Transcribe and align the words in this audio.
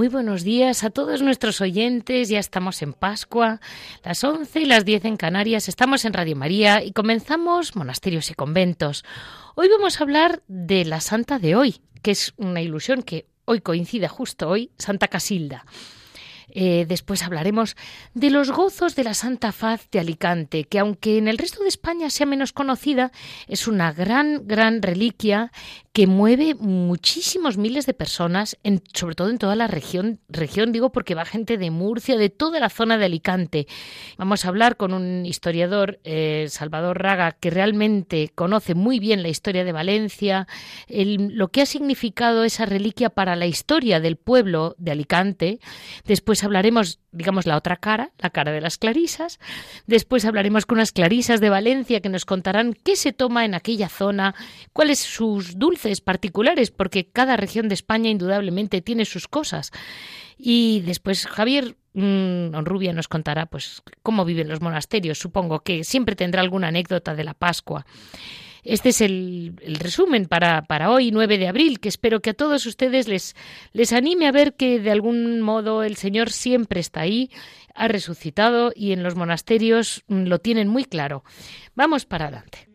Muy 0.00 0.08
buenos 0.08 0.44
días 0.44 0.82
a 0.82 0.88
todos 0.88 1.20
nuestros 1.20 1.60
oyentes. 1.60 2.30
Ya 2.30 2.38
estamos 2.38 2.80
en 2.80 2.94
Pascua, 2.94 3.60
las 4.02 4.24
11 4.24 4.60
y 4.60 4.64
las 4.64 4.86
10 4.86 5.04
en 5.04 5.16
Canarias. 5.18 5.68
Estamos 5.68 6.06
en 6.06 6.14
Radio 6.14 6.36
María 6.36 6.82
y 6.82 6.92
comenzamos 6.92 7.76
Monasterios 7.76 8.30
y 8.30 8.34
Conventos. 8.34 9.04
Hoy 9.56 9.68
vamos 9.68 10.00
a 10.00 10.04
hablar 10.04 10.42
de 10.48 10.86
la 10.86 11.02
Santa 11.02 11.38
de 11.38 11.54
hoy, 11.54 11.82
que 12.00 12.12
es 12.12 12.32
una 12.38 12.62
ilusión 12.62 13.02
que 13.02 13.26
hoy 13.44 13.60
coincide 13.60 14.08
justo 14.08 14.48
hoy, 14.48 14.70
Santa 14.78 15.06
Casilda. 15.06 15.66
Eh, 16.52 16.86
después 16.88 17.22
hablaremos 17.22 17.76
de 18.14 18.30
los 18.30 18.50
gozos 18.50 18.96
de 18.96 19.04
la 19.04 19.14
Santa 19.14 19.52
Faz 19.52 19.88
de 19.90 20.00
Alicante, 20.00 20.64
que 20.64 20.78
aunque 20.78 21.18
en 21.18 21.28
el 21.28 21.38
resto 21.38 21.62
de 21.62 21.68
España 21.68 22.10
sea 22.10 22.26
menos 22.26 22.52
conocida, 22.52 23.12
es 23.48 23.68
una 23.68 23.92
gran, 23.92 24.46
gran 24.46 24.82
reliquia 24.82 25.52
que 25.92 26.06
mueve 26.06 26.54
muchísimos 26.54 27.56
miles 27.56 27.84
de 27.84 27.94
personas, 27.94 28.56
en, 28.62 28.82
sobre 28.94 29.16
todo 29.16 29.28
en 29.28 29.38
toda 29.38 29.56
la 29.56 29.66
región, 29.66 30.20
región 30.28 30.70
digo 30.70 30.92
porque 30.92 31.16
va 31.16 31.24
gente 31.24 31.58
de 31.58 31.70
Murcia, 31.70 32.16
de 32.16 32.30
toda 32.30 32.60
la 32.60 32.70
zona 32.70 32.96
de 32.96 33.06
Alicante. 33.06 33.66
Vamos 34.16 34.44
a 34.44 34.48
hablar 34.48 34.76
con 34.76 34.94
un 34.94 35.26
historiador, 35.26 35.98
eh, 36.04 36.46
Salvador 36.48 37.02
Raga, 37.02 37.32
que 37.32 37.50
realmente 37.50 38.30
conoce 38.34 38.74
muy 38.74 39.00
bien 39.00 39.22
la 39.22 39.28
historia 39.28 39.64
de 39.64 39.72
Valencia, 39.72 40.46
lo 40.88 41.48
que 41.48 41.62
ha 41.62 41.66
significado 41.66 42.44
esa 42.44 42.66
reliquia 42.66 43.10
para 43.10 43.34
la 43.34 43.46
historia 43.46 43.98
del 43.98 44.16
pueblo 44.16 44.76
de 44.78 44.92
Alicante. 44.92 45.60
Después 46.04 46.39
hablaremos, 46.44 46.98
digamos, 47.12 47.46
la 47.46 47.56
otra 47.56 47.76
cara, 47.76 48.12
la 48.18 48.30
cara 48.30 48.52
de 48.52 48.60
las 48.60 48.78
clarisas. 48.78 49.38
Después 49.86 50.24
hablaremos 50.24 50.66
con 50.66 50.78
unas 50.78 50.92
clarisas 50.92 51.40
de 51.40 51.50
Valencia 51.50 52.00
que 52.00 52.08
nos 52.08 52.24
contarán 52.24 52.74
qué 52.74 52.96
se 52.96 53.12
toma 53.12 53.44
en 53.44 53.54
aquella 53.54 53.88
zona, 53.88 54.34
cuáles 54.72 55.00
sus 55.00 55.58
dulces 55.58 56.00
particulares, 56.00 56.70
porque 56.70 57.08
cada 57.08 57.36
región 57.36 57.68
de 57.68 57.74
España 57.74 58.10
indudablemente 58.10 58.80
tiene 58.80 59.04
sus 59.04 59.28
cosas. 59.28 59.70
Y 60.38 60.80
después 60.80 61.26
Javier 61.26 61.76
mmm, 61.92 62.64
Rubia 62.64 62.92
nos 62.92 63.08
contará 63.08 63.46
pues 63.46 63.82
cómo 64.02 64.24
viven 64.24 64.48
los 64.48 64.60
monasterios. 64.60 65.18
Supongo 65.18 65.60
que 65.60 65.84
siempre 65.84 66.16
tendrá 66.16 66.40
alguna 66.40 66.68
anécdota 66.68 67.14
de 67.14 67.24
la 67.24 67.34
Pascua. 67.34 67.84
Este 68.64 68.90
es 68.90 69.00
el, 69.00 69.54
resumen 69.78 70.26
para, 70.26 70.62
para, 70.62 70.90
hoy, 70.90 71.10
9 71.10 71.38
de 71.38 71.48
abril, 71.48 71.80
que 71.80 71.88
espero 71.88 72.20
que 72.20 72.30
a 72.30 72.34
todos 72.34 72.66
ustedes 72.66 73.08
les, 73.08 73.34
les 73.72 73.92
anime 73.92 74.26
a 74.26 74.32
ver 74.32 74.54
que 74.54 74.80
de 74.80 74.90
algún 74.90 75.40
modo 75.40 75.82
el 75.82 75.96
Señor 75.96 76.30
siempre 76.30 76.80
está 76.80 77.00
ahí, 77.00 77.30
ha 77.74 77.88
resucitado 77.88 78.72
y 78.74 78.92
en 78.92 79.02
los 79.02 79.16
monasterios 79.16 80.02
mm, 80.08 80.24
lo 80.24 80.38
tienen 80.38 80.68
muy 80.68 80.84
claro. 80.84 81.24
Vamos 81.74 82.04
para 82.04 82.26
adelante. 82.26 82.69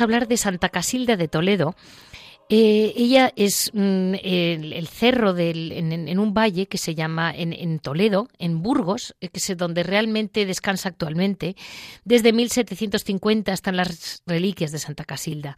A 0.00 0.04
hablar 0.04 0.28
de 0.28 0.36
Santa 0.36 0.68
Casilda 0.68 1.16
de 1.16 1.28
Toledo. 1.28 1.74
Eh, 2.48 2.92
ella 2.96 3.32
es 3.34 3.70
mm, 3.72 4.14
el, 4.22 4.86
cerro 4.88 5.34
en, 5.38 6.18
un 6.18 6.34
valle 6.34 6.66
que 6.66 6.76
se 6.76 6.94
llama 6.94 7.32
en, 7.34 7.78
Toledo, 7.78 8.28
en 8.38 8.62
Burgos, 8.62 9.14
eh, 9.20 9.28
que 9.28 9.38
es 9.38 9.56
donde 9.56 9.82
realmente 9.82 10.44
descansa 10.44 10.90
actualmente. 10.90 11.56
Desde 12.04 12.32
1750 12.32 13.52
están 13.52 13.76
las 13.76 14.22
reliquias 14.26 14.70
de 14.70 14.78
Santa 14.78 15.04
Casilda. 15.04 15.56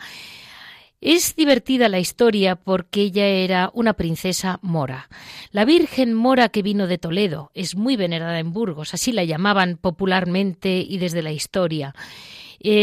Es 1.00 1.36
divertida 1.36 1.88
la 1.88 1.98
historia 1.98 2.56
porque 2.56 3.02
ella 3.02 3.26
era 3.26 3.70
una 3.74 3.92
princesa 3.94 4.58
mora. 4.62 5.10
La 5.50 5.64
Virgen 5.64 6.14
mora 6.14 6.48
que 6.48 6.62
vino 6.62 6.86
de 6.86 6.96
Toledo 6.96 7.50
es 7.54 7.76
muy 7.76 7.96
venerada 7.96 8.38
en 8.38 8.52
Burgos, 8.52 8.94
así 8.94 9.12
la 9.12 9.24
llamaban 9.24 9.76
popularmente 9.76 10.78
y 10.88 10.98
desde 10.98 11.22
la 11.22 11.32
historia. 11.32 11.94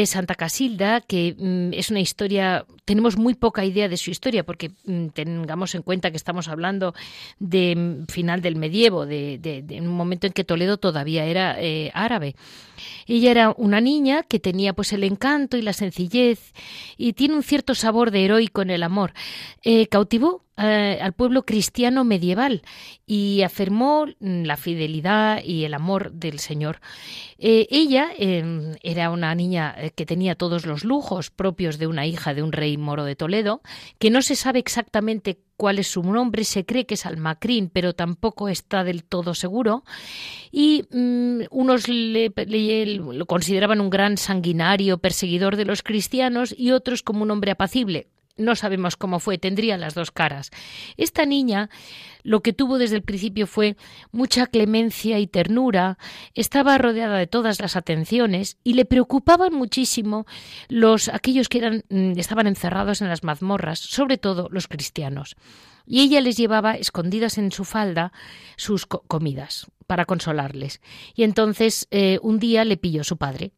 Santa 0.05 0.35
Casilda, 0.35 1.01
que 1.01 1.35
mm, 1.37 1.73
es 1.73 1.89
una 1.89 1.99
historia, 1.99 2.65
tenemos 2.85 3.17
muy 3.17 3.33
poca 3.33 3.65
idea 3.65 3.89
de 3.89 3.97
su 3.97 4.11
historia, 4.11 4.43
porque 4.43 4.71
mm, 4.85 5.07
tengamos 5.07 5.73
en 5.73 5.81
cuenta 5.81 6.11
que 6.11 6.17
estamos 6.17 6.47
hablando 6.47 6.93
de 7.39 7.75
mm, 7.75 8.05
final 8.05 8.41
del 8.41 8.55
medievo, 8.57 9.07
de, 9.07 9.65
un 9.81 9.87
momento 9.87 10.27
en 10.27 10.33
que 10.33 10.43
Toledo 10.43 10.77
todavía 10.77 11.25
era 11.25 11.55
eh, 11.59 11.89
árabe. 11.95 12.35
Ella 13.07 13.31
era 13.31 13.53
una 13.57 13.81
niña 13.81 14.23
que 14.23 14.39
tenía 14.39 14.73
pues 14.73 14.93
el 14.93 15.03
encanto 15.03 15.57
y 15.57 15.61
la 15.61 15.73
sencillez 15.73 16.53
y 16.97 17.13
tiene 17.13 17.35
un 17.35 17.43
cierto 17.43 17.75
sabor 17.75 18.11
de 18.11 18.25
heroico 18.25 18.61
en 18.61 18.69
el 18.69 18.83
amor. 18.83 19.13
Eh, 19.63 19.87
cautivó 19.87 20.45
eh, 20.61 20.99
al 21.01 21.13
pueblo 21.13 21.45
cristiano 21.45 22.03
medieval 22.03 22.61
y 23.05 23.41
afirmó 23.41 24.05
la 24.19 24.57
fidelidad 24.57 25.43
y 25.43 25.65
el 25.65 25.73
amor 25.73 26.11
del 26.11 26.39
Señor. 26.39 26.81
Eh, 27.37 27.67
ella 27.71 28.09
em, 28.17 28.75
era 28.83 29.09
una 29.09 29.33
niña 29.35 29.75
que 29.95 30.05
tenía 30.05 30.35
todos 30.35 30.65
los 30.65 30.83
lujos 30.83 31.31
propios 31.31 31.77
de 31.77 31.87
una 31.87 32.05
hija 32.05 32.33
de 32.33 32.43
un 32.43 32.51
rey 32.51 32.77
moro 32.77 33.05
de 33.05 33.15
Toledo, 33.15 33.61
que 33.99 34.11
no 34.11 34.21
se 34.21 34.35
sabe 34.35 34.59
exactamente 34.59 35.39
cuál 35.61 35.77
es 35.77 35.89
su 35.89 36.01
nombre, 36.01 36.43
se 36.43 36.65
cree 36.65 36.87
que 36.87 36.95
es 36.95 37.05
Almacrín, 37.05 37.69
pero 37.69 37.93
tampoco 37.93 38.49
está 38.49 38.83
del 38.83 39.03
todo 39.03 39.35
seguro. 39.35 39.83
Y 40.51 40.85
mm, 40.89 41.41
unos 41.51 41.85
lo 41.87 43.25
consideraban 43.27 43.79
un 43.79 43.91
gran 43.91 44.17
sanguinario, 44.17 44.97
perseguidor 44.97 45.57
de 45.57 45.65
los 45.65 45.83
cristianos, 45.83 46.55
y 46.57 46.71
otros 46.71 47.03
como 47.03 47.21
un 47.21 47.29
hombre 47.29 47.51
apacible. 47.51 48.07
No 48.37 48.55
sabemos 48.55 48.97
cómo 48.97 49.19
fue, 49.19 49.37
tendría 49.37 49.77
las 49.77 49.93
dos 49.93 50.11
caras. 50.11 50.51
Esta 50.97 51.25
niña 51.25 51.69
lo 52.23 52.41
que 52.41 52.53
tuvo 52.53 52.77
desde 52.77 52.95
el 52.95 53.01
principio 53.01 53.47
fue 53.47 53.77
mucha 54.11 54.47
clemencia 54.47 55.19
y 55.19 55.27
ternura, 55.27 55.97
estaba 56.33 56.77
rodeada 56.77 57.17
de 57.17 57.27
todas 57.27 57.59
las 57.59 57.75
atenciones 57.75 58.57
y 58.63 58.73
le 58.73 58.85
preocupaban 58.85 59.53
muchísimo 59.53 60.25
los 60.67 61.09
aquellos 61.09 61.49
que 61.49 61.59
eran 61.59 61.83
mm, 61.89 62.17
estaban 62.17 62.47
encerrados 62.47 63.01
en 63.01 63.09
las 63.09 63.23
mazmorras, 63.23 63.79
sobre 63.79 64.17
todo 64.17 64.47
los 64.51 64.67
cristianos. 64.67 65.35
Y 65.85 66.01
ella 66.01 66.21
les 66.21 66.37
llevaba 66.37 66.73
escondidas 66.75 67.37
en 67.37 67.51
su 67.51 67.65
falda 67.65 68.13
sus 68.55 68.85
comidas 68.85 69.67
para 69.87 70.05
consolarles. 70.05 70.79
Y 71.15 71.23
entonces 71.23 71.87
eh, 71.91 72.19
un 72.21 72.39
día 72.39 72.63
le 72.65 72.77
pilló 72.77 73.03
su 73.03 73.17
padre 73.17 73.51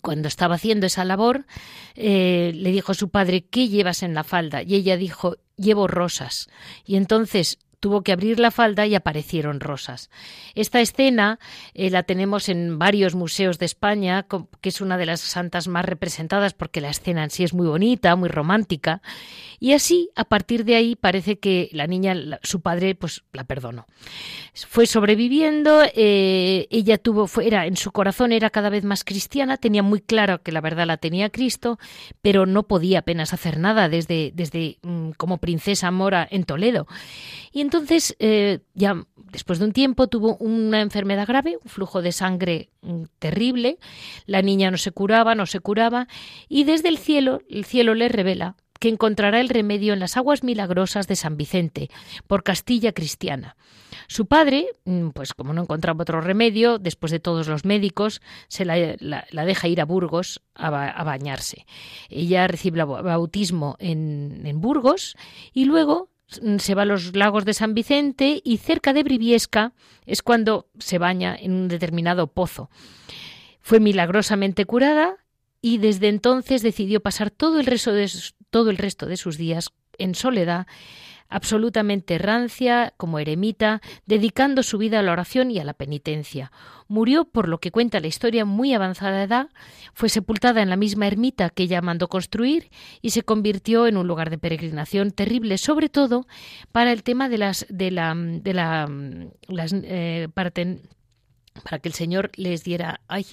cuando 0.00 0.28
estaba 0.28 0.54
haciendo 0.54 0.86
esa 0.86 1.04
labor, 1.04 1.46
eh, 1.94 2.52
le 2.54 2.70
dijo 2.70 2.92
a 2.92 2.94
su 2.94 3.08
padre, 3.08 3.44
¿qué 3.44 3.68
llevas 3.68 4.02
en 4.02 4.14
la 4.14 4.24
falda? 4.24 4.62
Y 4.62 4.74
ella 4.74 4.96
dijo, 4.96 5.36
llevo 5.56 5.88
rosas. 5.88 6.48
Y 6.84 6.96
entonces 6.96 7.58
tuvo 7.82 8.02
que 8.02 8.12
abrir 8.12 8.38
la 8.38 8.52
falda 8.52 8.86
y 8.86 8.94
aparecieron 8.94 9.58
rosas. 9.58 10.08
Esta 10.54 10.80
escena 10.80 11.40
eh, 11.74 11.90
la 11.90 12.04
tenemos 12.04 12.48
en 12.48 12.78
varios 12.78 13.16
museos 13.16 13.58
de 13.58 13.66
España, 13.66 14.24
que 14.60 14.68
es 14.68 14.80
una 14.80 14.96
de 14.96 15.06
las 15.06 15.20
santas 15.20 15.66
más 15.66 15.84
representadas 15.84 16.54
porque 16.54 16.80
la 16.80 16.90
escena 16.90 17.24
en 17.24 17.30
sí 17.30 17.42
es 17.42 17.52
muy 17.52 17.66
bonita, 17.66 18.14
muy 18.14 18.28
romántica. 18.28 19.02
Y 19.58 19.72
así, 19.72 20.10
a 20.14 20.24
partir 20.24 20.64
de 20.64 20.76
ahí, 20.76 20.94
parece 20.94 21.40
que 21.40 21.70
la 21.72 21.88
niña, 21.88 22.14
su 22.44 22.60
padre, 22.60 22.94
pues 22.94 23.24
la 23.32 23.44
perdonó. 23.44 23.86
Fue 24.54 24.86
sobreviviendo, 24.86 25.82
eh, 25.94 26.68
ella 26.70 26.98
tuvo, 26.98 27.28
era, 27.40 27.66
en 27.66 27.76
su 27.76 27.90
corazón 27.90 28.30
era 28.30 28.50
cada 28.50 28.70
vez 28.70 28.84
más 28.84 29.02
cristiana, 29.02 29.56
tenía 29.56 29.82
muy 29.82 30.00
claro 30.00 30.42
que 30.42 30.52
la 30.52 30.60
verdad 30.60 30.86
la 30.86 30.98
tenía 30.98 31.30
Cristo, 31.30 31.80
pero 32.20 32.46
no 32.46 32.62
podía 32.62 33.00
apenas 33.00 33.32
hacer 33.32 33.58
nada 33.58 33.88
desde, 33.88 34.30
desde 34.34 34.78
mm, 34.82 35.10
como 35.16 35.38
princesa 35.38 35.90
mora 35.90 36.28
en 36.30 36.44
Toledo. 36.44 36.86
Y 37.52 37.60
entonces, 37.72 38.14
eh, 38.18 38.58
ya 38.74 39.06
después 39.16 39.58
de 39.58 39.64
un 39.64 39.72
tiempo, 39.72 40.06
tuvo 40.06 40.36
una 40.36 40.82
enfermedad 40.82 41.26
grave, 41.26 41.56
un 41.62 41.70
flujo 41.70 42.02
de 42.02 42.12
sangre 42.12 42.68
mm, 42.82 43.04
terrible. 43.18 43.78
La 44.26 44.42
niña 44.42 44.70
no 44.70 44.76
se 44.76 44.92
curaba, 44.92 45.34
no 45.34 45.46
se 45.46 45.60
curaba. 45.60 46.06
Y 46.50 46.64
desde 46.64 46.90
el 46.90 46.98
cielo, 46.98 47.40
el 47.48 47.64
cielo 47.64 47.94
le 47.94 48.10
revela 48.10 48.56
que 48.78 48.90
encontrará 48.90 49.40
el 49.40 49.48
remedio 49.48 49.94
en 49.94 50.00
las 50.00 50.18
aguas 50.18 50.42
milagrosas 50.42 51.06
de 51.06 51.16
San 51.16 51.38
Vicente, 51.38 51.88
por 52.26 52.42
Castilla 52.42 52.92
cristiana. 52.92 53.56
Su 54.06 54.26
padre, 54.26 54.66
mm, 54.84 55.10
pues 55.10 55.32
como 55.32 55.54
no 55.54 55.62
encontraba 55.62 56.02
otro 56.02 56.20
remedio, 56.20 56.78
después 56.78 57.10
de 57.10 57.20
todos 57.20 57.48
los 57.48 57.64
médicos, 57.64 58.20
se 58.48 58.66
la, 58.66 58.74
deja 59.46 59.68
ir 59.68 59.80
a 59.80 59.86
Burgos 59.86 60.42
a, 60.54 60.68
bañarse. 61.04 61.64
Ella 62.10 62.46
recibe 62.48 62.80
el 62.80 62.86
bautismo 62.86 63.76
en, 63.78 64.42
en 64.44 64.60
Burgos 64.60 65.16
y 65.54 65.64
luego 65.64 66.11
se 66.58 66.74
va 66.74 66.82
a 66.82 66.86
los 66.86 67.16
lagos 67.16 67.44
de 67.44 67.54
San 67.54 67.74
Vicente 67.74 68.40
y 68.44 68.58
cerca 68.58 68.92
de 68.92 69.02
Briviesca 69.02 69.72
es 70.06 70.22
cuando 70.22 70.68
se 70.78 70.98
baña 70.98 71.36
en 71.38 71.52
un 71.52 71.68
determinado 71.68 72.26
pozo. 72.26 72.70
Fue 73.60 73.80
milagrosamente 73.80 74.64
curada 74.64 75.16
y 75.60 75.78
desde 75.78 76.08
entonces 76.08 76.62
decidió 76.62 77.00
pasar 77.00 77.30
todo 77.30 77.60
el 77.60 77.66
resto 77.66 77.92
de, 77.92 78.10
todo 78.50 78.70
el 78.70 78.76
resto 78.76 79.06
de 79.06 79.16
sus 79.16 79.36
días 79.38 79.70
en 79.98 80.14
soledad 80.14 80.66
absolutamente 81.32 82.18
rancia, 82.18 82.94
como 82.96 83.18
eremita, 83.18 83.80
dedicando 84.06 84.62
su 84.62 84.78
vida 84.78 85.00
a 85.00 85.02
la 85.02 85.12
oración 85.12 85.50
y 85.50 85.58
a 85.58 85.64
la 85.64 85.74
penitencia. 85.74 86.52
Murió, 86.88 87.24
por 87.24 87.48
lo 87.48 87.58
que 87.58 87.70
cuenta 87.70 88.00
la 88.00 88.06
historia, 88.06 88.44
muy 88.44 88.74
avanzada 88.74 89.22
edad, 89.22 89.48
fue 89.94 90.08
sepultada 90.08 90.62
en 90.62 90.68
la 90.68 90.76
misma 90.76 91.06
ermita 91.06 91.50
que 91.50 91.62
ella 91.64 91.80
mandó 91.80 92.08
construir 92.08 92.70
y 93.00 93.10
se 93.10 93.22
convirtió 93.22 93.86
en 93.86 93.96
un 93.96 94.06
lugar 94.06 94.30
de 94.30 94.38
peregrinación 94.38 95.10
terrible, 95.10 95.58
sobre 95.58 95.88
todo 95.88 96.26
para 96.70 96.92
el 96.92 97.02
tema 97.02 97.28
de 97.28 97.38
las 97.38 97.66
de 97.68 97.90
la 97.90 98.14
de 98.14 98.52
la 98.52 98.90
las 99.48 99.72
eh, 99.72 100.28
para 100.34 100.50
que 100.50 101.88
el 101.88 101.94
Señor 101.94 102.30
les 102.36 102.64
diera 102.64 103.00
ay 103.08 103.26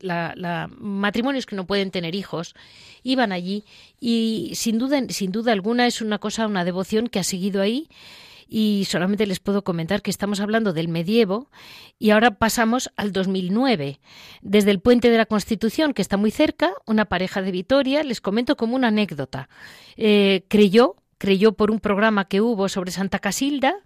la, 0.00 0.70
matrimonios 0.78 1.46
que 1.46 1.56
no 1.56 1.66
pueden 1.66 1.90
tener 1.90 2.14
hijos 2.14 2.54
iban 3.02 3.32
allí 3.32 3.64
y 4.00 4.52
sin 4.54 4.78
duda 4.78 5.00
sin 5.08 5.32
duda 5.32 5.52
alguna 5.52 5.86
es 5.86 6.00
una 6.00 6.18
cosa 6.18 6.46
una 6.46 6.64
devoción 6.64 7.08
que 7.08 7.18
ha 7.18 7.24
seguido 7.24 7.62
ahí 7.62 7.88
y 8.48 8.84
solamente 8.84 9.26
les 9.26 9.40
puedo 9.40 9.64
comentar 9.64 10.02
que 10.02 10.10
estamos 10.10 10.40
hablando 10.40 10.74
del 10.74 10.88
medievo 10.88 11.50
y 11.98 12.10
ahora 12.10 12.32
pasamos 12.32 12.90
al 12.96 13.10
2009. 13.10 13.98
Desde 14.42 14.70
el 14.70 14.78
puente 14.78 15.08
de 15.08 15.16
la 15.16 15.24
Constitución, 15.24 15.94
que 15.94 16.02
está 16.02 16.18
muy 16.18 16.30
cerca, 16.30 16.70
una 16.84 17.06
pareja 17.06 17.40
de 17.40 17.50
Vitoria, 17.50 18.02
les 18.02 18.20
comento 18.20 18.54
como 18.58 18.76
una 18.76 18.88
anécdota, 18.88 19.48
eh, 19.96 20.44
creyó 20.48 20.96
creyó 21.22 21.52
por 21.52 21.70
un 21.70 21.78
programa 21.78 22.24
que 22.24 22.40
hubo 22.40 22.68
sobre 22.68 22.90
Santa 22.90 23.20
Casilda 23.20 23.76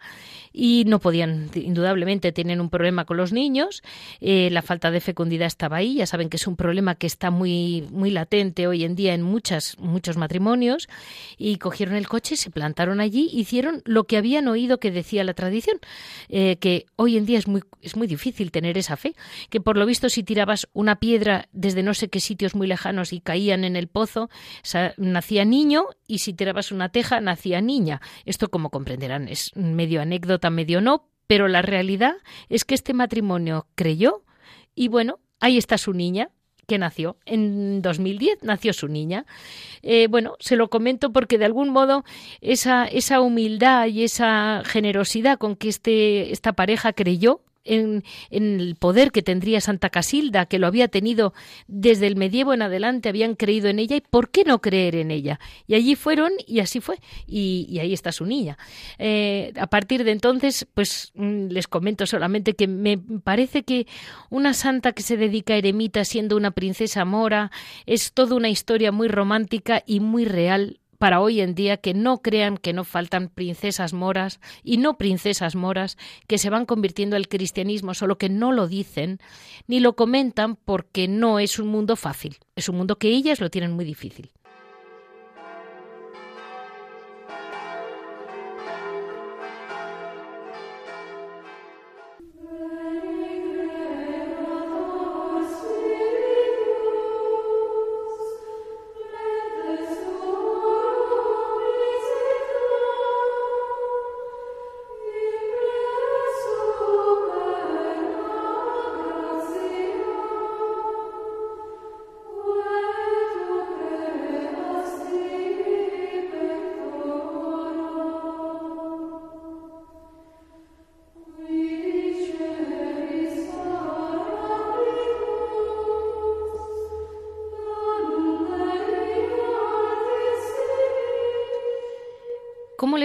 y 0.59 0.85
no 0.87 1.01
podían, 1.01 1.51
indudablemente, 1.55 2.33
tienen 2.33 2.63
un 2.63 2.71
problema 2.71 3.05
con 3.05 3.19
los 3.19 3.31
niños, 3.31 3.83
eh, 4.23 4.49
la 4.51 4.63
falta 4.63 4.91
de 4.91 5.03
fecundidad 5.03 5.47
estaba 5.47 5.77
ahí, 5.77 5.97
ya 5.97 6.07
saben 6.07 6.31
que 6.31 6.39
es 6.39 6.47
un 6.47 6.57
problema 6.57 6.95
que 6.95 7.07
está 7.07 7.31
muy, 7.31 7.87
muy 7.91 8.11
latente 8.11 8.67
hoy 8.67 8.83
en 8.83 8.97
día 8.97 9.13
en 9.13 9.21
muchas, 9.21 9.79
muchos 9.79 10.17
matrimonios, 10.17 10.89
y 11.37 11.59
cogieron 11.59 11.95
el 11.95 12.09
coche, 12.09 12.39
se 12.39 12.49
plantaron 12.49 13.01
allí, 13.01 13.29
hicieron 13.35 13.83
lo 13.85 14.05
que 14.05 14.17
habían 14.17 14.49
oído 14.49 14.81
que 14.81 14.91
decía 14.91 15.25
la 15.25 15.35
tradición, 15.35 15.79
eh, 16.31 16.57
que 16.57 16.87
hoy 16.97 17.19
en 17.19 17.27
día 17.27 17.39
es 17.39 17.49
muy, 17.49 17.63
es 17.83 17.95
muy 17.95 18.07
difícil 18.07 18.51
tener 18.51 18.79
esa 18.79 18.97
fe, 18.97 19.15
que 19.51 19.61
por 19.61 19.77
lo 19.77 19.85
visto 19.85 20.09
si 20.09 20.23
tirabas 20.23 20.69
una 20.73 20.97
piedra 20.97 21.51
desde 21.53 21.83
no 21.83 21.93
sé 21.93 22.09
qué 22.09 22.19
sitios 22.19 22.55
muy 22.55 22.67
lejanos 22.67 23.13
y 23.13 23.21
caían 23.21 23.63
en 23.65 23.77
el 23.77 23.89
pozo, 23.89 24.31
nacía 24.97 25.45
niño, 25.45 25.85
y 26.07 26.21
si 26.21 26.33
tirabas 26.33 26.73
una 26.73 26.89
teja, 26.89 27.21
nacía 27.21 27.61
niña. 27.61 28.01
Esto, 28.25 28.49
como 28.49 28.71
comprenderán, 28.71 29.29
es 29.29 29.55
medio 29.55 30.01
anécdota 30.01 30.46
medio 30.51 30.81
no, 30.81 31.09
pero 31.27 31.49
la 31.49 31.63
realidad 31.63 32.15
es 32.49 32.65
que 32.65 32.75
este 32.75 32.95
matrimonio 32.95 33.67
creyó 33.75 34.23
y 34.75 34.89
bueno, 34.89 35.19
ahí 35.41 35.59
está 35.59 35.79
su 35.79 35.93
niña 35.93 36.31
que 36.67 36.79
nació. 36.79 37.17
En 37.25 37.81
2010 37.81 38.43
nació 38.43 38.73
su 38.73 38.89
niña. 38.89 39.25
Eh, 39.83 40.09
bueno, 40.09 40.37
se 40.41 40.57
lo 40.57 40.69
comento 40.69 41.13
porque 41.13 41.39
de 41.39 41.45
algún 41.45 41.71
modo 41.71 42.05
esa, 42.41 42.87
esa 42.87 43.21
humildad 43.21 43.87
y 43.87 44.03
esa 44.03 44.63
generosidad 44.65 45.39
con 45.39 45.57
que 45.57 45.69
este, 45.69 46.33
esta 46.33 46.53
pareja 46.55 46.93
creyó 46.93 47.41
en, 47.67 48.05
el 48.31 48.77
poder 48.79 49.13
que 49.13 49.23
tendría 49.23 49.61
Santa 49.61 49.91
Casilda, 49.91 50.47
que 50.47 50.59
lo 50.59 50.67
había 50.67 50.89
tenido 50.89 51.35
desde 51.67 52.07
el 52.07 52.17
medievo 52.17 52.55
en 52.55 52.63
adelante, 52.63 53.09
habían 53.09 53.35
creído 53.35 53.69
en 53.69 53.79
ella 53.79 53.97
y 53.97 54.01
por 54.01 54.31
qué 54.31 54.45
no 54.45 54.61
creer 54.61 54.97
en 54.97 55.11
ella. 55.11 55.41
Y 55.67 55.75
allí 55.75 55.97
fueron 55.97 56.33
y 56.47 56.61
así 56.61 56.81
fue. 56.81 56.99
Y, 57.27 57.79
ahí 57.81 57.93
está 57.93 58.13
su 58.13 58.25
niña. 58.25 58.57
Eh, 58.99 59.53
a 59.59 59.67
partir 59.67 60.05
de 60.05 60.13
entonces, 60.13 60.67
pues 60.73 61.13
mm, 61.15 61.49
les 61.49 61.69
comento 61.69 62.07
solamente 62.07 62.55
que 62.55 62.67
me 62.67 62.99
parece 62.99 63.63
que 63.63 63.87
una 64.31 64.55
santa 64.55 64.93
que 64.93 65.03
se 65.03 65.17
dedica 65.17 65.55
a 65.55 65.59
eremita 65.59 66.05
siendo 66.05 66.37
una 66.37 66.53
princesa 66.53 67.05
mora 67.05 67.51
es 67.85 68.13
toda 68.13 68.37
una 68.37 68.49
historia 68.49 68.93
muy 68.93 69.09
romántica 69.09 69.83
y 69.87 70.01
muy 70.01 70.25
real 70.25 70.81
para 70.99 71.21
hoy 71.21 71.41
en 71.41 71.55
día 71.55 71.77
que 71.77 71.95
no 71.95 72.19
crean 72.19 72.57
que 72.57 72.73
no 72.73 72.85
faltan 72.85 73.29
princesas 73.29 73.93
moras 73.93 74.41
y 74.63 74.79
no 74.79 74.99
princesas 74.99 75.55
moras 75.55 75.97
que 76.27 76.39
se 76.39 76.51
van 76.51 76.67
convirtiendo 76.67 77.17
al 77.17 77.29
cristianismo, 77.29 77.95
solo 77.95 78.19
que 78.19 78.29
no 78.29 78.53
lo 78.53 78.69
dicen 78.69 79.19
ni 79.67 79.81
lo 79.81 79.97
comentan 79.97 80.57
porque 80.57 81.09
no 81.09 81.39
es 81.39 81.59
un 81.59 81.69
mundo 81.69 81.97
fácil, 81.97 82.37
es 82.55 82.69
un 82.69 82.77
mundo 82.77 82.99
que 82.99 83.09
ellas 83.09 83.41
lo 83.41 83.51
tienen 83.51 83.73
muy 83.73 83.85
difícil. 83.85 84.31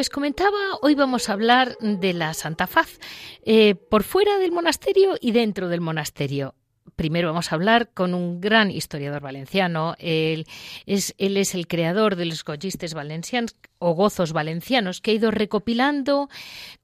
Les 0.02 0.10
comentaba, 0.10 0.58
hoy 0.82 0.96
vamos 0.96 1.30
a 1.30 1.34
hablar 1.34 1.78
de 1.80 2.14
la 2.14 2.34
Santa 2.34 2.66
Faz, 2.66 3.00
eh, 3.46 3.76
por 3.76 4.02
fuera 4.02 4.40
del 4.40 4.52
monasterio 4.52 5.16
y 5.22 5.32
dentro 5.32 5.70
del 5.70 5.80
monasterio. 5.80 6.56
primero 6.96 7.28
vamos 7.28 7.52
a 7.52 7.56
hablar 7.56 7.94
con 7.94 8.16
un 8.16 8.42
gran 8.42 8.72
historiador 8.72 9.22
valenciano. 9.22 9.94
Él 10.00 10.48
es, 10.88 11.14
el 11.20 11.68
creador 11.68 12.16
de 12.16 12.26
los 12.26 12.44
gollistes 12.44 12.96
valencianos 12.96 13.56
o 13.82 13.94
gozos 13.94 14.32
valencianos, 14.32 15.02
que 15.02 15.12
ha 15.12 15.16
ido 15.16 15.32
recopilando 15.32 16.30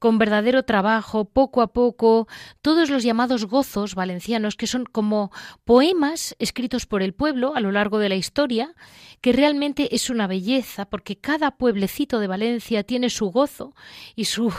con 0.00 0.18
verdadero 0.18 0.64
trabajo, 0.64 1.26
poco 1.26 1.62
a 1.62 1.68
poco, 1.68 2.26
todos 2.60 2.90
los 2.90 3.04
llamados 3.04 3.46
gozos 3.46 3.94
valencianos, 3.94 4.56
que 4.56 4.66
son 4.66 4.84
como 4.84 5.30
poemas 5.64 6.34
escritos 6.40 6.86
por 6.86 7.02
el 7.02 7.14
pueblo 7.14 7.54
a 7.54 7.60
lo 7.60 7.70
largo 7.70 8.00
de 8.00 8.08
la 8.08 8.16
historia, 8.16 8.74
que 9.20 9.32
realmente 9.32 9.94
es 9.94 10.10
una 10.10 10.26
belleza, 10.26 10.86
porque 10.86 11.16
cada 11.16 11.52
pueblecito 11.52 12.18
de 12.18 12.26
Valencia 12.26 12.82
tiene 12.82 13.10
su 13.10 13.30
gozo 13.30 13.74
y 14.16 14.24
su... 14.24 14.52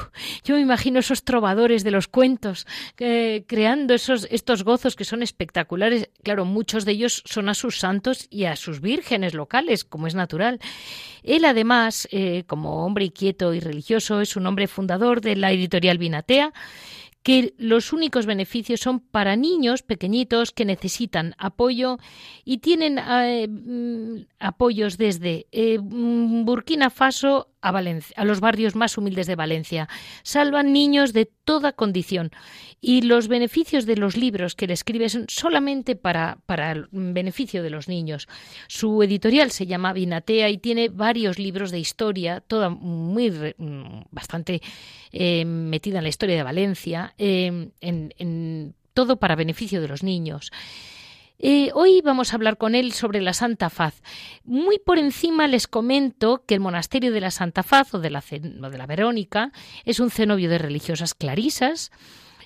Yo 0.46 0.55
me 0.55 0.62
imagino 0.62 1.00
esos 1.00 1.24
trovadores 1.24 1.84
de 1.84 1.91
los 1.91 2.08
cuentos, 2.08 2.65
creando 2.96 3.93
esos, 3.93 4.27
estos 4.31 4.63
gozos 4.63 4.96
que 4.96 5.03
son 5.03 5.24
espectaculares. 5.24 6.10
Claro, 6.24 6.46
muchos 6.46 6.86
de 6.86 6.93
ellos 6.93 7.22
son 7.25 7.50
a 7.50 7.53
sus 7.53 7.79
santos 7.79 8.27
y 8.29 8.46
a 8.46 8.55
sus 8.55 8.79
vírgenes 8.79 9.34
locales, 9.34 9.84
como 9.84 10.08
es 10.08 10.15
natural. 10.15 10.60
Él 11.24 11.43
además... 11.43 12.08
Eh, 12.12 12.29
como 12.48 12.86
hombre 12.86 13.06
inquieto 13.06 13.54
y 13.54 13.60
religioso, 13.60 14.22
es 14.22 14.36
un 14.36 14.48
hombre 14.48 14.68
fundador 14.68 15.22
de 15.22 15.36
la 15.36 15.52
editorial 15.52 15.98
Binatea, 15.98 16.54
que 17.24 17.54
los 17.58 17.92
únicos 17.92 18.26
beneficios 18.26 18.80
son 18.80 19.00
para 19.00 19.36
niños 19.36 19.84
pequeñitos 19.84 20.52
que 20.52 20.66
necesitan 20.66 21.36
apoyo 21.38 21.98
y 22.46 22.60
tienen 22.60 22.98
eh, 22.98 23.48
mm, 23.48 24.26
apoyos 24.40 24.98
desde 24.98 25.48
eh, 25.52 25.80
mm, 25.80 26.46
Burkina 26.46 26.90
Faso 26.90 27.50
a, 27.62 28.25
los 28.25 28.39
barrios 28.39 28.75
más 28.75 28.98
humildes 28.98 29.28
de 29.28 29.36
Valencia. 29.36 29.89
Salvan 30.24 30.74
niños 30.74 31.13
de 31.13 31.25
toda 31.25 31.74
condición 31.74 32.32
y 32.82 33.01
los 33.01 33.28
beneficios 33.28 33.86
de 33.86 33.98
los 33.98 34.16
libros 34.16 34.56
que 34.56 34.68
le 34.68 34.74
escribe 34.74 35.10
son 35.10 35.25
solamente 35.28 35.96
para, 35.96 36.39
para 36.46 36.72
el 36.72 36.88
beneficio 36.92 37.63
de 37.63 37.70
los 37.70 37.88
niños. 37.88 38.28
Su 38.68 39.04
editorial 39.04 39.51
se 39.51 39.66
llama 39.66 39.94
Vinatea 39.94 40.50
y 40.50 40.58
tiene 40.58 40.89
varios 40.89 41.39
libros 41.39 41.72
de 41.72 41.80
historia, 41.80 42.42
toda 42.42 42.70
muy 42.70 43.32
mm, 43.32 44.04
bastante 44.12 44.62
eh, 45.12 45.46
metida 45.46 45.98
en 45.98 46.04
la 46.04 46.10
historia 46.10 46.36
de 46.36 46.44
Valencia, 46.44 47.13
eh, 47.18 47.72
en 47.82 48.75
todo 48.94 49.18
para 49.18 49.36
beneficio 49.36 49.82
de 49.82 49.88
los 49.88 50.04
niños. 50.04 50.51
Eh, 51.41 51.72
hoy 51.74 52.01
vamos 52.01 52.34
a 52.34 52.36
hablar 52.36 52.58
con 52.58 52.75
él 52.75 52.91
sobre 52.91 53.22
la 53.22 53.34
Santa 53.34 53.69
Faz. 53.69 54.03
Muy 54.43 54.77
por 54.77 55.00
encima 55.00 55.48
les 55.48 55.67
comento 55.67 56.43
que 56.46 56.53
el 56.53 56.60
monasterio 56.60 57.13
de 57.13 57.22
la 57.22 57.31
Santa 57.31 57.63
Faz 57.63 57.93
o 57.93 58.00
de 58.00 58.10
la, 58.10 58.22
Verónica 58.86 59.53
es 59.86 60.01
un 60.01 60.12
cenobio 60.12 60.50
de 60.50 60.58
religiosas 60.58 61.13
clarisas, 61.13 61.91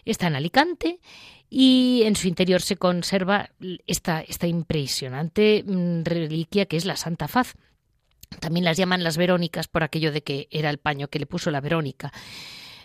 está 0.06 0.28
en 0.28 0.36
Alicante 0.36 1.00
y 1.50 2.04
en 2.06 2.16
su 2.16 2.28
interior 2.28 2.62
se 2.62 2.78
conserva 2.78 3.50
esta, 3.88 4.22
esta 4.22 4.46
impresionante 4.46 5.64
mm, 5.66 6.04
reliquia 6.04 6.68
que 6.68 6.78
es 6.78 6.86
la 6.86 6.96
Santa 6.96 7.28
Faz. 7.28 7.56
También 8.40 8.64
las 8.64 8.78
llaman 8.78 9.04
las 9.04 9.18
Verónicas 9.18 9.68
por 9.68 9.84
aquello 9.84 10.12
de 10.12 10.22
que 10.22 10.48
era 10.52 10.70
el 10.70 10.78
paño 10.78 11.08
que 11.08 11.18
le 11.20 11.26
puso 11.26 11.50
la 11.50 11.62
Verónica. 11.62 12.12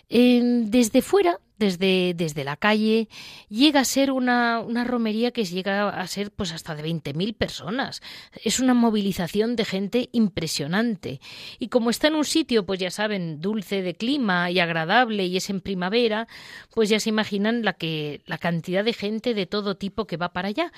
desde 0.09 1.03
fuera 1.03 1.39
desde, 1.59 2.13
desde 2.15 2.43
la 2.43 2.57
calle, 2.57 3.09
llega 3.49 3.81
a 3.81 3.85
ser 3.85 4.11
una, 4.11 4.61
una 4.61 4.83
romería 4.83 5.31
que 5.31 5.45
llega 5.45 5.89
a 5.89 6.07
ser 6.07 6.31
pues 6.31 6.51
hasta 6.51 6.75
de 6.75 6.83
20.000 6.83 7.35
personas. 7.35 8.01
Es 8.43 8.59
una 8.59 8.73
movilización 8.73 9.55
de 9.55 9.65
gente 9.65 10.09
impresionante. 10.13 11.19
Y 11.59 11.67
como 11.67 11.89
está 11.89 12.07
en 12.07 12.15
un 12.15 12.25
sitio, 12.25 12.65
pues 12.65 12.79
ya 12.79 12.89
saben, 12.89 13.41
dulce 13.41 13.81
de 13.81 13.95
clima 13.95 14.49
y 14.49 14.59
agradable 14.59 15.25
y 15.25 15.37
es 15.37 15.49
en 15.49 15.61
primavera, 15.61 16.27
pues 16.73 16.89
ya 16.89 16.99
se 16.99 17.09
imaginan 17.09 17.63
la, 17.63 17.73
que, 17.73 18.21
la 18.25 18.37
cantidad 18.37 18.83
de 18.83 18.93
gente 18.93 19.33
de 19.33 19.45
todo 19.45 19.75
tipo 19.75 20.07
que 20.07 20.17
va 20.17 20.33
para 20.33 20.47
allá. 20.47 20.71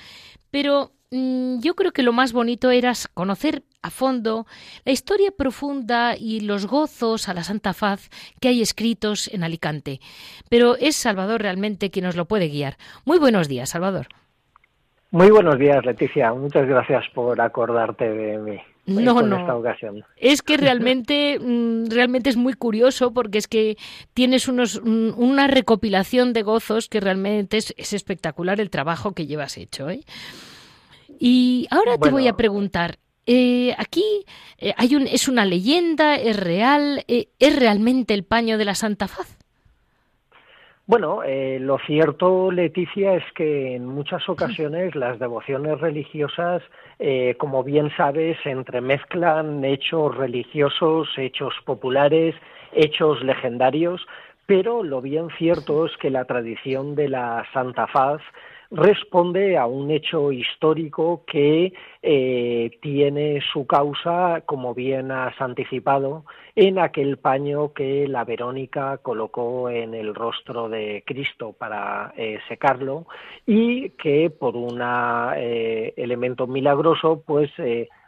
Pero 0.50 0.92
yo 1.12 1.74
creo 1.74 1.92
que 1.92 2.02
lo 2.02 2.12
más 2.12 2.32
bonito 2.32 2.70
era 2.70 2.92
conocer 3.12 3.62
a 3.82 3.90
fondo 3.90 4.46
la 4.84 4.92
historia 4.92 5.30
profunda 5.30 6.16
y 6.16 6.40
los 6.40 6.66
gozos 6.66 7.28
a 7.28 7.34
la 7.34 7.44
Santa 7.44 7.74
Faz 7.74 8.08
que 8.40 8.48
hay 8.48 8.62
escritos 8.62 9.28
en 9.28 9.44
Alicante. 9.44 10.00
Pero 10.48 10.76
es 10.76 10.96
Salvador 10.96 11.42
realmente 11.42 11.90
quien 11.90 12.06
nos 12.06 12.16
lo 12.16 12.24
puede 12.24 12.48
guiar. 12.48 12.76
Muy 13.04 13.18
buenos 13.18 13.48
días, 13.48 13.70
Salvador. 13.70 14.06
Muy 15.10 15.30
buenos 15.30 15.58
días, 15.58 15.84
Leticia. 15.84 16.32
Muchas 16.32 16.66
gracias 16.66 17.04
por 17.14 17.38
acordarte 17.38 18.08
de 18.08 18.38
mí. 18.38 18.58
No, 18.86 19.20
no. 19.20 19.40
Esta 19.40 19.54
ocasión. 19.54 20.02
Es 20.16 20.40
que 20.40 20.56
realmente, 20.56 21.38
mm, 21.38 21.90
realmente 21.90 22.30
es 22.30 22.38
muy 22.38 22.54
curioso 22.54 23.12
porque 23.12 23.36
es 23.36 23.46
que 23.46 23.76
tienes 24.14 24.48
unos, 24.48 24.76
una 24.76 25.46
recopilación 25.46 26.32
de 26.32 26.42
gozos 26.42 26.88
que 26.88 27.00
realmente 27.00 27.58
es, 27.58 27.92
espectacular 27.92 28.60
el 28.60 28.70
trabajo 28.70 29.12
que 29.12 29.26
llevas 29.26 29.58
hecho. 29.58 29.90
¿eh? 29.90 30.00
Y 31.18 31.66
ahora 31.70 31.98
te 31.98 32.10
voy 32.10 32.28
a 32.28 32.36
preguntar, 32.36 32.98
eh, 33.26 33.74
aquí 33.78 34.24
eh, 34.58 34.74
hay 34.76 34.96
un, 34.96 35.06
es 35.06 35.28
una 35.28 35.44
leyenda, 35.44 36.16
es 36.16 36.36
real, 36.36 37.04
es 37.06 37.56
realmente 37.58 38.14
el 38.14 38.24
paño 38.24 38.58
de 38.58 38.64
la 38.64 38.74
Santa 38.74 39.08
Faz. 39.08 39.42
Bueno, 40.84 41.22
eh, 41.22 41.58
lo 41.60 41.78
cierto, 41.78 42.50
Leticia, 42.50 43.14
es 43.14 43.24
que 43.34 43.76
en 43.76 43.86
muchas 43.86 44.28
ocasiones 44.28 44.96
las 44.96 45.18
devociones 45.20 45.80
religiosas, 45.80 46.60
eh, 46.98 47.36
como 47.38 47.62
bien 47.62 47.90
sabes, 47.96 48.36
entremezclan 48.44 49.64
hechos 49.64 50.16
religiosos, 50.16 51.08
hechos 51.16 51.54
populares, 51.64 52.34
hechos 52.72 53.22
legendarios, 53.22 54.04
pero 54.44 54.82
lo 54.82 55.00
bien 55.00 55.28
cierto 55.38 55.86
es 55.86 55.96
que 55.98 56.10
la 56.10 56.24
tradición 56.24 56.96
de 56.96 57.08
la 57.08 57.46
Santa 57.52 57.86
Faz 57.86 58.20
responde 58.72 59.58
a 59.58 59.66
un 59.66 59.90
hecho 59.90 60.32
histórico 60.32 61.24
que 61.26 61.72
eh, 62.02 62.70
tiene 62.80 63.40
su 63.52 63.66
causa, 63.66 64.42
como 64.46 64.74
bien 64.74 65.10
has 65.10 65.38
anticipado, 65.40 66.24
en 66.56 66.78
aquel 66.78 67.18
paño 67.18 67.72
que 67.74 68.08
la 68.08 68.24
Verónica 68.24 68.98
colocó 68.98 69.68
en 69.68 69.94
el 69.94 70.14
rostro 70.14 70.68
de 70.68 71.04
Cristo 71.06 71.52
para 71.52 72.14
eh, 72.16 72.38
secarlo 72.48 73.06
y 73.46 73.90
que 73.90 74.30
por 74.30 74.56
un 74.56 74.80
eh, 75.36 75.92
elemento 75.96 76.46
milagroso 76.46 77.22
pues 77.26 77.50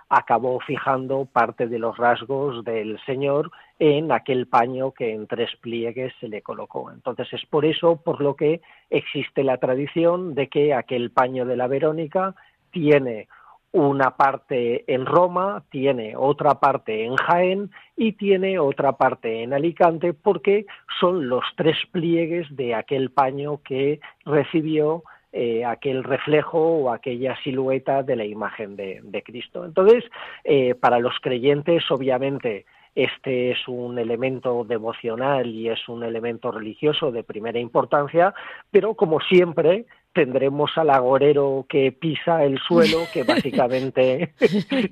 acabó 0.08 0.61
fijando 0.61 1.26
parte 1.26 1.66
de 1.66 1.78
los 1.78 1.96
rasgos 1.96 2.64
del 2.64 2.99
Señor 3.04 3.50
en 3.78 4.12
aquel 4.12 4.46
paño 4.46 4.92
que 4.92 5.12
en 5.12 5.26
tres 5.26 5.50
pliegues 5.61 6.12
se 6.20 6.28
le 6.28 6.42
colocó. 6.42 6.90
Entonces 6.90 7.32
es 7.32 7.44
por 7.46 7.64
eso 7.64 7.96
por 7.96 8.20
lo 8.20 8.37
que 8.37 8.61
existe 8.90 9.42
la 9.42 9.58
tradición 9.58 10.34
de 10.34 10.49
que 10.49 10.75
aquel 10.75 11.11
paño 11.11 11.44
de 11.44 11.56
la 11.56 11.66
Verónica 11.66 12.34
tiene 12.70 13.28
una 13.75 14.16
parte 14.16 14.84
en 14.87 15.04
Roma, 15.04 15.64
tiene 15.68 16.14
otra 16.16 16.61
parte 16.61 17.04
en 17.04 17.16
Jaén 17.16 17.73
y 17.96 18.12
tiene 18.12 18.61
otra 18.61 18.92
parte 18.92 19.42
en 19.42 19.52
Alicante 19.52 20.12
porque 20.12 20.64
son 21.00 21.28
los 21.28 21.42
tres 21.56 21.76
pliegues 21.90 22.46
de 22.54 22.76
aquel 22.76 23.11
paño 23.11 23.61
que 23.64 23.99
recibió 24.25 25.02
eh, 25.36 25.64
aquel 25.64 26.04
reflejo 26.04 26.60
o 26.60 26.92
aquella 26.92 27.36
silueta 27.42 28.04
de 28.04 28.14
la 28.14 28.24
imagen 28.24 28.76
de, 28.76 29.22
Cristo. 29.24 29.64
Entonces, 29.64 30.04
eh, 30.44 30.76
para 30.76 31.00
los 31.00 31.14
creyentes, 31.20 31.90
obviamente, 31.90 32.66
este 32.94 33.50
es 33.50 33.66
un 33.66 33.98
elemento 33.98 34.62
devocional 34.62 35.48
y 35.48 35.70
es 35.70 35.88
un 35.88 36.04
elemento 36.04 36.52
religioso 36.52 37.10
de 37.10 37.24
primera 37.24 37.58
importancia, 37.58 38.32
pero 38.70 38.94
como 38.94 39.18
siempre, 39.18 39.86
tendremos 40.14 40.71
al 40.76 40.90
agorero 40.90 41.66
que 41.68 41.92
pisa 41.92 42.44
el 42.44 42.59
suelo 42.61 43.00
que 43.12 43.23
básicamente 43.35 44.33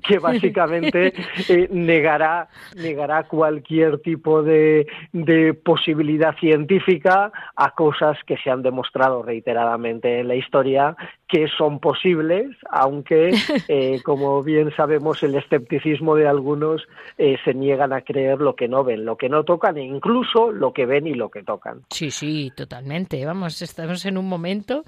que 0.07 0.19
básicamente 0.19 1.13
eh, 1.49 1.67
negará 1.71 2.49
negará 2.75 3.23
cualquier 3.23 3.99
tipo 3.99 4.43
de, 4.43 4.85
de, 5.11 5.53
posibilidad 5.53 6.35
científica 6.37 7.31
a 7.55 7.71
cosas 7.71 8.17
que 8.27 8.37
se 8.37 8.51
han 8.51 8.61
demostrado 8.61 9.23
reiteradamente 9.23 10.19
en 10.19 10.27
la 10.27 10.35
historia 10.35 10.95
que 11.27 11.47
son 11.57 11.79
posibles 11.79 12.47
aunque 12.69 13.31
eh, 13.67 14.01
como 14.03 14.43
bien 14.43 14.71
sabemos 14.75 15.23
el 15.23 15.35
escepticismo 15.35 16.15
de 16.15 16.27
algunos 16.27 16.83
eh, 17.17 17.37
se 17.43 17.53
niegan 17.53 17.93
a 17.93 18.01
creer 18.01 18.39
lo 18.39 18.55
que 18.55 18.67
no 18.67 18.83
ven 18.83 19.05
lo 19.05 19.17
que 19.17 19.29
no 19.29 19.43
tocan 19.43 19.77
e 19.77 19.83
incluso 19.83 20.51
lo 20.51 20.73
que 20.73 20.85
ven 20.85 21.07
y 21.07 21.13
lo 21.13 21.29
que 21.29 21.43
tocan. 21.43 21.81
Sí 21.89 22.11
sí 22.11 22.51
totalmente. 22.55 23.25
Vamos 23.25 23.61
estamos 23.61 24.05
en 24.05 24.17
un 24.17 24.27
momento 24.27 24.83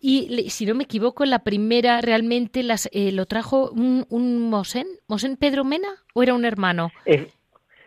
y 0.00 0.50
si 0.50 0.66
no 0.66 0.74
me 0.74 0.84
equivoco, 0.84 1.24
la 1.24 1.40
primera 1.40 2.00
realmente 2.00 2.62
las, 2.62 2.88
eh, 2.92 3.12
lo 3.12 3.26
trajo 3.26 3.70
un, 3.70 4.06
un 4.08 4.50
Mosén, 4.50 4.86
Mosén 5.08 5.36
Pedro 5.36 5.64
Mena, 5.64 5.88
o 6.14 6.22
era 6.22 6.34
un 6.34 6.44
hermano. 6.44 6.90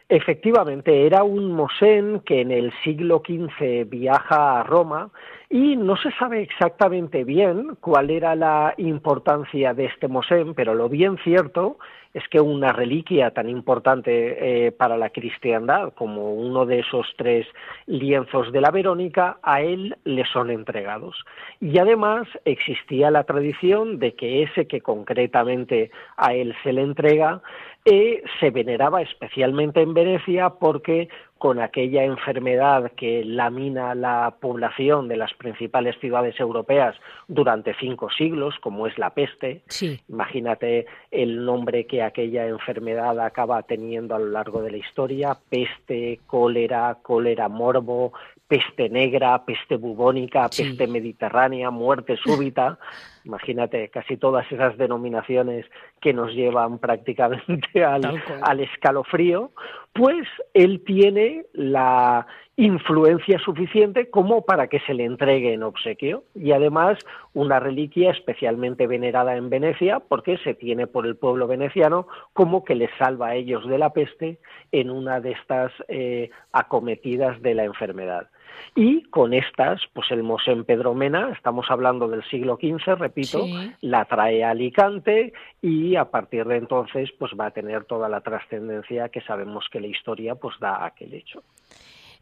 Efectivamente, 0.10 1.06
era 1.06 1.24
un 1.24 1.52
Mosén 1.52 2.22
que 2.26 2.42
en 2.42 2.52
el 2.52 2.74
siglo 2.84 3.22
XV 3.26 3.88
viaja 3.88 4.60
a 4.60 4.64
Roma 4.64 5.12
y 5.50 5.76
no 5.76 5.98
se 5.98 6.12
sabe 6.12 6.44
exactamente 6.44 7.24
bien 7.24 7.76
cuál 7.82 8.12
era 8.12 8.36
la 8.36 8.76
importancia 8.78 9.74
de 9.74 9.86
este 9.86 10.08
Mosén, 10.08 10.54
pero 10.54 10.76
lo 10.76 10.90
bien 10.90 11.18
cierto 11.24 11.78
es 12.14 12.28
que 12.28 12.40
una 12.40 12.72
reliquia 12.72 13.32
tan 13.32 13.50
importante 13.50 14.68
eh, 14.68 14.72
para 14.72 14.98
la 14.98 15.10
cristiandad 15.10 15.94
como 15.94 16.34
uno 16.34 16.66
de 16.66 16.80
esos 16.80 17.08
tres 17.18 17.48
lienzos 17.86 18.52
de 18.52 18.62
la 18.62 18.72
Verónica, 18.72 19.38
a 19.44 19.62
él 19.62 19.96
le 20.06 20.26
son 20.26 20.50
entregados. 20.50 21.24
Y 21.60 21.78
además 21.78 22.28
existía 22.46 23.12
la 23.12 23.26
tradición 23.26 24.00
de 24.00 24.16
que 24.16 24.44
ese 24.44 24.68
que 24.68 24.82
concretamente 24.82 25.92
a 26.18 26.34
él 26.34 26.56
se 26.64 26.74
le 26.74 26.82
entrega 26.82 27.42
eh, 27.86 28.24
se 28.40 28.52
veneraba 28.52 29.02
especialmente 29.02 29.82
en 29.82 29.94
Venecia 29.94 30.50
porque 30.50 31.10
con 31.40 31.60
aquella 31.62 32.04
enfermedad 32.04 32.92
que 32.98 33.24
lamina 33.24 33.96
la 33.96 34.36
población 34.42 35.08
de 35.08 35.16
las 35.16 35.34
principales 35.34 35.98
ciudades 36.00 36.38
europeas 36.38 36.96
durante 37.30 37.74
cinco 37.80 38.10
siglos, 38.12 38.56
como 38.60 38.88
es 38.88 38.98
la 38.98 39.12
peste. 39.12 39.62
Imagínate 40.10 40.86
el 41.10 41.46
nombre 41.46 41.86
que 41.86 42.04
aquella 42.04 42.46
enfermedad 42.46 43.18
acaba 43.22 43.64
teniendo 43.64 44.16
a 44.16 44.20
lo 44.20 44.28
largo 44.28 44.62
de 44.62 44.72
la 44.72 44.78
historia, 44.78 45.38
peste, 45.50 46.20
cólera, 46.28 46.98
cólera 47.02 47.48
morbo, 47.48 48.12
peste 48.50 48.90
negra, 48.90 49.46
peste 49.46 49.78
bubónica, 49.78 50.50
peste 50.50 50.88
mediterránea, 50.88 51.70
muerte 51.70 52.18
súbita. 52.18 52.80
Imagínate, 53.24 53.90
casi 53.90 54.18
todas 54.18 54.52
esas 54.52 54.76
denominaciones 54.78 55.68
que 56.02 56.14
nos 56.14 56.34
llevan 56.34 56.80
prácticamente 56.80 57.86
al, 57.86 58.22
al 58.42 58.60
escalofrío, 58.60 59.52
pues 59.94 60.28
él 60.54 60.82
tiene 60.84 61.46
la 61.54 62.26
influencia 62.60 63.40
suficiente 63.40 64.10
como 64.10 64.42
para 64.42 64.68
que 64.68 64.82
se 64.82 64.94
le 64.94 65.06
entregue 65.06 65.54
en 65.54 65.64
obsequio 65.64 66.26
y 66.36 66.52
además 66.52 67.00
una 67.34 67.58
reliquia 67.58 68.12
especialmente 68.12 68.86
venerada 68.86 69.38
en 69.38 69.50
Venecia 69.50 70.02
porque 70.02 70.38
se 70.40 70.56
tiene 70.56 70.86
por 70.86 71.06
el 71.06 71.16
pueblo 71.16 71.48
veneciano 71.48 72.06
como 72.34 72.66
que 72.66 72.76
les 72.76 72.90
salva 72.98 73.30
a 73.30 73.36
ellos 73.36 73.66
de 73.66 73.78
la 73.78 73.94
peste 73.94 74.40
en 74.74 74.90
una 74.90 75.22
de 75.22 75.32
estas 75.32 75.72
eh, 75.88 76.32
acometidas 76.52 77.42
de 77.42 77.54
la 77.54 77.64
enfermedad. 77.64 78.28
Y 78.76 79.04
con 79.04 79.34
estas, 79.34 79.82
pues 79.94 80.10
el 80.12 80.24
Mosén 80.24 80.64
Pedro 80.64 80.94
Mena, 80.94 81.32
estamos 81.36 81.66
hablando 81.70 82.08
del 82.08 82.24
siglo 82.30 82.58
XV, 82.62 82.96
repito, 82.98 83.46
la 83.82 84.06
trae 84.06 84.44
a 84.44 84.52
Alicante 84.52 85.34
y 85.62 85.96
a 85.96 86.06
partir 86.06 86.46
de 86.46 86.58
entonces 86.58 87.10
pues 87.18 87.32
va 87.40 87.48
a 87.48 87.52
tener 87.52 87.86
toda 87.86 88.08
la 88.10 88.22
trascendencia 88.22 89.10
que 89.10 89.22
sabemos 89.22 89.66
que 89.72 89.82
la 89.82 89.88
historia 89.88 90.36
pues 90.36 90.56
da 90.60 90.76
a 90.78 90.86
aquel 90.88 91.14
hecho. 91.14 91.44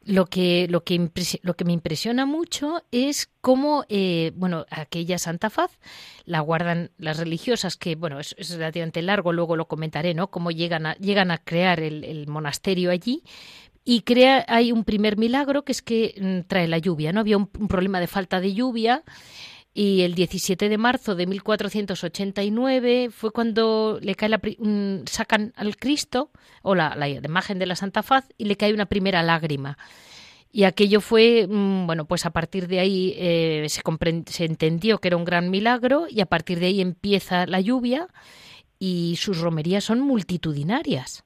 Lo 0.06 0.28
que, 0.28 0.68
lo 0.70 0.86
que, 0.86 1.10
lo 1.42 1.56
que 1.56 1.66
me 1.66 1.74
impresiona 1.74 2.26
mucho 2.26 2.82
es 2.92 3.30
cómo, 3.42 3.84
eh, 3.90 4.32
bueno, 4.36 4.66
aquella 4.70 5.18
Santa 5.18 5.50
Faz 5.50 5.80
la 6.24 6.40
guardan 6.40 6.92
las 6.98 7.20
religiosas, 7.20 7.76
que, 7.76 7.96
bueno, 7.96 8.20
es, 8.20 8.36
relativamente 8.58 9.02
largo, 9.02 9.34
luego 9.34 9.58
lo 9.58 9.68
comentaré, 9.68 10.14
¿no? 10.14 10.28
Cómo 10.28 10.52
llegan 10.52 10.86
a, 10.86 10.96
llegan 10.96 11.30
a 11.30 11.40
crear 11.40 11.82
el, 11.82 12.06
el 12.06 12.28
monasterio 12.28 12.90
allí, 12.90 13.22
y 13.89 14.01
crea 14.01 14.44
hay 14.50 14.74
un 14.74 14.84
primer 14.84 15.15
milagro 15.15 15.63
que 15.63 15.72
es 15.72 15.82
que 15.82 16.13
mm, 16.20 16.50
trae 16.50 16.67
la 16.67 16.77
lluvia, 16.77 17.13
¿no? 17.13 17.22
Había 17.22 17.38
un, 17.38 17.48
problema 17.48 18.01
de 18.01 18.08
falta 18.08 18.41
de 18.41 18.53
lluvia 18.53 19.06
y 19.74 20.01
el 20.01 20.13
17 20.13 20.67
de 20.67 20.77
marzo 20.77 21.15
de 21.15 21.25
1489 21.25 23.08
fue 23.12 23.32
cuando 23.32 23.98
le 24.01 24.15
cae 24.15 24.27
la, 24.27 24.41
sacan 25.10 25.53
al 25.56 25.77
Cristo 25.77 26.32
o 26.63 26.75
la, 26.75 27.08
imagen 27.08 27.60
de 27.60 27.65
la 27.65 27.77
Santa 27.77 28.03
Faz 28.03 28.25
y 28.38 28.44
le 28.44 28.58
cae 28.58 28.74
una 28.74 28.88
primera 28.88 29.24
lágrima. 29.24 29.77
Y 30.51 30.65
aquello 30.65 31.00
fue, 31.00 31.48
mm, 31.48 31.86
bueno, 31.88 32.03
pues 32.03 32.25
a 32.25 32.32
partir 32.32 32.67
de 32.67 32.82
ahí 32.82 33.13
eh, 33.15 33.67
se, 33.70 33.82
se 34.25 34.44
entendió 34.44 34.98
que 34.98 35.08
era 35.08 35.15
un 35.15 35.24
gran 35.24 35.50
milagro 35.50 36.08
y 36.10 36.20
a 36.20 36.25
partir 36.25 36.60
de 36.60 36.65
ahí 36.65 36.82
empieza 36.82 37.46
la 37.46 37.62
lluvia 37.62 38.10
y 38.79 39.15
sus 39.15 39.39
romerías 39.39 39.86
son 39.86 40.01
multitudinarias. 40.01 41.24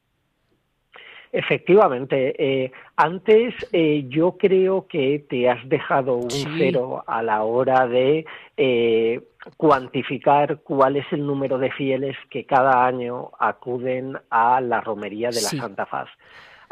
Efectivamente, 1.33 2.35
eh, 2.37 2.71
antes 2.97 3.53
eh, 3.71 4.05
yo 4.09 4.37
creo 4.37 4.85
que 4.87 5.25
te 5.29 5.49
has 5.49 5.67
dejado 5.69 6.15
un 6.15 6.29
cero 6.29 7.05
a 7.07 7.23
la 7.23 7.43
hora 7.43 7.87
de 7.87 8.25
eh, 8.57 9.21
cuantificar 9.55 10.59
cuál 10.59 10.97
es 10.97 11.05
el 11.11 11.25
número 11.25 11.57
de 11.57 11.71
fieles 11.71 12.17
que 12.29 12.45
cada 12.45 12.85
año 12.85 13.31
acuden 13.39 14.17
a 14.29 14.59
la 14.59 14.81
romería 14.81 15.29
de 15.29 15.41
la 15.41 15.49
Santa 15.49 15.85
Faz. 15.85 16.09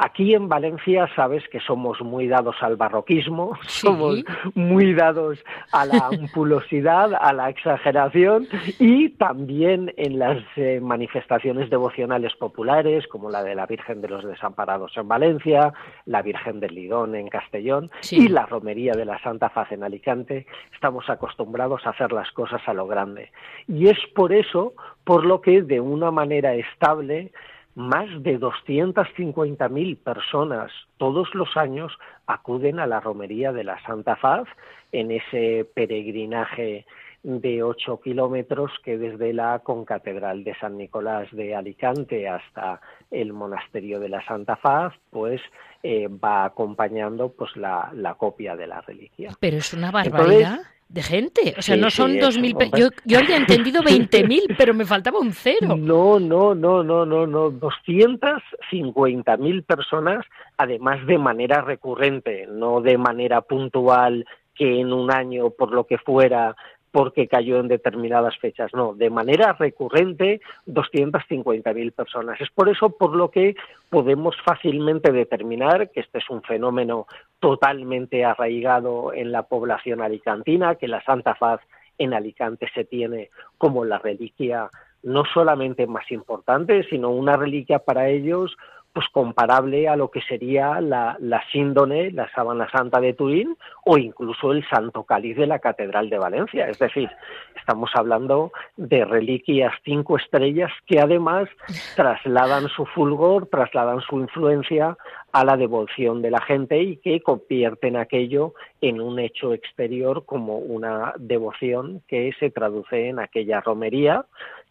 Aquí 0.01 0.33
en 0.33 0.47
Valencia 0.47 1.09
sabes 1.13 1.43
que 1.49 1.59
somos 1.59 1.99
muy 1.99 2.29
dados 2.29 2.55
al 2.61 2.77
barroquismo, 2.77 3.59
somos 3.67 4.23
muy 4.55 4.93
dados 4.93 5.43
a 5.73 5.85
la 5.85 6.07
ampulosidad, 6.17 7.13
a 7.19 7.33
la 7.33 7.49
exageración 7.49 8.47
y 8.79 9.09
también 9.09 9.93
en 9.97 10.17
las 10.17 10.41
eh, 10.55 10.79
manifestaciones 10.81 11.69
devocionales 11.69 12.33
populares 12.37 13.07
como 13.07 13.29
la 13.29 13.43
de 13.43 13.55
la 13.55 13.65
Virgen 13.65 13.99
de 13.99 14.07
los 14.07 14.23
Desamparados 14.23 14.95
en 14.95 15.09
Valencia, 15.09 15.73
la 16.05 16.21
Virgen 16.21 16.61
del 16.61 16.75
Lidón 16.75 17.15
en 17.15 17.27
Castellón 17.27 17.91
y 18.09 18.29
la 18.29 18.45
Romería 18.45 18.93
de 18.93 19.03
la 19.03 19.21
Santa 19.21 19.49
Faz 19.49 19.69
en 19.73 19.83
Alicante, 19.83 20.47
estamos 20.73 21.09
acostumbrados 21.09 21.85
a 21.85 21.89
hacer 21.89 22.13
las 22.13 22.31
cosas 22.31 22.61
a 22.67 22.73
lo 22.73 22.87
grande. 22.87 23.33
Y 23.67 23.89
es 23.89 23.99
por 24.15 24.31
eso 24.31 24.75
por 25.03 25.25
lo 25.25 25.41
que 25.41 25.61
de 25.61 25.81
una 25.81 26.09
manera 26.09 26.53
estable 26.53 27.33
más 27.75 28.07
de 28.23 28.39
250.000 28.39 29.97
personas 29.97 30.71
todos 30.97 31.33
los 31.33 31.55
años 31.55 31.91
acuden 32.27 32.79
a 32.79 32.87
la 32.87 32.99
romería 32.99 33.51
de 33.51 33.63
la 33.63 33.81
Santa 33.83 34.15
Faz 34.15 34.47
en 34.91 35.11
ese 35.11 35.67
peregrinaje 35.73 36.85
de 37.23 37.63
ocho 37.63 37.99
kilómetros 37.99 38.71
que 38.83 38.97
desde 38.97 39.33
la 39.33 39.59
concatedral 39.59 40.43
de 40.43 40.55
San 40.55 40.77
Nicolás 40.77 41.27
de 41.31 41.53
Alicante 41.55 42.29
hasta 42.29 42.79
el 43.11 43.33
monasterio 43.33 43.99
de 43.99 44.09
la 44.09 44.25
Santa 44.25 44.55
Faz, 44.55 44.93
pues 45.09 45.41
eh, 45.83 46.07
va 46.07 46.45
acompañando 46.45 47.29
pues 47.29 47.55
la, 47.57 48.15
copia 48.17 48.55
de 48.55 48.67
la 48.67 48.81
reliquia. 48.81 49.31
Pero 49.39 49.57
es 49.57 49.73
una 49.73 49.91
barbaridad 49.91 50.59
de 50.89 51.01
gente. 51.03 51.53
O 51.57 51.61
sea, 51.61 51.77
no 51.77 51.89
son 51.89 52.19
dos 52.19 52.37
2.000. 52.37 52.77
Yo, 52.77 52.89
yo 53.05 53.19
había 53.19 53.37
entendido 53.37 53.81
20.000, 53.81 54.53
pero 54.57 54.73
me 54.73 54.83
faltaba 54.85 55.19
un 55.19 55.31
cero. 55.31 55.77
No, 55.77 56.19
no, 56.19 56.53
no, 56.55 56.83
no, 56.83 57.05
no, 57.05 57.27
no. 57.27 57.51
250.000 57.51 59.63
personas, 59.63 60.25
además 60.57 61.05
de 61.05 61.17
manera 61.17 61.61
recurrente, 61.61 62.45
no 62.47 62.81
de 62.81 62.97
manera 62.97 63.39
puntual 63.41 64.25
que 64.55 64.81
en 64.81 64.91
un 64.91 65.09
año, 65.11 65.51
por 65.51 65.71
lo 65.71 65.85
que 65.85 65.99
fuera, 65.99 66.55
porque 66.91 67.27
cayó 67.27 67.59
en 67.59 67.67
determinadas 67.67 68.37
fechas, 68.37 68.71
no, 68.73 68.93
de 68.93 69.09
manera 69.09 69.53
recurrente 69.53 70.41
250.000 70.67 71.91
personas. 71.91 72.41
Es 72.41 72.49
por 72.49 72.69
eso 72.69 72.89
por 72.89 73.15
lo 73.15 73.29
que 73.29 73.55
podemos 73.89 74.35
fácilmente 74.43 75.11
determinar 75.11 75.89
que 75.91 75.99
este 76.01 76.19
es 76.19 76.29
un 76.29 76.41
fenómeno 76.41 77.07
totalmente 77.39 78.25
arraigado 78.25 79.13
en 79.13 79.31
la 79.31 79.43
población 79.43 80.01
alicantina, 80.01 80.75
que 80.75 80.87
la 80.87 81.03
Santa 81.03 81.35
Faz 81.35 81.61
en 81.97 82.13
Alicante 82.13 82.67
se 82.73 82.85
tiene 82.85 83.29
como 83.57 83.85
la 83.85 83.99
reliquia 83.99 84.69
no 85.03 85.23
solamente 85.33 85.87
más 85.87 86.09
importante, 86.11 86.83
sino 86.89 87.09
una 87.09 87.37
reliquia 87.37 87.79
para 87.79 88.09
ellos 88.09 88.57
pues 88.99 89.07
comparable 89.13 89.87
a 89.87 89.95
lo 89.95 90.11
que 90.11 90.19
sería 90.19 90.81
la, 90.81 91.15
la 91.21 91.41
síndone, 91.53 92.11
la 92.11 92.29
sábana 92.33 92.69
santa 92.69 92.99
de 92.99 93.13
Turín 93.13 93.55
o 93.85 93.97
incluso 93.97 94.51
el 94.51 94.67
santo 94.67 95.05
cáliz 95.05 95.37
de 95.37 95.47
la 95.47 95.59
Catedral 95.59 96.09
de 96.09 96.17
Valencia. 96.17 96.67
Es 96.67 96.79
decir, 96.79 97.09
estamos 97.55 97.91
hablando 97.93 98.51
de 98.75 99.05
reliquias 99.05 99.71
cinco 99.85 100.17
estrellas 100.17 100.69
que 100.85 100.99
además 100.99 101.47
trasladan 101.95 102.67
su 102.67 102.85
fulgor, 102.87 103.47
trasladan 103.47 104.01
su 104.01 104.19
influencia 104.19 104.97
a 105.31 105.45
la 105.45 105.55
devoción 105.55 106.21
de 106.21 106.31
la 106.31 106.41
gente 106.41 106.81
y 106.81 106.97
que 106.97 107.21
convierten 107.21 107.95
aquello 107.95 108.53
en 108.81 108.99
un 108.99 109.17
hecho 109.19 109.53
exterior 109.53 110.25
como 110.25 110.57
una 110.57 111.13
devoción 111.17 112.01
que 112.05 112.33
se 112.37 112.49
traduce 112.49 113.07
en 113.07 113.19
aquella 113.19 113.61
romería 113.61 114.25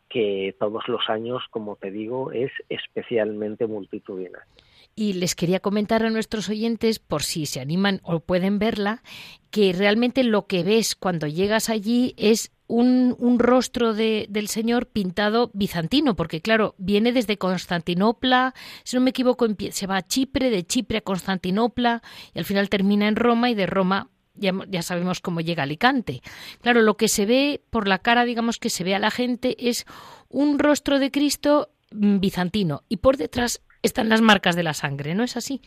que 0.09 0.55
todos 0.59 0.89
los 0.89 1.09
años, 1.09 1.43
como 1.51 1.77
te 1.77 1.91
digo, 1.91 2.33
es 2.33 2.51
especialmente 2.69 3.67
multitudinario. 3.67 4.47
Y 4.95 5.13
les 5.15 5.35
quería 5.35 5.61
comentar 5.61 6.03
a 6.03 6.11
nuestros 6.11 6.49
oyentes, 6.49 6.99
por 6.99 7.23
si 7.23 7.47
se 7.47 7.61
animan 7.61 8.01
o 8.03 8.21
pueden 8.21 8.59
verla, 8.59 9.03
que 9.51 9.73
realmente 9.73 10.25
lo 10.25 10.47
que 10.47 10.65
ves 10.65 10.97
cuando 10.97 11.27
llegas 11.27 11.69
allí 11.69 12.15
es 12.17 12.53
un, 12.67 13.17
un 13.19 13.39
rostro 13.39 13.95
de, 13.95 14.27
del 14.29 14.49
Señor 14.49 14.87
pintado 14.87 15.51
bizantino, 15.55 16.17
porque 16.17 16.41
claro, 16.41 16.75
viene 16.79 17.13
desde 17.13 17.39
Constantinopla, 17.39 18.55
si 18.85 18.97
no 18.97 19.03
me 19.03 19.11
equivoco, 19.11 19.47
se 19.71 19.87
va 19.87 19.97
a 19.97 20.07
Chipre, 20.07 20.51
de 20.51 20.67
Chipre 20.67 20.99
a 20.99 21.03
Constantinopla, 21.03 22.03
y 22.35 22.39
al 22.39 22.45
final 22.45 22.69
termina 22.69 23.09
en 23.09 23.17
Roma, 23.17 23.51
y 23.51 23.55
de 23.55 23.67
Roma 23.67 24.11
ya, 24.39 24.83
sabemos 24.83 25.21
cómo 25.21 25.41
llega 25.41 25.63
Alicante. 25.63 26.21
Claro, 26.63 26.83
lo 26.83 26.97
que 26.97 27.09
se 27.09 27.27
ve 27.27 27.61
por 27.71 27.89
la 27.89 27.99
cara, 27.99 28.25
digamos 28.25 28.59
que 28.59 28.71
se 28.71 28.85
ve 28.85 28.95
a 28.95 28.99
la 28.99 29.11
gente, 29.11 29.57
es 29.59 29.87
un 30.29 30.59
rostro 30.59 30.99
de 30.99 31.11
Cristo 31.11 31.69
mm, 31.93 32.21
bizantino 32.21 32.83
y 32.89 32.99
por 32.99 33.17
detrás 33.17 33.63
están 33.83 34.09
las 34.09 34.21
marcas 34.21 34.57
de 34.57 34.63
la 34.63 34.75
sangre, 34.75 35.15
¿no 35.15 35.23
es 35.23 35.37
así? 35.37 35.61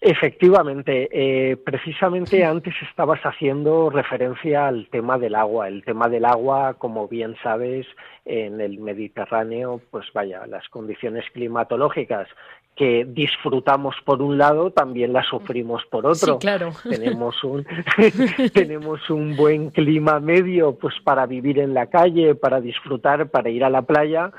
Efectivamente, 0.00 1.08
eh, 1.10 1.56
precisamente 1.56 2.44
antes 2.44 2.74
estabas 2.88 3.20
haciendo 3.22 3.88
referencia 3.88 4.68
al 4.68 4.88
tema 4.90 5.18
del 5.18 5.34
agua. 5.34 5.68
El 5.68 5.84
tema 5.84 6.08
del 6.08 6.26
agua, 6.26 6.74
como 6.74 7.08
bien 7.08 7.34
sabes, 7.42 7.86
en 8.26 8.60
el 8.60 8.78
Mediterráneo, 8.78 9.80
pues 9.90 10.04
vaya, 10.12 10.46
las 10.46 10.68
condiciones 10.68 11.24
climatológicas 11.32 12.28
que 12.76 13.06
disfrutamos 13.08 13.96
por 14.04 14.20
un 14.20 14.36
lado, 14.36 14.70
también 14.70 15.14
las 15.14 15.26
sufrimos 15.26 15.82
por 15.86 16.06
otro. 16.06 16.34
Sí, 16.34 16.38
claro. 16.38 16.72
Tenemos 16.88 17.42
un, 17.42 17.66
tenemos 18.52 19.08
un 19.08 19.34
buen 19.34 19.70
clima 19.70 20.20
medio 20.20 20.76
pues 20.76 20.94
para 21.02 21.26
vivir 21.26 21.58
en 21.58 21.72
la 21.72 21.86
calle, 21.86 22.34
para 22.34 22.60
disfrutar, 22.60 23.30
para 23.30 23.48
ir 23.48 23.64
a 23.64 23.70
la 23.70 23.82
playa, 23.82 24.30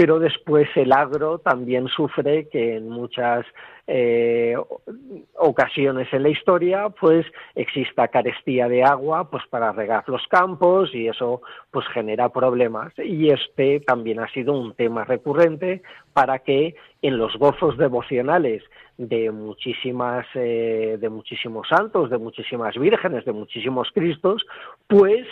pero 0.00 0.18
después 0.18 0.66
el 0.76 0.92
agro 0.92 1.40
también 1.40 1.86
sufre 1.88 2.48
que 2.48 2.76
en 2.76 2.88
muchas 2.88 3.44
eh, 3.86 4.56
ocasiones 5.36 6.08
en 6.14 6.22
la 6.22 6.30
historia 6.30 6.88
pues 6.88 7.26
exista 7.54 8.08
carestía 8.08 8.66
de 8.66 8.82
agua 8.82 9.28
pues 9.30 9.42
para 9.50 9.72
regar 9.72 10.04
los 10.08 10.26
campos 10.28 10.94
y 10.94 11.08
eso 11.08 11.42
pues 11.70 11.86
genera 11.88 12.30
problemas. 12.30 12.94
Y 12.96 13.28
este 13.28 13.80
también 13.80 14.20
ha 14.20 14.32
sido 14.32 14.54
un 14.54 14.72
tema 14.72 15.04
recurrente 15.04 15.82
para 16.14 16.38
que 16.38 16.76
en 17.02 17.18
los 17.18 17.36
gozos 17.36 17.76
devocionales 17.76 18.62
de 19.08 19.30
muchísimas 19.30 20.26
eh, 20.34 20.98
de 21.00 21.08
muchísimos 21.08 21.66
santos, 21.68 22.10
de 22.10 22.18
muchísimas 22.18 22.76
vírgenes, 22.76 23.24
de 23.24 23.32
muchísimos 23.32 23.90
cristos, 23.92 24.44
pues 24.86 25.26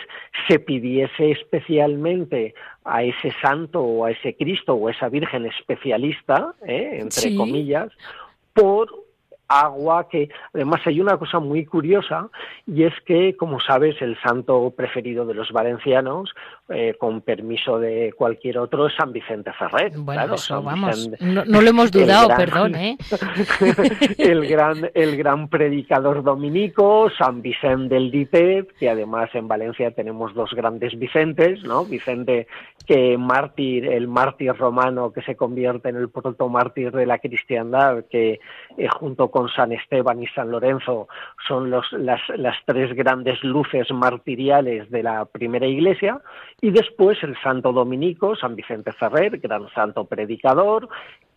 se 0.47 0.57
pidiese 0.57 1.31
especialmente 1.31 2.55
a 2.83 3.03
ese 3.03 3.31
santo 3.43 3.81
o 3.81 4.05
a 4.05 4.11
ese 4.11 4.35
Cristo 4.35 4.73
o 4.73 4.87
a 4.87 4.91
esa 4.91 5.07
virgen 5.07 5.45
especialista, 5.45 6.55
eh, 6.65 6.97
entre 6.99 7.35
comillas, 7.35 7.91
por 8.53 8.89
agua 9.49 10.07
que 10.07 10.29
además 10.53 10.81
hay 10.85 11.01
una 11.01 11.17
cosa 11.17 11.39
muy 11.39 11.65
curiosa 11.65 12.29
y 12.67 12.83
es 12.83 12.93
que 13.05 13.35
como 13.35 13.59
sabes 13.59 13.99
el 14.01 14.15
santo 14.21 14.71
preferido 14.77 15.25
de 15.25 15.33
los 15.33 15.51
valencianos 15.51 16.33
eh, 16.69 16.95
con 16.99 17.21
permiso 17.21 17.79
de 17.79 18.13
cualquier 18.15 18.59
otro 18.59 18.87
es 18.87 18.93
San 18.95 19.11
Vicente 19.11 19.51
Ferrer 19.53 19.93
bueno 19.97 20.35
eso 20.35 20.61
vamos 20.61 21.09
no, 21.19 21.43
lo 21.43 21.67
hemos 21.67 21.91
dudado 21.91 22.29
perdón 22.37 22.75
¿eh? 22.75 22.97
el 24.19 24.47
gran 24.47 24.91
el 24.93 25.17
gran 25.17 25.49
predicador 25.49 26.23
dominico 26.23 27.09
San 27.17 27.41
Vicente 27.41 27.95
del 27.95 28.11
Diteb 28.11 28.67
que 28.77 28.89
además 28.89 29.31
en 29.33 29.47
Valencia 29.47 29.89
tenemos 29.91 30.35
dos 30.35 30.53
grandes 30.53 30.97
Vicentes 30.97 31.63
no 31.63 31.85
Vicente 31.85 32.45
que 32.85 33.17
mártir 33.17 33.87
el 33.87 34.07
mártir 34.07 34.53
romano 34.53 35.11
que 35.11 35.23
se 35.23 35.35
convierte 35.35 35.89
en 35.89 35.95
el 35.95 36.09
protomártir 36.09 36.91
de 36.91 37.07
la 37.07 37.17
cristiandad 37.17 38.05
que 38.11 38.39
eh, 38.77 38.87
junto 38.87 39.31
con 39.31 39.38
con 39.39 39.47
San 39.47 39.71
Esteban 39.71 40.21
y 40.21 40.27
San 40.27 40.51
Lorenzo 40.51 41.07
son 41.47 41.69
los, 41.69 41.89
las, 41.93 42.19
las 42.35 42.57
tres 42.65 42.93
grandes 42.93 43.41
luces 43.41 43.89
martiriales 43.89 44.91
de 44.91 45.01
la 45.01 45.23
primera 45.23 45.65
iglesia, 45.65 46.19
y 46.59 46.71
después 46.71 47.23
el 47.23 47.37
Santo 47.41 47.71
Dominico, 47.71 48.35
San 48.35 48.57
Vicente 48.57 48.91
Ferrer, 48.91 49.37
gran 49.37 49.69
santo 49.69 50.03
predicador, 50.03 50.89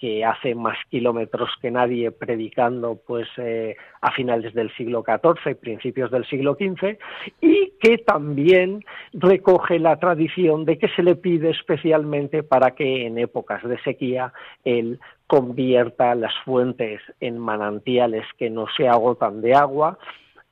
que 0.03 0.25
hace 0.25 0.57
más 0.57 0.77
kilómetros 0.91 1.49
que 1.61 1.71
nadie 1.71 2.11
predicando 2.11 3.01
pues 3.07 3.29
eh, 3.37 3.77
a 4.01 4.11
finales 4.11 4.53
del 4.53 4.75
siglo 4.75 5.05
XIV, 5.07 5.55
principios 5.55 6.11
del 6.11 6.27
siglo 6.27 6.55
XV, 6.55 6.99
y 7.41 7.75
que 7.79 7.99
también 7.99 8.85
recoge 9.13 9.79
la 9.79 10.01
tradición 10.01 10.65
de 10.65 10.77
que 10.77 10.89
se 10.89 11.05
le 11.05 11.15
pide 11.15 11.51
especialmente 11.51 12.43
para 12.43 12.73
que 12.73 13.07
en 13.07 13.17
épocas 13.17 13.63
de 13.63 13.81
sequía 13.83 14.33
él 14.65 14.99
convierta 15.29 16.17
las 16.17 16.35
fuentes 16.45 17.01
en 17.21 17.39
manantiales 17.39 18.27
que 18.39 18.51
no 18.51 18.67
se 18.77 18.89
agotan 18.89 19.41
de 19.41 19.55
agua 19.55 20.01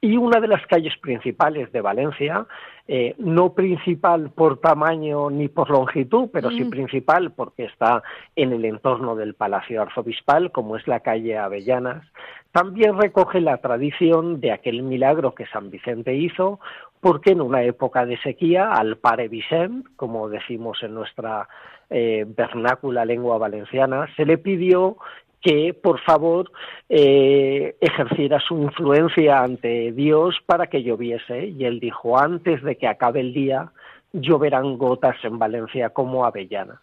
y 0.01 0.17
una 0.17 0.41
de 0.41 0.49
las 0.49 0.67
calles 0.67 0.97
principales 0.99 1.71
de 1.73 1.83
Valencia, 1.83 2.47
eh, 2.89 3.15
no 3.19 3.53
principal 3.53 4.31
por 4.31 4.59
tamaño 4.59 5.29
ni 5.29 5.49
por 5.49 5.71
longitud, 5.71 6.31
pero 6.33 6.51
sí 6.51 6.65
mm. 6.65 6.71
principal 6.71 7.33
porque 7.33 7.65
está 7.65 8.03
en 8.35 8.53
el 8.53 8.65
entorno 8.65 9.15
del 9.15 9.35
Palacio 9.35 9.83
Arzobispal, 9.83 10.53
como 10.53 10.77
es 10.77 10.89
la 10.89 11.01
calle 11.01 11.37
Avellanas, 11.37 12.05
también 12.53 12.99
recoge 12.99 13.41
la 13.41 13.59
tradición 13.59 14.41
de 14.41 14.53
aquel 14.53 14.83
milagro 14.83 15.35
que 15.35 15.47
San 15.47 15.71
Vicente 15.71 16.15
hizo, 16.15 16.61
porque 17.01 17.33
en 17.33 17.43
una 17.43 17.63
época 17.63 18.07
de 18.07 18.19
sequía, 18.19 18.73
al 18.73 18.97
pare 18.97 19.29
Vicent, 19.29 19.87
como 19.97 20.29
decimos 20.29 20.83
en 20.83 20.95
nuestra 20.95 21.47
eh, 21.91 22.25
vernácula 22.27 23.05
lengua 23.05 23.39
valenciana, 23.39 24.09
se 24.17 24.25
le 24.25 24.39
pidió 24.39 24.97
que 25.41 25.75
por 25.75 26.01
favor 26.01 26.51
eh, 26.89 27.77
ejerciera 27.81 28.41
su 28.41 28.63
influencia 28.63 29.43
ante 29.43 29.93
Dios 29.93 30.37
para 30.47 30.67
que 30.67 30.83
lloviese. 30.83 31.47
Y 31.47 31.65
él 31.65 31.81
dijo, 31.81 32.19
antes 32.19 32.63
de 32.63 32.77
que 32.77 32.87
acabe 32.87 33.21
el 33.21 33.33
día, 33.33 33.73
lloverán 34.13 34.77
gotas 34.77 35.17
en 35.25 35.39
Valencia 35.39 35.91
como 35.91 36.25
avellanas 36.25 36.79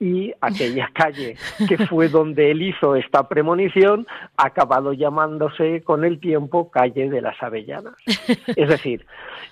y 0.00 0.32
aquella 0.40 0.90
calle 0.94 1.36
que 1.68 1.86
fue 1.86 2.08
donde 2.08 2.52
él 2.52 2.62
hizo 2.62 2.94
esta 2.94 3.28
premonición 3.28 4.06
ha 4.36 4.46
acabado 4.46 4.92
llamándose 4.92 5.82
con 5.82 6.04
el 6.04 6.20
tiempo 6.20 6.70
calle 6.70 7.08
de 7.08 7.20
las 7.20 7.42
avellanas. 7.42 7.94
Es 8.56 8.68
decir, 8.68 9.06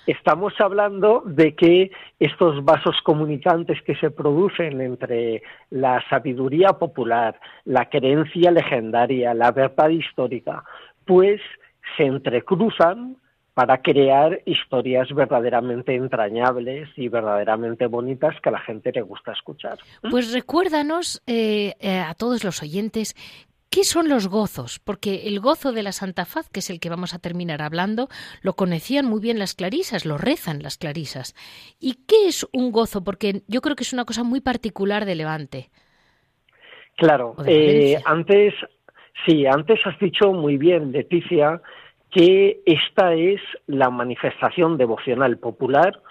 estamos 0.05 0.53
hablando 0.59 1.23
de 1.25 1.55
que 1.55 1.91
estos 2.19 2.63
vasos 2.63 2.95
comunicantes 3.03 3.81
que 3.83 3.95
se 3.95 4.11
producen 4.11 4.81
entre 4.81 5.43
la 5.69 6.03
sabiduría 6.09 6.69
popular, 6.73 7.39
la 7.65 7.89
creencia 7.89 8.51
legendaria, 8.51 9.33
la 9.33 9.51
verdad 9.51 9.89
histórica, 9.89 10.63
pues 11.05 11.41
se 11.95 12.03
entrecruzan 12.03 13.17
para 13.57 13.81
crear 13.81 14.39
historias 14.45 15.11
verdaderamente 15.11 15.95
entrañables 15.95 16.89
y 16.95 17.09
verdaderamente 17.09 17.87
bonitas 17.87 18.39
que 18.39 18.49
a 18.49 18.51
la 18.51 18.59
gente 18.59 18.91
le 18.93 19.01
gusta 19.01 19.31
escuchar. 19.31 19.79
Pues 20.11 20.31
recuérdanos 20.31 21.23
eh, 21.25 21.73
eh, 21.79 21.97
a 21.97 22.13
todos 22.13 22.43
los 22.43 22.61
oyentes 22.61 23.15
¿Qué 23.71 23.83
son 23.83 24.09
los 24.09 24.27
gozos? 24.27 24.79
Porque 24.79 25.27
el 25.27 25.39
gozo 25.39 25.71
de 25.71 25.81
la 25.81 25.91
Santa 25.91 26.25
Faz, 26.25 26.49
que 26.49 26.59
es 26.59 26.69
el 26.69 26.79
que 26.79 26.89
vamos 26.89 27.15
a 27.15 27.19
terminar 27.19 27.63
hablando, 27.63 28.07
lo 28.41 28.53
conocían 28.53 29.05
muy 29.07 29.19
bien 29.19 29.39
las 29.39 29.55
clarisas, 29.55 30.05
lo 30.05 30.17
rezan 30.17 30.61
las 30.61 30.77
clarisas. 30.77 31.33
¿Y 31.79 31.95
qué 32.07 32.27
es 32.27 32.47
un 32.53 32.71
gozo? 32.71 33.03
Porque 33.03 33.41
yo 33.47 33.61
creo 33.61 33.75
que 33.75 33.83
es 33.83 33.91
una 33.91 34.05
cosa 34.05 34.23
muy 34.23 34.39
particular 34.39 35.03
de 35.05 35.15
Levante. 35.15 35.69
Claro, 36.95 37.35
eh, 37.45 37.97
antes, 38.05 38.53
sí, 39.25 39.45
antes 39.47 39.79
has 39.85 39.99
dicho 39.99 40.31
muy 40.31 40.57
bien, 40.57 40.91
Leticia, 40.91 41.61
que 42.11 42.61
esta 42.65 43.13
es 43.13 43.41
la 43.67 43.89
manifestación 43.89 44.77
devocional 44.77 45.37
popular 45.37 46.01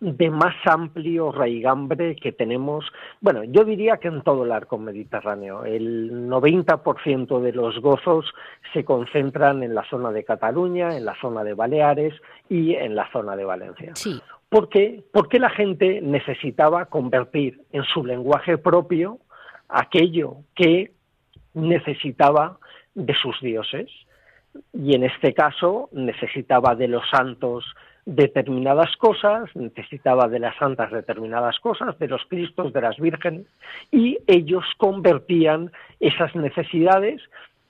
de 0.00 0.30
más 0.30 0.54
amplio 0.66 1.32
raigambre 1.32 2.16
que 2.16 2.30
tenemos, 2.30 2.84
bueno, 3.20 3.44
yo 3.44 3.64
diría 3.64 3.96
que 3.96 4.08
en 4.08 4.22
todo 4.22 4.44
el 4.44 4.52
arco 4.52 4.76
mediterráneo. 4.76 5.64
El 5.64 6.28
90% 6.28 7.40
de 7.40 7.52
los 7.52 7.80
gozos 7.80 8.26
se 8.74 8.84
concentran 8.84 9.62
en 9.62 9.74
la 9.74 9.88
zona 9.88 10.12
de 10.12 10.24
Cataluña, 10.24 10.96
en 10.96 11.06
la 11.06 11.18
zona 11.18 11.44
de 11.44 11.54
Baleares 11.54 12.14
y 12.50 12.74
en 12.74 12.94
la 12.94 13.10
zona 13.10 13.36
de 13.36 13.44
Valencia. 13.44 13.92
Sí. 13.94 14.20
¿Por 14.50 14.68
qué? 14.68 15.02
Porque 15.12 15.38
la 15.38 15.50
gente 15.50 16.00
necesitaba 16.02 16.86
convertir 16.86 17.62
en 17.72 17.82
su 17.84 18.04
lenguaje 18.04 18.58
propio 18.58 19.18
aquello 19.68 20.36
que 20.54 20.92
necesitaba 21.54 22.58
de 22.94 23.14
sus 23.14 23.40
dioses 23.40 23.90
y 24.72 24.94
en 24.94 25.04
este 25.04 25.34
caso 25.34 25.88
necesitaba 25.92 26.74
de 26.74 26.88
los 26.88 27.08
santos 27.10 27.64
determinadas 28.04 28.96
cosas, 28.98 29.50
necesitaba 29.56 30.28
de 30.28 30.38
las 30.38 30.56
santas 30.56 30.92
determinadas 30.92 31.58
cosas, 31.58 31.98
de 31.98 32.06
los 32.06 32.22
cristos, 32.28 32.72
de 32.72 32.80
las 32.80 32.96
vírgenes, 32.98 33.46
y 33.90 34.18
ellos 34.28 34.64
convertían 34.78 35.72
esas 35.98 36.34
necesidades 36.36 37.20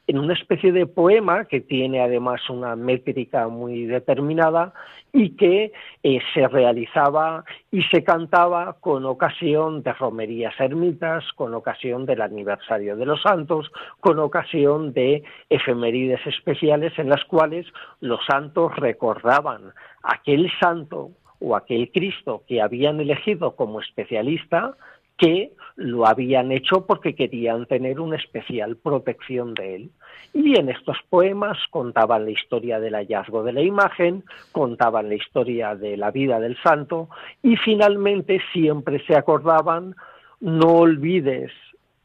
en 0.07 0.19
una 0.19 0.35
especie 0.35 0.73
de 0.73 0.87
poema 0.87 1.47
que 1.47 1.61
tiene 1.61 2.01
además 2.01 2.49
una 2.49 2.77
métrica 2.77 3.49
muy 3.49 3.87
determinada 3.87 4.73
y 5.13 5.31
que 5.31 5.73
eh, 6.03 6.19
se 6.35 6.47
realizaba 6.47 7.45
y 7.71 7.83
se 7.85 8.05
cantaba 8.05 8.75
con 8.81 9.05
ocasión 9.05 9.83
de 9.83 9.93
romerías 9.95 10.55
ermitas, 10.61 11.25
con 11.35 11.55
ocasión 11.55 12.07
del 12.07 12.21
aniversario 12.21 12.97
de 12.97 13.07
los 13.07 13.23
santos, 13.23 13.71
con 14.01 14.19
ocasión 14.19 14.93
de 14.93 15.25
efemérides 15.49 16.25
especiales 16.27 16.93
en 16.99 17.09
las 17.09 17.25
cuales 17.25 17.67
los 18.01 18.21
santos 18.27 18.77
recordaban 18.77 19.73
aquel 20.03 20.51
santo 20.61 21.11
o 21.41 21.57
aquel 21.57 21.91
Cristo 21.91 22.43
que 22.47 22.63
habían 22.63 23.01
elegido 23.01 23.57
como 23.57 23.81
especialista 23.81 24.77
que 25.17 25.53
lo 25.77 26.07
habían 26.07 26.53
hecho 26.53 26.87
porque 26.87 27.15
querían 27.15 27.67
tener 27.67 28.01
una 28.01 28.17
especial 28.17 28.77
protección 28.77 29.55
de 29.55 29.77
él. 29.77 29.91
Y 30.33 30.59
en 30.59 30.71
estos 30.71 30.97
poemas 31.09 31.59
contaban 31.71 32.25
la 32.25 32.31
historia 32.31 32.81
del 32.81 32.95
hallazgo 32.95 33.43
de 33.43 33.53
la 33.53 33.63
imagen, 33.63 34.25
contaban 34.53 35.09
la 35.09 35.15
historia 35.15 35.75
de 35.75 35.97
la 35.97 36.11
vida 36.11 36.41
del 36.41 36.57
santo 36.63 37.09
y 37.43 37.57
finalmente 37.57 38.41
siempre 38.53 39.05
se 39.07 39.17
acordaban, 39.17 39.95
no 40.41 40.79
olvides 40.79 41.53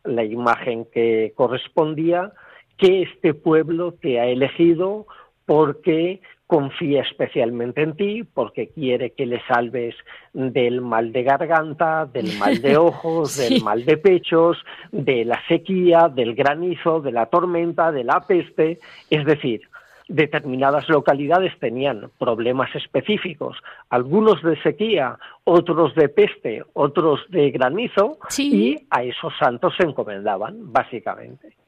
la 0.04 0.24
imagen 0.24 0.86
que 0.86 1.34
correspondía, 1.36 2.32
que 2.78 3.04
este 3.04 3.34
pueblo 3.34 3.94
te 3.94 4.20
ha 4.20 4.28
elegido 4.28 5.08
porque 5.46 6.22
confía 6.52 7.04
especialmente 7.04 7.82
en 7.82 7.96
ti, 7.96 8.24
porque 8.26 8.68
quiere 8.68 9.12
que 9.12 9.26
le 9.26 9.42
salves 9.48 9.96
del 10.34 10.82
mal 10.82 11.14
de 11.14 11.24
garganta, 11.24 12.06
del 12.06 12.38
mal 12.40 12.62
de 12.62 12.76
ojos, 12.76 13.38
del 13.38 13.64
mal 13.64 13.86
de 13.86 13.96
pechos, 13.96 14.58
de 14.92 15.24
la 15.24 15.42
sequía, 15.48 16.10
del 16.14 16.36
granizo, 16.36 17.00
de 17.00 17.14
la 17.14 17.28
tormenta, 17.28 17.94
de 17.94 18.04
la 18.04 18.20
peste. 18.28 18.80
Es 19.10 19.24
decir, 19.24 19.62
determinadas 20.10 20.90
localidades 20.90 21.58
tenían 21.58 22.12
problemas 22.20 22.76
específicos, 22.76 23.56
algunos 23.90 24.44
de 24.44 24.62
sequía, 24.62 25.18
otros 25.46 25.96
de 25.96 26.10
peste, 26.10 26.66
otros 26.74 27.22
de 27.30 27.50
granizo, 27.52 28.18
y 28.38 28.76
a 28.90 29.04
esos 29.04 29.32
santos 29.40 29.74
se 29.78 29.84
encomendaban, 29.84 30.74
básicamente. 30.74 31.61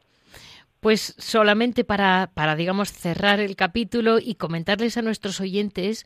Pues 0.84 1.16
solamente 1.18 1.84
para, 1.86 2.30
para, 2.34 2.58
digamos, 2.58 2.92
cerrar 2.92 3.40
el 3.40 3.56
capítulo 3.56 4.20
y 4.20 4.36
comentarles 4.36 4.98
a 4.98 5.02
nuestros 5.02 5.40
oyentes 5.40 6.06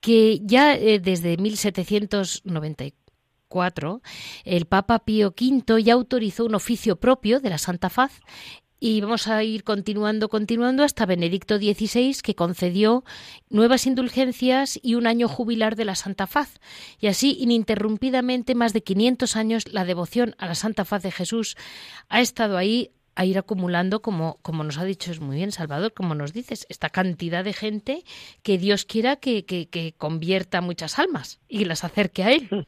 que 0.00 0.40
ya 0.42 0.74
eh, 0.74 0.98
desde 0.98 1.36
1794 1.36 4.00
el 4.44 4.64
Papa 4.64 5.04
Pío 5.04 5.34
V 5.38 5.82
ya 5.82 5.92
autorizó 5.92 6.46
un 6.46 6.54
oficio 6.54 6.96
propio 6.96 7.40
de 7.40 7.50
la 7.50 7.58
Santa 7.58 7.90
Faz 7.90 8.22
y 8.80 9.02
vamos 9.02 9.28
a 9.28 9.44
ir 9.44 9.62
continuando, 9.62 10.28
continuando 10.28 10.82
hasta 10.84 11.06
Benedicto 11.06 11.58
XVI, 11.58 12.16
que 12.22 12.34
concedió 12.34 13.04
nuevas 13.48 13.86
indulgencias 13.86 14.78
y 14.82 14.94
un 14.94 15.06
año 15.06 15.28
jubilar 15.28 15.76
de 15.76 15.84
la 15.84 15.94
Santa 15.94 16.26
Faz. 16.26 16.60
Y 16.98 17.06
así, 17.06 17.36
ininterrumpidamente, 17.40 18.54
más 18.54 18.72
de 18.72 18.82
500 18.82 19.36
años, 19.36 19.72
la 19.72 19.84
devoción 19.84 20.34
a 20.38 20.46
la 20.46 20.54
Santa 20.54 20.84
Faz 20.84 21.02
de 21.02 21.12
Jesús 21.12 21.56
ha 22.08 22.20
estado 22.20 22.58
ahí 22.58 22.90
a 23.16 23.24
ir 23.24 23.38
acumulando, 23.38 24.00
como, 24.02 24.38
como 24.42 24.64
nos 24.64 24.78
ha 24.78 24.84
dicho 24.84 25.10
es 25.10 25.20
muy 25.20 25.36
bien 25.36 25.52
Salvador, 25.52 25.92
como 25.92 26.14
nos 26.14 26.32
dices, 26.32 26.66
esta 26.68 26.90
cantidad 26.90 27.44
de 27.44 27.52
gente 27.52 28.02
que 28.42 28.58
Dios 28.58 28.84
quiera 28.84 29.16
que, 29.16 29.44
que, 29.44 29.68
que 29.68 29.94
convierta 29.96 30.60
muchas 30.60 30.98
almas 30.98 31.40
y 31.48 31.64
las 31.64 31.84
acerque 31.84 32.22
a 32.22 32.32
Él. 32.32 32.66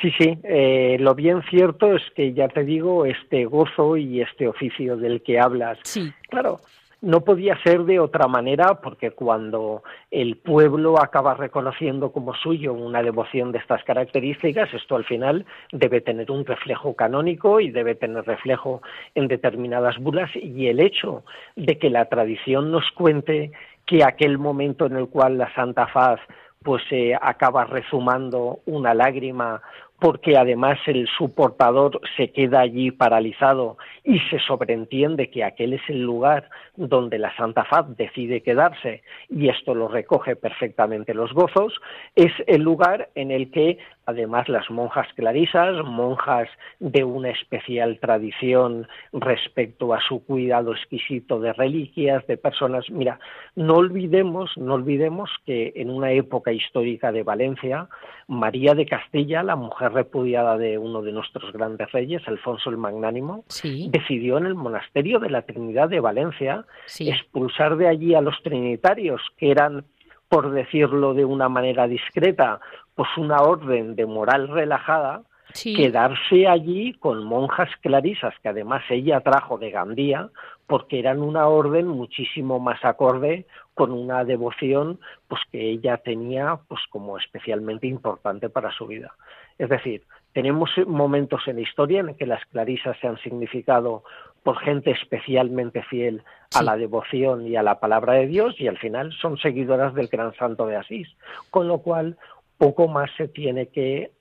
Sí, 0.00 0.12
sí, 0.16 0.38
eh, 0.44 0.96
lo 1.00 1.16
bien 1.16 1.42
cierto 1.50 1.96
es 1.96 2.02
que 2.14 2.32
ya 2.32 2.46
te 2.48 2.62
digo, 2.62 3.04
este 3.04 3.46
gozo 3.46 3.96
y 3.96 4.20
este 4.20 4.46
oficio 4.46 4.96
del 4.96 5.22
que 5.22 5.40
hablas, 5.40 5.78
sí. 5.82 6.12
claro, 6.28 6.60
no 7.00 7.20
podía 7.20 7.56
ser 7.62 7.84
de 7.84 8.00
otra 8.00 8.26
manera 8.26 8.80
porque 8.82 9.12
cuando 9.12 9.82
el 10.10 10.36
pueblo 10.36 11.00
acaba 11.00 11.34
reconociendo 11.34 12.10
como 12.10 12.34
suyo 12.34 12.72
una 12.72 13.02
devoción 13.02 13.52
de 13.52 13.58
estas 13.58 13.84
características, 13.84 14.72
esto 14.74 14.96
al 14.96 15.04
final 15.04 15.46
debe 15.72 16.00
tener 16.00 16.30
un 16.30 16.44
reflejo 16.44 16.94
canónico 16.94 17.60
y 17.60 17.70
debe 17.70 17.94
tener 17.94 18.24
reflejo 18.24 18.82
en 19.14 19.28
determinadas 19.28 19.98
bulas 19.98 20.30
y 20.34 20.66
el 20.66 20.80
hecho 20.80 21.24
de 21.54 21.78
que 21.78 21.90
la 21.90 22.06
tradición 22.06 22.72
nos 22.72 22.90
cuente 22.92 23.52
que 23.86 24.04
aquel 24.04 24.38
momento 24.38 24.86
en 24.86 24.96
el 24.96 25.08
cual 25.08 25.38
la 25.38 25.52
Santa 25.54 25.86
Faz 25.86 26.20
pues 26.62 26.82
acaba 27.20 27.64
rezumando 27.64 28.58
una 28.66 28.92
lágrima 28.92 29.62
porque 29.98 30.36
además 30.36 30.78
el 30.86 31.08
suportador 31.18 32.00
se 32.16 32.30
queda 32.30 32.60
allí 32.60 32.90
paralizado 32.90 33.78
y 34.04 34.20
se 34.30 34.38
sobreentiende 34.38 35.30
que 35.30 35.44
aquel 35.44 35.72
es 35.74 35.82
el 35.88 36.02
lugar 36.02 36.48
donde 36.76 37.18
la 37.18 37.34
Santa 37.36 37.64
Faz 37.64 37.96
decide 37.96 38.42
quedarse, 38.42 39.02
y 39.28 39.48
esto 39.48 39.74
lo 39.74 39.88
recoge 39.88 40.36
perfectamente 40.36 41.14
los 41.14 41.32
gozos, 41.32 41.74
es 42.14 42.32
el 42.46 42.62
lugar 42.62 43.08
en 43.16 43.32
el 43.32 43.50
que 43.50 43.78
además 44.06 44.48
las 44.48 44.70
monjas 44.70 45.06
clarisas, 45.14 45.84
monjas 45.84 46.48
de 46.78 47.04
una 47.04 47.28
especial 47.28 47.98
tradición 48.00 48.88
respecto 49.12 49.92
a 49.92 50.00
su 50.00 50.24
cuidado 50.24 50.72
exquisito 50.72 51.40
de 51.40 51.52
reliquias, 51.52 52.26
de 52.26 52.38
personas. 52.38 52.88
Mira, 52.88 53.20
no 53.54 53.74
olvidemos, 53.74 54.56
no 54.56 54.74
olvidemos 54.74 55.28
que 55.44 55.74
en 55.76 55.90
una 55.90 56.12
época 56.12 56.52
histórica 56.52 57.12
de 57.12 57.22
Valencia, 57.22 57.88
María 58.28 58.72
de 58.72 58.86
Castilla, 58.86 59.42
la 59.42 59.56
mujer 59.56 59.87
repudiada 59.88 60.56
de 60.56 60.78
uno 60.78 61.02
de 61.02 61.12
nuestros 61.12 61.52
grandes 61.52 61.90
reyes, 61.92 62.22
Alfonso 62.26 62.70
el 62.70 62.76
Magnánimo, 62.76 63.44
decidió 63.90 64.38
en 64.38 64.46
el 64.46 64.54
monasterio 64.54 65.18
de 65.18 65.30
la 65.30 65.42
Trinidad 65.42 65.88
de 65.88 66.00
Valencia 66.00 66.64
expulsar 66.98 67.76
de 67.76 67.88
allí 67.88 68.14
a 68.14 68.20
los 68.20 68.36
trinitarios, 68.42 69.20
que 69.36 69.50
eran 69.50 69.84
por 70.28 70.50
decirlo 70.50 71.14
de 71.14 71.24
una 71.24 71.48
manera 71.48 71.86
discreta, 71.86 72.60
pues 72.94 73.08
una 73.16 73.38
orden 73.38 73.96
de 73.96 74.06
moral 74.06 74.48
relajada, 74.48 75.22
quedarse 75.54 76.46
allí 76.46 76.92
con 76.94 77.24
monjas 77.24 77.70
clarisas 77.80 78.34
que 78.42 78.50
además 78.50 78.82
ella 78.90 79.20
trajo 79.20 79.56
de 79.56 79.70
Gandía, 79.70 80.28
porque 80.66 80.98
eran 80.98 81.22
una 81.22 81.48
orden 81.48 81.88
muchísimo 81.88 82.60
más 82.60 82.84
acorde 82.84 83.46
con 83.74 83.92
una 83.92 84.24
devoción 84.24 85.00
pues 85.26 85.40
que 85.50 85.70
ella 85.70 85.96
tenía 85.98 86.60
pues 86.68 86.80
como 86.90 87.16
especialmente 87.16 87.86
importante 87.86 88.50
para 88.50 88.70
su 88.72 88.86
vida. 88.86 89.14
Es 89.58 89.68
decir, 89.68 90.04
tenemos 90.32 90.70
momentos 90.86 91.42
en 91.46 91.56
la 91.56 91.62
historia 91.62 92.00
en 92.00 92.14
que 92.14 92.26
las 92.26 92.44
clarisas 92.46 92.96
se 93.00 93.08
han 93.08 93.18
significado 93.18 94.04
por 94.42 94.58
gente 94.58 94.92
especialmente 94.92 95.82
fiel 95.82 96.22
a 96.54 96.62
la 96.62 96.76
devoción 96.76 97.46
y 97.46 97.56
a 97.56 97.62
la 97.62 97.80
palabra 97.80 98.14
de 98.14 98.26
Dios 98.26 98.54
y 98.58 98.68
al 98.68 98.78
final 98.78 99.12
son 99.12 99.36
seguidoras 99.36 99.94
del 99.94 100.08
gran 100.08 100.34
santo 100.34 100.66
de 100.66 100.76
Asís, 100.76 101.08
con 101.50 101.68
lo 101.68 101.78
cual 101.78 102.16
poco 102.56 102.88
más 102.88 103.10
se 103.16 103.28
tiene 103.28 103.68
que 103.68 104.12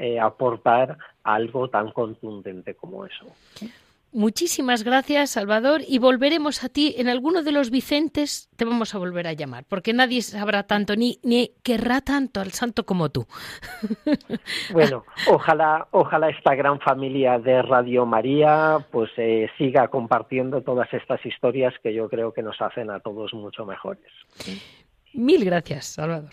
eh, 0.00 0.20
aportar 0.20 0.98
algo 1.24 1.68
tan 1.68 1.92
contundente 1.92 2.74
como 2.74 3.06
eso. 3.06 3.26
Muchísimas 4.16 4.82
gracias, 4.82 5.32
Salvador, 5.32 5.82
y 5.86 5.98
volveremos 5.98 6.64
a 6.64 6.70
ti 6.70 6.94
en 6.96 7.10
alguno 7.10 7.42
de 7.42 7.52
los 7.52 7.68
Vicentes, 7.70 8.48
te 8.56 8.64
vamos 8.64 8.94
a 8.94 8.98
volver 8.98 9.26
a 9.26 9.34
llamar, 9.34 9.66
porque 9.68 9.92
nadie 9.92 10.22
sabrá 10.22 10.62
tanto 10.62 10.96
ni, 10.96 11.18
ni 11.22 11.50
querrá 11.62 12.00
tanto 12.00 12.40
al 12.40 12.52
santo 12.52 12.86
como 12.86 13.10
tú. 13.10 13.26
Bueno, 14.72 15.04
ojalá, 15.28 15.86
ojalá 15.90 16.30
esta 16.30 16.54
gran 16.54 16.80
familia 16.80 17.38
de 17.38 17.60
Radio 17.60 18.06
María 18.06 18.78
pues 18.90 19.10
eh, 19.18 19.50
siga 19.58 19.88
compartiendo 19.88 20.62
todas 20.62 20.90
estas 20.94 21.24
historias 21.26 21.74
que 21.82 21.92
yo 21.92 22.08
creo 22.08 22.32
que 22.32 22.42
nos 22.42 22.58
hacen 22.62 22.90
a 22.90 23.00
todos 23.00 23.34
mucho 23.34 23.66
mejores. 23.66 24.10
Mil 25.12 25.44
gracias, 25.44 25.84
Salvador. 25.86 26.32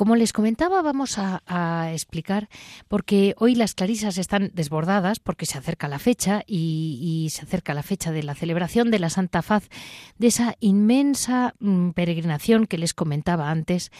Como 0.00 0.16
les 0.16 0.32
comentaba, 0.32 0.80
vamos 0.80 1.18
a, 1.18 1.92
explicar, 1.92 2.48
porque 2.88 3.34
hoy 3.36 3.54
las 3.54 3.74
clarisas 3.74 4.16
están 4.16 4.50
desbordadas, 4.54 5.20
porque 5.20 5.44
se 5.44 5.58
acerca 5.58 5.88
la 5.88 5.98
fecha 5.98 6.42
y, 6.46 7.28
se 7.30 7.42
acerca 7.42 7.74
la 7.74 7.82
fecha 7.82 8.10
de 8.10 8.22
la 8.22 8.34
celebración 8.34 8.90
de 8.90 8.98
la 8.98 9.10
Santa 9.10 9.42
Faz, 9.42 9.68
de 10.16 10.28
esa 10.28 10.56
inmensa 10.58 11.54
mm, 11.60 11.90
peregrinación 11.90 12.66
que 12.66 12.78
les 12.78 12.94
comentaba 12.94 13.50
antes, 13.50 13.92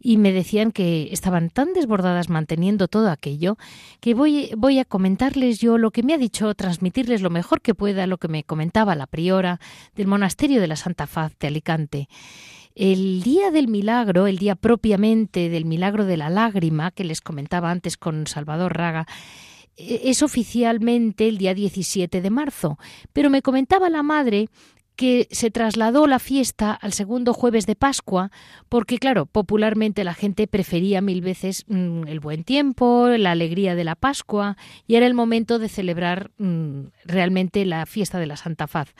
y 0.00 0.16
me 0.16 0.32
decían 0.32 0.72
que 0.72 1.10
estaban 1.12 1.50
tan 1.50 1.72
desbordadas 1.72 2.28
manteniendo 2.28 2.88
todo 2.88 3.08
aquello, 3.08 3.56
que 4.00 4.14
voy, 4.14 4.50
voy 4.56 4.80
a 4.80 4.84
comentarles 4.84 5.60
yo 5.60 5.78
lo 5.78 5.92
que 5.92 6.02
me 6.02 6.14
ha 6.14 6.18
dicho, 6.18 6.52
transmitirles 6.56 7.22
lo 7.22 7.30
mejor 7.30 7.60
que 7.60 7.76
pueda, 7.76 8.08
lo 8.08 8.18
que 8.18 8.26
me 8.26 8.42
comentaba 8.42 8.96
la 8.96 9.06
priora 9.06 9.60
del 9.94 10.08
monasterio 10.08 10.60
de 10.60 10.66
la 10.66 10.74
Santa 10.74 11.06
Faz 11.06 11.38
de 11.38 11.46
Alicante. 11.46 12.08
El 12.74 13.22
día 13.22 13.52
del 13.52 13.68
milagro, 13.68 14.26
el 14.26 14.38
día 14.38 14.56
propiamente 14.56 15.48
del 15.48 15.64
milagro 15.64 16.06
de 16.06 16.16
la 16.16 16.28
lágrima, 16.28 16.90
que 16.90 17.04
les 17.04 17.20
comentaba 17.20 17.70
antes 17.70 17.96
con 17.96 18.26
Salvador 18.26 18.76
Raga, 18.76 19.06
e-, 19.76 20.02
es 20.04 20.22
oficialmente 20.22 21.28
el 21.28 21.38
día 21.38 21.54
17 21.54 22.20
de 22.20 22.30
marzo, 22.30 22.78
pero 23.12 23.30
me 23.30 23.42
comentaba 23.42 23.90
la 23.90 24.02
madre 24.02 24.48
que 24.96 25.26
se 25.30 25.50
trasladó 25.50 26.06
la 26.06 26.18
fiesta 26.18 26.72
al 26.72 26.92
segundo 26.92 27.32
jueves 27.32 27.66
de 27.66 27.74
Pascua, 27.74 28.30
porque 28.68 28.98
claro, 28.98 29.26
popularmente 29.26 30.04
la 30.04 30.14
gente 30.14 30.46
prefería 30.46 31.00
mil 31.00 31.20
veces 31.20 31.64
mm, 31.68 32.06
el 32.06 32.20
buen 32.20 32.44
tiempo, 32.44 33.08
la 33.08 33.32
alegría 33.32 33.74
de 33.74 33.84
la 33.84 33.96
Pascua, 33.96 34.56
y 34.86 34.94
era 34.96 35.06
el 35.06 35.14
momento 35.14 35.58
de 35.58 35.68
celebrar 35.68 36.30
mm, 36.38 36.86
realmente 37.04 37.64
la 37.64 37.86
fiesta 37.86 38.18
de 38.18 38.26
la 38.26 38.36
Santa 38.36 38.66
Faz. 38.66 38.94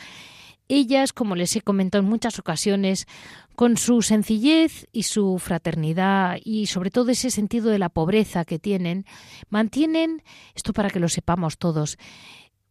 Ellas, 0.68 1.12
como 1.12 1.36
les 1.36 1.54
he 1.56 1.60
comentado 1.60 2.02
en 2.02 2.08
muchas 2.08 2.38
ocasiones, 2.38 3.06
con 3.54 3.76
su 3.76 4.02
sencillez 4.02 4.86
y 4.92 5.04
su 5.04 5.38
fraternidad 5.38 6.38
y 6.44 6.66
sobre 6.66 6.90
todo 6.90 7.10
ese 7.10 7.30
sentido 7.30 7.70
de 7.70 7.78
la 7.78 7.88
pobreza 7.88 8.44
que 8.44 8.58
tienen, 8.58 9.04
mantienen, 9.48 10.22
esto 10.54 10.72
para 10.72 10.90
que 10.90 11.00
lo 11.00 11.08
sepamos 11.08 11.58
todos, 11.58 11.98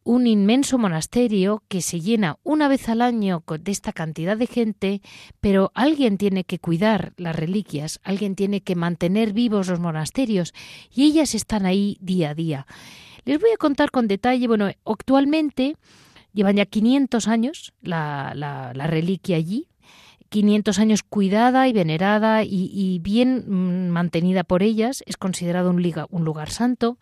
un 0.03 0.27
inmenso 0.27 0.77
monasterio 0.77 1.63
que 1.69 1.81
se 1.81 2.01
llena 2.01 2.37
una 2.43 2.67
vez 2.67 2.89
al 2.89 3.01
año 3.01 3.43
de 3.47 3.71
esta 3.71 3.93
cantidad 3.93 4.37
de 4.37 4.47
gente, 4.47 5.01
pero 5.39 5.71
alguien 5.75 6.17
tiene 6.17 6.43
que 6.43 6.59
cuidar 6.59 7.13
las 7.17 7.35
reliquias, 7.35 7.99
alguien 8.03 8.35
tiene 8.35 8.61
que 8.61 8.75
mantener 8.75 9.33
vivos 9.33 9.69
los 9.69 9.79
monasterios 9.79 10.53
y 10.93 11.05
ellas 11.05 11.35
están 11.35 11.65
ahí 11.65 11.97
día 12.01 12.31
a 12.31 12.35
día. 12.35 12.67
Les 13.23 13.39
voy 13.39 13.51
a 13.53 13.57
contar 13.57 13.91
con 13.91 14.07
detalle, 14.07 14.47
bueno, 14.47 14.69
actualmente 14.85 15.77
llevan 16.33 16.57
ya 16.57 16.65
500 16.65 17.27
años 17.29 17.73
la, 17.81 18.33
la, 18.35 18.73
la 18.73 18.87
reliquia 18.87 19.37
allí, 19.37 19.69
500 20.33 20.79
años 20.79 21.03
cuidada 21.03 21.67
y 21.67 21.73
venerada 21.73 22.43
y, 22.43 22.97
bien 23.03 23.45
mm, 23.45 23.89
mantenida 23.89 24.43
por 24.43 24.63
ellas, 24.63 25.03
es 25.05 25.15
considerado 25.15 25.69
un, 25.69 25.93
un 26.09 26.25
lugar 26.25 26.49
santo 26.49 26.97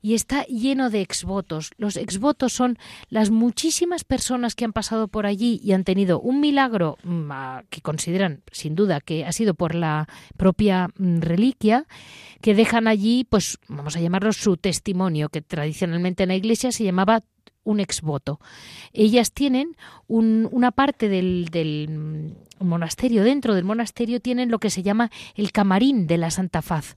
y 0.00 0.14
está 0.14 0.44
lleno 0.46 0.90
de 0.90 1.00
exvotos. 1.00 1.70
Los 1.78 1.96
exvotos 1.96 2.52
son 2.52 2.76
las 3.08 3.30
muchísimas 3.30 4.02
personas 4.02 4.56
que 4.56 4.64
han 4.64 4.72
pasado 4.72 5.06
por 5.06 5.26
allí 5.26 5.60
y 5.62 5.74
han 5.74 5.84
tenido 5.84 6.18
un 6.18 6.40
milagro 6.40 6.98
mm, 7.04 7.30
que 7.70 7.82
consideran 7.82 8.42
sin 8.50 8.74
duda 8.74 9.00
que 9.00 9.24
ha 9.24 9.30
sido 9.30 9.54
por 9.54 9.76
la 9.76 10.08
propia 10.36 10.88
mm, 10.98 11.20
reliquia, 11.20 11.86
que 12.40 12.56
dejan 12.56 12.88
allí, 12.88 13.24
pues 13.30 13.58
vamos 13.68 13.94
a 13.94 14.00
llamarlo 14.00 14.32
su 14.32 14.56
testimonio, 14.56 15.28
que 15.28 15.40
tradicionalmente 15.40 16.24
en 16.24 16.30
la 16.30 16.34
iglesia 16.34 16.72
se 16.72 16.82
llamaba 16.82 17.22
un 17.64 17.80
exvoto. 17.80 18.40
Ellas 18.92 19.32
tienen 19.32 19.76
una 20.08 20.70
parte 20.70 21.08
del, 21.08 21.48
del, 21.50 22.34
monasterio, 22.58 23.24
dentro 23.24 23.54
del 23.54 23.64
monasterio 23.64 24.20
tienen 24.20 24.50
lo 24.50 24.58
que 24.58 24.70
se 24.70 24.82
llama 24.82 25.10
el 25.34 25.52
camarín 25.52 26.06
de 26.06 26.18
la 26.18 26.30
Santa 26.30 26.62
Faz. 26.62 26.96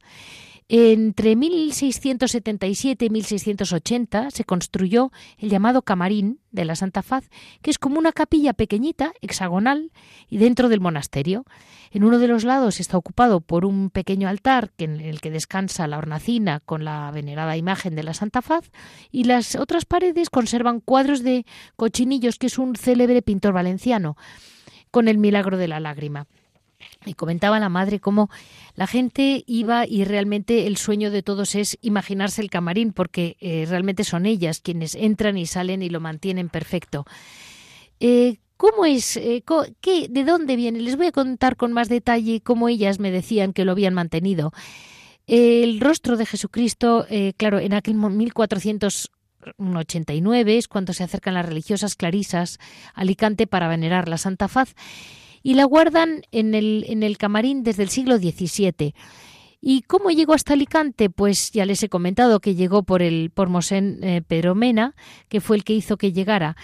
Entre 0.68 1.36
1677 1.36 3.06
y 3.06 3.10
1680 3.12 4.32
se 4.32 4.46
construyó 4.46 5.12
el 5.38 5.50
llamado 5.50 5.84
camarín 5.84 6.40
de 6.52 6.66
la 6.66 6.76
Santa 6.76 7.04
Faz, 7.04 7.30
que 7.62 7.70
es 7.70 7.78
como 7.78 8.00
una 8.00 8.12
capilla 8.12 8.54
pequeñita, 8.54 9.14
hexagonal, 9.22 9.92
y 10.28 10.38
dentro 10.38 10.68
del 10.68 10.82
monasterio. 10.82 11.46
En 11.92 12.04
uno 12.04 12.18
de 12.18 12.28
los 12.28 12.44
lados 12.44 12.80
está 12.80 12.98
ocupado 12.98 13.42
por 13.42 13.64
un 13.64 13.92
pequeño 13.92 14.28
altar 14.28 14.72
en 14.80 15.02
el 15.02 15.22
que 15.22 15.30
descansa 15.30 15.86
la 15.86 16.00
hornacina 16.00 16.62
con 16.62 16.84
la 16.84 17.12
venerada 17.12 17.58
imagen 17.58 17.94
de 17.96 18.02
la 18.02 18.16
Santa 18.16 18.42
Faz, 18.42 18.72
y 19.12 19.26
las 19.26 19.56
otras 19.56 19.86
paredes 19.86 20.32
conservan 20.32 20.80
cuadros 20.80 21.22
de 21.22 21.46
Cochinillos, 21.76 22.40
que 22.40 22.48
es 22.48 22.58
un 22.58 22.76
célebre 22.76 23.22
pintor 23.22 23.54
valenciano, 23.54 24.18
con 24.90 25.08
el 25.10 25.20
milagro 25.20 25.58
de 25.58 25.68
la 25.68 25.80
lágrima. 25.80 26.26
Y 27.06 27.14
comentaba 27.14 27.60
la 27.60 27.70
madre 27.70 28.00
cómo 28.00 28.32
la 28.76 28.88
gente 28.88 29.44
iba 29.48 29.86
y 29.86 30.06
realmente 30.06 30.66
el 30.68 30.78
sueño 30.78 31.12
de 31.12 31.22
todos 31.24 31.56
es 31.56 31.78
imaginarse 31.82 32.42
el 32.42 32.50
camarín, 32.50 32.94
porque 32.94 33.36
eh, 33.40 33.66
realmente 33.70 34.04
son 34.04 34.26
ellas 34.26 34.60
quienes 34.60 34.96
entran 34.96 35.38
y 35.38 35.46
salen 35.46 35.84
y 35.84 35.90
lo 35.90 36.00
mantienen 36.00 36.50
perfecto. 36.50 37.06
Eh, 38.00 38.38
¿Cómo 38.58 38.86
es? 38.86 39.18
Eh, 39.18 39.44
qué, 39.82 40.08
¿De 40.10 40.24
dónde 40.24 40.56
viene? 40.56 40.80
Les 40.80 40.98
voy 40.98 41.06
a 41.08 41.12
contar 41.12 41.58
con 41.58 41.74
más 41.74 41.90
detalle 41.90 42.42
cómo 42.42 42.70
ellas 42.70 43.00
me 43.00 43.12
decían 43.12 43.54
que 43.54 43.66
lo 43.66 43.74
habían 43.74 43.94
mantenido. 43.94 44.54
El 45.28 45.82
rostro 45.82 46.18
de 46.18 46.26
Jesucristo, 46.26 47.06
claro, 47.38 47.60
en 47.60 47.74
aquel 47.74 47.96
1489 47.96 50.58
es 50.58 50.68
cuando 50.68 50.94
se 50.94 51.04
acercan 51.04 51.34
las 51.34 51.48
religiosas 51.48 51.96
clarisas 51.96 52.60
a 52.94 53.02
Alicante 53.02 53.48
para 53.48 53.68
venerar 53.68 54.08
la 54.08 54.20
Santa 54.20 54.48
Faz 54.48 54.76
y 55.46 55.54
la 55.54 55.66
guardan 55.66 56.24
en 56.32 56.56
el, 56.56 56.86
en 56.88 57.04
el 57.04 57.20
camarín 57.20 57.62
desde 57.62 57.84
el 57.84 57.90
siglo 57.90 58.18
XVII. 58.18 58.96
¿Y 59.62 59.84
cómo 59.84 60.10
llegó 60.10 60.34
hasta 60.34 60.54
Alicante? 60.54 61.12
Pues 61.12 61.52
ya 61.52 61.68
les 61.68 61.84
he 61.84 61.88
comentado 61.88 62.40
que 62.40 62.56
llegó 62.56 62.82
por 62.82 63.04
el 63.04 63.30
por 63.30 63.50
Mosén 63.50 64.00
eh, 64.02 64.24
Pedro 64.28 64.56
Mena, 64.56 64.96
que 65.30 65.42
fue 65.42 65.58
el 65.58 65.64
que 65.64 65.74
hizo 65.74 65.98
que 65.98 66.12
llegara. 66.12 66.56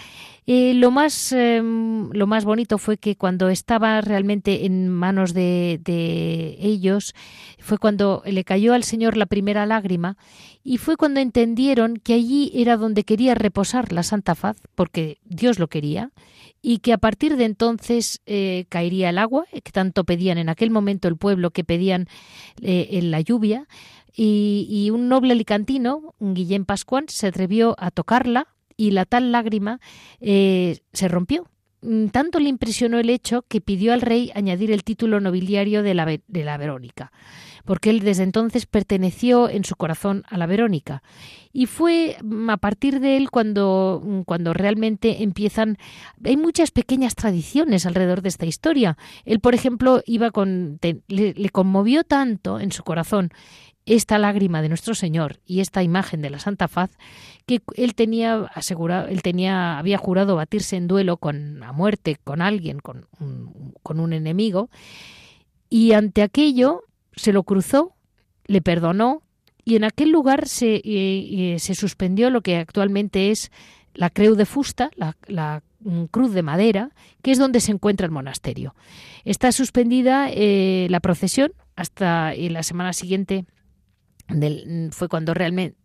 Lo, 0.47 0.91
más, 0.91 1.32
em, 1.32 2.10
lo 2.12 2.27
más 2.27 2.45
bonito 2.45 2.77
fue 2.77 2.97
que 2.97 3.15
cuando 3.15 3.49
estaba 3.49 4.01
realmente 4.01 4.65
en 4.65 4.89
manos 4.89 5.34
de, 5.34 5.80
de, 5.84 6.58
ellos, 6.60 7.13
fue 7.60 7.77
cuando 7.77 8.21
le 8.25 8.43
cayó 8.43 8.73
al 8.73 8.84
Señor 8.84 9.17
la 9.17 9.27
primera 9.27 9.65
lágrima 9.65 10.17
y 10.63 10.77
fue 10.77 10.97
cuando 10.97 11.19
entendieron 11.19 11.97
que 11.97 12.13
allí 12.13 12.51
era 12.54 12.77
donde 12.77 13.04
quería 13.04 13.36
reposar 13.36 13.91
la 13.91 14.04
Santa 14.04 14.36
Faz, 14.36 14.58
porque 14.75 15.19
Dios 15.25 15.60
lo 15.60 15.67
quería, 15.67 16.12
y 16.62 16.80
que 16.80 16.93
a 16.93 16.97
partir 16.97 17.38
de 17.38 17.45
entonces 17.45 18.21
eh, 18.25 18.65
caería 18.69 19.10
el 19.10 19.17
agua, 19.17 19.45
eh, 19.51 19.62
que 19.62 19.71
tanto 19.71 20.04
pedían 20.04 20.38
en 20.38 20.49
aquel 20.49 20.69
momento 20.69 21.08
el 21.08 21.17
pueblo, 21.17 21.51
que 21.51 21.63
pedían 21.63 22.08
eh, 22.62 22.89
en 22.91 23.12
la 23.12 23.21
lluvia, 23.21 23.67
y, 24.13 24.89
un 24.93 25.08
noble 25.08 25.32
alicantino, 25.32 26.13
Guillén 26.19 26.65
Pascuán, 26.65 27.06
se 27.08 27.27
atrevió 27.27 27.75
a 27.80 27.91
tocarla 27.91 28.47
y 28.82 28.91
la 28.91 29.06
tal 29.06 29.32
lágrima 29.32 29.80
se 30.20 31.08
rompió. 31.08 31.48
Mm, 31.82 32.08
tanto 32.08 32.39
le 32.39 32.50
impresionó 32.50 33.00
el 33.00 33.10
hecho 33.10 33.44
que 33.48 33.62
pidió 33.62 33.94
al 33.94 34.02
rey 34.02 34.32
añadir 34.36 34.72
el 34.72 34.84
título 34.84 35.20
nobiliario 35.20 35.82
de 35.82 35.94
la, 35.94 36.06
de 36.06 36.44
la 36.44 36.58
Verónica 36.58 37.12
porque 37.65 37.89
él 37.89 38.02
desde 38.02 38.24
entonces 38.24 38.65
perteneció 38.65 39.50
en 39.50 39.63
su 39.63 39.76
corazón 39.76 40.24
a 40.30 40.38
la 40.38 40.46
Verónica. 40.46 41.04
Y 41.54 41.65
fue 41.65 42.17
mm, 42.24 42.50
a 42.50 42.58
partir 42.58 43.00
de 43.00 43.17
él 43.17 43.30
cuando, 43.30 44.02
mm, 44.04 44.22
cuando 44.22 44.54
realmente 44.54 45.24
empiezan. 45.24 45.78
Hay 46.24 46.38
muchas 46.38 46.72
pequeñas 46.72 47.15
tradiciones 47.15 47.86
alrededor 47.86 48.22
de 48.22 48.30
esta 48.30 48.46
historia. 48.46 48.98
Él, 49.26 49.39
por 49.39 49.54
ejemplo, 49.54 50.02
iba 50.06 50.32
con. 50.32 50.80
le, 51.08 51.50
conmovió 51.50 52.04
tanto 52.04 52.60
en 52.60 52.72
su 52.72 52.84
corazón 52.84 53.32
esta 53.86 54.17
lágrima 54.17 54.62
de 54.62 54.70
nuestro 54.70 54.96
Señor 54.96 55.39
y 55.46 55.60
esta 55.60 55.84
imagen 55.84 56.22
de 56.22 56.30
la 56.30 56.39
Santa 56.39 56.67
Faz 56.67 56.91
que 57.46 57.62
él 57.76 57.96
tenía 57.96 58.46
asegurado, 58.54 59.08
él 59.08 59.22
tenía, 59.22 59.80
había 59.80 59.98
jurado 59.98 60.36
batirse 60.36 60.78
en 60.78 60.88
duelo 60.88 61.17
con 61.17 61.60
la 61.60 61.72
muerte, 61.72 62.17
con 62.24 62.41
alguien, 62.41 62.80
con 62.80 63.08
con 63.84 64.00
un 64.00 64.13
enemigo, 64.13 64.70
y 65.70 65.94
ante 65.94 66.22
aquello 66.22 66.84
se 67.15 67.34
lo 67.34 67.44
cruzó, 67.44 67.96
le 68.46 68.62
perdonó 68.62 69.24
y 69.63 69.76
en 69.76 69.84
aquel 69.84 70.12
lugar 70.12 70.48
se, 70.48 70.82
se 71.60 71.76
suspendió 71.76 72.30
lo 72.30 72.41
que 72.41 72.58
actualmente 72.58 73.32
es 73.32 73.52
la 73.94 74.10
Creu 74.10 74.36
de 74.36 74.46
Fusta, 74.46 74.89
la, 74.96 75.63
cruz 76.12 76.34
de 76.34 76.44
madera, 76.44 76.91
que 77.24 77.32
es 77.32 77.39
donde 77.39 77.60
se 77.60 77.72
encuentra 77.72 78.06
el 78.06 78.12
monasterio. 78.12 78.76
Está 79.26 79.52
suspendida 79.52 80.30
eh, 80.30 80.88
la 80.89 81.00
procesión 81.00 81.54
hasta 81.76 82.34
la 82.36 82.63
semana 82.63 82.94
siguiente 82.94 83.46
del, 84.34 84.89
fue 84.91 85.08
cuando 85.08 85.34
realmente 85.34 85.82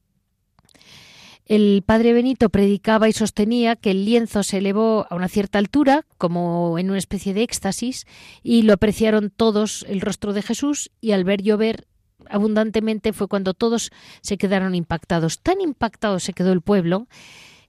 el 1.47 1.85
padre 1.87 2.13
Benito 2.13 2.51
predicaba 2.51 3.09
y 3.09 3.13
sostenía 3.13 3.77
que 3.77 3.93
el 3.93 4.05
lienzo 4.05 4.43
se 4.43 4.59
elevó 4.59 5.07
a 5.09 5.15
una 5.15 5.29
cierta 5.29 5.59
altura, 5.59 6.05
como 6.19 6.77
en 6.77 6.91
una 6.91 6.99
especie 6.99 7.35
de 7.35 7.45
éxtasis, 7.45 8.05
y 8.43 8.63
lo 8.63 8.73
apreciaron 8.73 9.31
todos 9.31 9.87
el 9.89 10.01
rostro 10.01 10.33
de 10.33 10.43
Jesús, 10.43 10.91
y 11.01 11.13
al 11.13 11.23
ver 11.23 11.43
llover 11.43 11.87
abundantemente 12.29 13.13
fue 13.13 13.29
cuando 13.29 13.55
todos 13.55 13.93
se 14.23 14.39
quedaron 14.39 14.75
impactados. 14.75 15.39
Tan 15.39 15.61
impactado 15.61 16.19
se 16.19 16.33
quedó 16.33 16.53
el 16.53 16.63
pueblo 16.63 17.07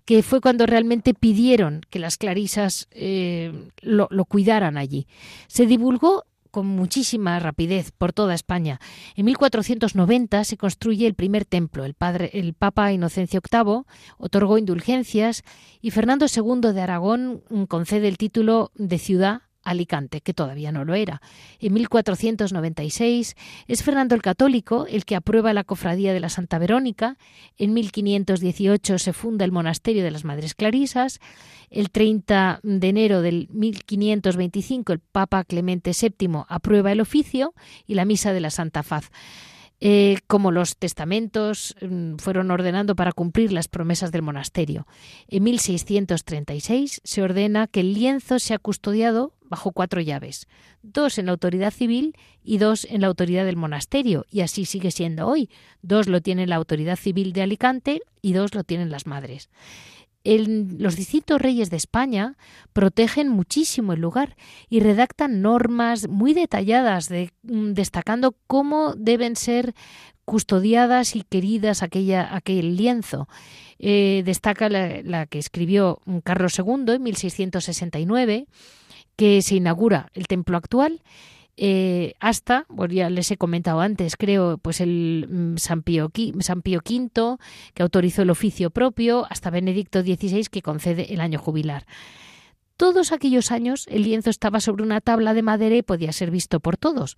que 0.06 0.24
fue 0.24 0.42
cuando 0.42 0.66
realmente 0.66 1.14
pidieron 1.14 1.82
que 1.90 2.00
las 2.00 2.18
clarisas 2.18 2.88
eh, 2.92 3.70
lo 3.82 4.26
cuidaran 4.26 4.78
allí. 4.78 5.06
Se 5.48 5.68
divulgó 5.68 6.24
con 6.50 6.68
muchísima 6.68 7.40
rapidez 7.40 7.92
por 7.92 8.14
toda 8.14 8.34
España. 8.34 8.80
En 9.16 9.26
1490 9.26 10.44
se 10.44 10.58
construye 10.58 11.08
el 11.08 11.14
primer 11.14 11.46
templo. 11.46 11.86
El, 11.86 11.94
padre, 11.94 12.30
el 12.34 12.54
Papa 12.54 12.92
Inocencio 12.92 13.42
VIII 13.42 13.84
otorgó 14.18 14.58
indulgencias 14.58 15.44
y 15.82 15.92
Fernando 15.92 16.26
II 16.34 16.74
de 16.74 16.82
Aragón 16.82 17.44
concede 17.68 18.08
el 18.08 18.18
título 18.18 18.72
de 18.76 18.98
ciudad 18.98 19.47
Alicante, 19.68 20.22
que 20.22 20.34
todavía 20.34 20.72
no 20.72 20.86
lo 20.86 20.96
era. 20.96 21.22
En 21.60 21.74
1496 21.74 23.36
es 23.68 23.84
Fernando 23.84 24.16
el 24.16 24.22
Católico 24.22 24.86
el 24.90 25.06
que 25.06 25.16
aprueba 25.16 25.54
la 25.54 25.64
cofradía 25.64 26.14
de 26.14 26.20
la 26.20 26.30
Santa 26.30 26.58
Verónica. 26.58 27.18
En 27.58 27.74
1518 27.74 28.98
se 28.98 29.14
funda 29.14 29.46
el 29.46 29.52
monasterio 29.52 30.04
de 30.04 30.12
las 30.12 30.24
Madres 30.24 30.56
Clarisas. 30.56 31.20
El 31.70 31.92
30 31.92 32.62
de 32.64 32.88
enero 32.88 33.22
del 33.22 33.50
1525 33.52 34.94
el 34.94 35.00
Papa 35.00 35.44
Clemente 35.44 35.92
VII 35.92 36.44
aprueba 36.48 36.92
el 36.92 37.02
oficio 37.02 37.54
y 37.86 37.96
la 37.96 38.06
misa 38.06 38.32
de 38.32 38.40
la 38.40 38.50
Santa 38.50 38.84
Faz. 38.84 39.12
Eh, 39.80 40.18
como 40.26 40.52
los 40.52 40.76
testamentos 40.78 41.76
mm, 41.82 42.16
fueron 42.16 42.50
ordenando 42.50 42.96
para 42.96 43.12
cumplir 43.12 43.52
las 43.52 43.68
promesas 43.68 44.12
del 44.12 44.24
monasterio. 44.24 44.88
En 45.28 45.44
1636 45.44 47.02
se 47.04 47.22
ordena 47.22 47.68
que 47.68 47.82
el 47.82 47.94
lienzo 47.94 48.40
sea 48.40 48.58
custodiado 48.58 49.34
bajo 49.50 49.72
cuatro 49.72 50.02
llaves, 50.02 50.48
dos 50.82 51.18
en 51.18 51.28
la 51.28 51.32
autoridad 51.32 51.72
civil 51.72 52.16
y 52.44 52.58
dos 52.58 52.86
en 52.90 53.02
la 53.02 53.08
autoridad 53.08 53.46
del 53.46 53.56
monasterio, 53.56 54.26
y 54.30 54.42
así 54.42 54.66
sigue 54.66 54.92
siendo 54.92 55.28
hoy. 55.28 55.50
Dos 55.82 56.08
lo 56.08 56.22
tiene 56.22 56.48
la 56.48 56.56
autoridad 56.56 56.96
civil 56.96 57.34
de 57.34 57.42
Alicante 57.42 58.02
y 58.22 58.34
dos 58.34 58.54
lo 58.54 58.64
tienen 58.64 58.92
las 58.92 59.08
madres. 59.08 59.50
los 60.24 60.98
distintos 60.98 61.40
reyes 61.42 61.70
de 61.70 61.78
España 61.78 62.36
protegen 62.74 63.30
muchísimo 63.30 63.94
el 63.94 64.02
lugar 64.02 64.36
y 64.68 64.82
redactan 64.82 65.42
normas 65.42 66.10
muy 66.10 66.34
detalladas 66.34 67.08
de, 67.08 67.32
mm, 67.44 67.72
destacando 67.72 68.36
cómo 68.46 68.94
deben 68.96 69.38
ser 69.38 69.74
custodiadas 70.28 71.16
y 71.16 71.22
queridas 71.22 71.82
aquella, 71.82 72.36
aquel 72.36 72.76
lienzo. 72.76 73.30
Eh, 73.80 74.24
destaca 74.26 74.68
la, 74.68 75.26
que 75.28 75.40
escribió 75.40 76.02
Carlos 76.26 76.60
II 76.60 76.96
en 76.96 77.04
1669, 77.04 78.48
que 79.18 79.42
se 79.42 79.56
inaugura 79.56 80.10
el 80.14 80.28
templo 80.28 80.56
actual. 80.56 81.02
Eh, 81.60 82.14
hasta, 82.20 82.66
pues 82.74 82.94
ya 82.94 83.10
les 83.10 83.32
he 83.32 83.38
comentado 83.38 83.82
antes, 83.82 84.16
creo, 84.16 84.60
pues 84.60 84.80
el 84.80 85.28
mm, 85.28 85.58
San 85.58 85.82
Pío, 85.82 86.12
San 86.40 86.62
Pío 86.62 86.82
V, 86.88 87.38
que 87.74 87.84
autorizó 87.84 88.22
el 88.22 88.30
oficio 88.30 88.70
propio, 88.70 89.26
hasta 89.30 89.50
Benedicto 89.50 90.02
XVI, 90.04 90.46
que 90.52 90.62
concede 90.62 91.14
el 91.14 91.20
año 91.20 91.40
jubilar. 91.40 91.88
Todos 92.78 93.12
aquellos 93.12 93.52
años 93.52 93.88
el 93.90 94.04
lienzo 94.04 94.30
estaba 94.30 94.60
sobre 94.60 94.84
una 94.84 95.02
tabla 95.02 95.34
de 95.34 95.42
madera 95.42 95.76
y 95.76 95.82
podía 95.82 96.12
ser 96.12 96.30
visto 96.30 96.60
por 96.60 96.78
todos. 96.78 97.16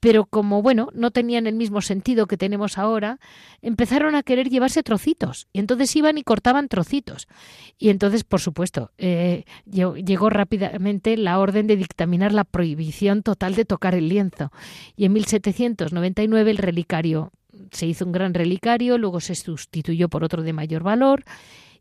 Pero 0.00 0.26
como, 0.26 0.62
bueno, 0.62 0.88
no 0.94 1.12
tenían 1.12 1.46
el 1.46 1.54
mismo 1.54 1.80
sentido 1.80 2.26
que 2.26 2.36
tenemos 2.36 2.76
ahora, 2.76 3.20
empezaron 3.62 4.16
a 4.16 4.24
querer 4.24 4.50
llevarse 4.50 4.82
trocitos. 4.82 5.46
Y 5.52 5.60
entonces 5.60 5.94
iban 5.94 6.18
y 6.18 6.24
cortaban 6.24 6.68
trocitos. 6.68 7.28
Y 7.78 7.90
entonces, 7.90 8.24
por 8.24 8.40
supuesto, 8.40 8.90
eh, 8.98 9.44
llegó 9.64 10.28
rápidamente 10.28 11.16
la 11.16 11.38
orden 11.38 11.68
de 11.68 11.76
dictaminar 11.76 12.32
la 12.34 12.44
prohibición 12.44 13.22
total 13.22 13.54
de 13.54 13.64
tocar 13.64 13.94
el 13.94 14.08
lienzo. 14.08 14.50
Y 14.96 15.04
en 15.04 15.12
1799 15.12 16.50
el 16.50 16.58
relicario 16.58 17.30
se 17.70 17.86
hizo 17.86 18.04
un 18.04 18.12
gran 18.12 18.34
relicario, 18.34 18.98
luego 18.98 19.20
se 19.20 19.36
sustituyó 19.36 20.08
por 20.08 20.24
otro 20.24 20.42
de 20.42 20.52
mayor 20.52 20.82
valor 20.82 21.24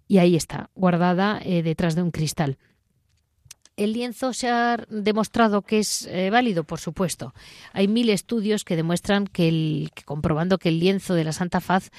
y 0.08 0.20
ahí 0.20 0.36
está, 0.36 0.70
guardada 0.76 1.42
eh, 1.44 1.64
detrás 1.64 1.96
de 1.96 2.04
un 2.04 2.12
cristal. 2.12 2.58
¿El 3.78 3.92
lienzo 3.92 4.32
se 4.32 4.48
ha 4.50 4.78
demostrado 4.90 5.62
que 5.62 5.80
es 5.80 6.08
eh, 6.08 6.30
válido? 6.30 6.64
Por 6.64 6.80
supuesto. 6.80 7.34
Hay 7.74 7.90
mil 7.90 8.10
estudios 8.10 8.64
que 8.64 8.78
demuestran 8.78 9.28
que, 9.28 9.50
el, 9.50 9.92
comprobando 10.06 10.58
que 10.58 10.70
el 10.70 10.80
lienzo 10.80 11.14
de 11.14 11.26
la 11.26 11.34
Santa 11.34 11.60
Faz 11.60 11.92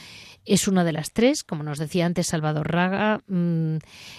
es 0.47 0.69
una 0.69 0.85
de 0.85 0.93
las 0.93 1.13
tres, 1.13 1.45
como 1.45 1.65
nos 1.65 1.79
decía 1.79 2.07
antes 2.07 2.29
Salvador 2.29 2.73
Raga, 2.73 3.21
mm, 3.27 3.77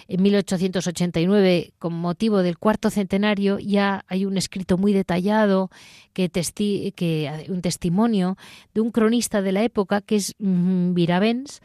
en 0.08 0.22
1889, 0.22 1.72
con 1.80 1.94
motivo 1.94 2.42
del 2.42 2.58
cuarto 2.58 2.90
centenario, 2.90 3.58
ya 3.58 4.04
hay 4.06 4.24
un 4.24 4.36
escrito 4.36 4.78
muy 4.78 4.92
detallado, 4.92 5.70
que, 6.12 6.30
que 6.30 7.46
un 7.48 7.62
testimonio 7.62 8.36
de 8.72 8.80
un 8.82 8.92
cronista 8.92 9.42
de 9.42 9.52
la 9.52 9.64
época, 9.64 10.00
que 10.00 10.16
es 10.16 10.34
mm, 10.38 10.94
Viravens, 10.94 11.60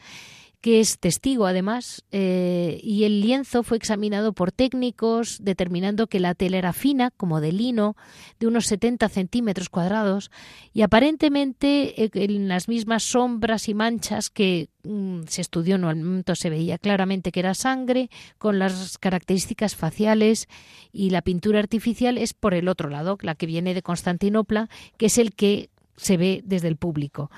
que 0.63 0.79
es 0.79 0.97
testigo 0.97 1.45
además, 1.45 2.05
eh, 2.13 2.79
y 2.81 3.03
el 3.03 3.19
lienzo 3.19 3.63
fue 3.63 3.75
examinado 3.75 4.31
por 4.31 4.53
técnicos, 4.53 5.39
determinando 5.41 6.07
que 6.07 6.21
la 6.21 6.35
tela 6.35 6.57
era 6.57 6.71
fina, 6.71 7.11
como 7.11 7.41
de 7.41 7.51
lino, 7.51 7.97
de 8.39 8.47
unos 8.47 8.67
70 8.67 9.09
centímetros 9.09 9.67
cuadrados, 9.67 10.31
y 10.71 10.83
aparentemente 10.83 12.05
eh, 12.05 12.09
en 12.13 12.47
las 12.47 12.69
mismas 12.69 13.03
sombras 13.03 13.67
y 13.67 13.73
manchas 13.73 14.29
que 14.29 14.69
mm, 14.85 15.23
se 15.27 15.41
estudió 15.41 15.75
en 15.75 15.83
el 15.83 15.97
momento 15.97 16.33
se 16.33 16.49
veía 16.49 16.77
claramente 16.77 17.33
que 17.33 17.41
era 17.41 17.55
sangre, 17.55 18.09
con 18.37 18.57
las 18.57 18.97
características 18.97 19.75
faciales, 19.75 20.47
y 20.93 21.09
la 21.09 21.23
pintura 21.23 21.59
artificial 21.59 22.17
es 22.17 22.33
por 22.33 22.53
el 22.53 22.69
otro 22.69 22.87
lado, 22.87 23.17
la 23.21 23.35
que 23.35 23.47
viene 23.47 23.73
de 23.73 23.81
Constantinopla, 23.81 24.69
que 24.95 25.07
es 25.07 25.17
el 25.17 25.33
que 25.33 25.71
se 25.97 26.15
ve 26.15 26.41
desde 26.45 26.69
el 26.69 26.77
público. 26.77 27.29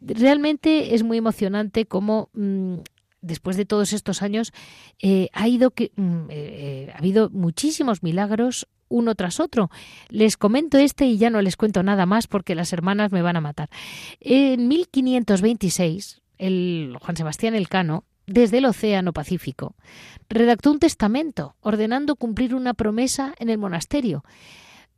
Realmente 0.00 0.94
es 0.94 1.02
muy 1.02 1.18
emocionante 1.18 1.86
cómo 1.86 2.30
mm, 2.34 2.76
después 3.20 3.56
de 3.56 3.64
todos 3.64 3.92
estos 3.92 4.22
años 4.22 4.52
eh, 5.00 5.28
ha 5.32 5.48
ido 5.48 5.70
que 5.70 5.92
mm, 5.96 6.26
eh, 6.30 6.92
ha 6.94 6.98
habido 6.98 7.30
muchísimos 7.30 8.02
milagros 8.02 8.66
uno 8.88 9.14
tras 9.14 9.40
otro. 9.40 9.70
Les 10.08 10.36
comento 10.36 10.78
este 10.78 11.06
y 11.06 11.18
ya 11.18 11.30
no 11.30 11.42
les 11.42 11.56
cuento 11.56 11.82
nada 11.82 12.06
más 12.06 12.26
porque 12.26 12.54
las 12.54 12.72
hermanas 12.72 13.12
me 13.12 13.22
van 13.22 13.36
a 13.36 13.40
matar. 13.40 13.68
En 14.20 14.68
1526, 14.68 16.22
el 16.38 16.96
Juan 17.00 17.16
Sebastián 17.16 17.54
Elcano, 17.54 18.04
desde 18.26 18.58
el 18.58 18.66
Océano 18.66 19.12
Pacífico, 19.12 19.74
redactó 20.28 20.70
un 20.70 20.78
testamento 20.78 21.56
ordenando 21.60 22.16
cumplir 22.16 22.54
una 22.54 22.74
promesa 22.74 23.34
en 23.38 23.50
el 23.50 23.58
monasterio. 23.58 24.24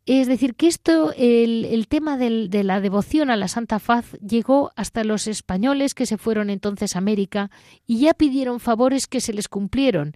Es 0.08 0.26
decir, 0.26 0.54
que 0.54 0.68
esto, 0.68 1.12
el, 1.18 1.86
tema 1.86 2.16
de 2.16 2.64
la 2.64 2.80
devoción 2.80 3.28
a 3.28 3.36
la 3.36 3.46
Santa 3.46 3.78
Faz 3.78 4.12
llegó 4.26 4.72
hasta 4.74 5.04
los 5.04 5.26
españoles 5.26 5.92
que 5.92 6.06
se 6.06 6.16
fueron 6.16 6.48
entonces 6.48 6.96
a 6.96 6.98
América 6.98 7.50
y 7.86 7.98
ya 7.98 8.14
pidieron 8.14 8.58
favores 8.58 9.06
que 9.06 9.20
se 9.20 9.34
les 9.34 9.48
cumplieron. 9.48 10.14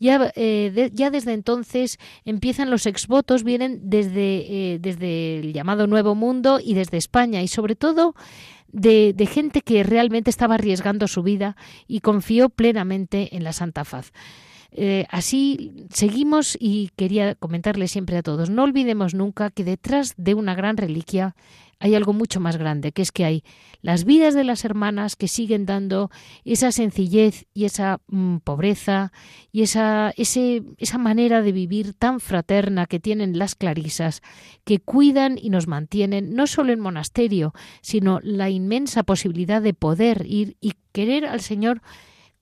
Ya, 0.00 0.32
eh, 0.34 0.90
desde 0.90 1.34
entonces 1.34 1.98
empiezan 2.24 2.70
los 2.70 2.86
exvotos, 2.86 3.44
vienen 3.44 3.80
desde, 3.82 4.72
eh, 4.74 4.78
desde 4.80 5.40
el 5.40 5.52
llamado 5.52 5.86
Nuevo 5.86 6.14
Mundo 6.14 6.58
y 6.58 6.72
desde 6.72 6.96
España 6.96 7.42
y 7.42 7.48
sobre 7.48 7.76
todo 7.76 8.14
de, 8.72 9.28
gente 9.30 9.60
que 9.60 9.82
realmente 9.82 10.30
estaba 10.30 10.54
arriesgando 10.54 11.06
su 11.06 11.22
vida 11.22 11.54
y 11.86 12.00
confió 12.00 12.48
plenamente 12.48 13.36
en 13.36 13.44
la 13.44 13.52
Santa 13.52 13.84
Faz. 13.84 14.10
Eh, 14.76 15.06
así 15.08 15.86
seguimos 15.90 16.56
y 16.58 16.90
quería 16.96 17.36
comentarle 17.36 17.86
siempre 17.86 18.16
a 18.16 18.22
todos, 18.22 18.50
no 18.50 18.64
olvidemos 18.64 19.14
nunca 19.14 19.50
que 19.50 19.62
detrás 19.62 20.14
de 20.16 20.34
una 20.34 20.56
gran 20.56 20.76
reliquia 20.76 21.36
hay 21.78 21.94
algo 21.94 22.12
mucho 22.12 22.40
más 22.40 22.56
grande, 22.56 22.92
que 22.92 23.02
es 23.02 23.12
que 23.12 23.24
hay 23.24 23.44
las 23.82 24.04
vidas 24.04 24.34
de 24.34 24.42
las 24.42 24.64
hermanas 24.64 25.14
que 25.16 25.28
siguen 25.28 25.66
dando 25.66 26.10
esa 26.44 26.72
sencillez 26.72 27.46
y 27.54 27.66
esa 27.66 28.00
mm, 28.08 28.38
pobreza 28.38 29.12
y 29.52 29.62
esa, 29.62 30.12
esa 30.16 30.98
manera 30.98 31.42
de 31.42 31.52
vivir 31.52 31.94
tan 31.94 32.20
fraterna 32.20 32.86
que 32.86 32.98
tienen 32.98 33.38
las 33.38 33.54
clarisas, 33.54 34.22
que 34.64 34.80
cuidan 34.80 35.38
y 35.40 35.50
nos 35.50 35.68
mantienen 35.68 36.34
no 36.34 36.46
solo 36.46 36.72
en 36.72 36.80
monasterio, 36.80 37.52
sino 37.80 38.18
la 38.22 38.50
inmensa 38.50 39.02
posibilidad 39.02 39.62
de 39.62 39.74
poder 39.74 40.24
ir 40.26 40.56
y 40.60 40.72
querer 40.92 41.26
al 41.26 41.42
Señor 41.42 41.82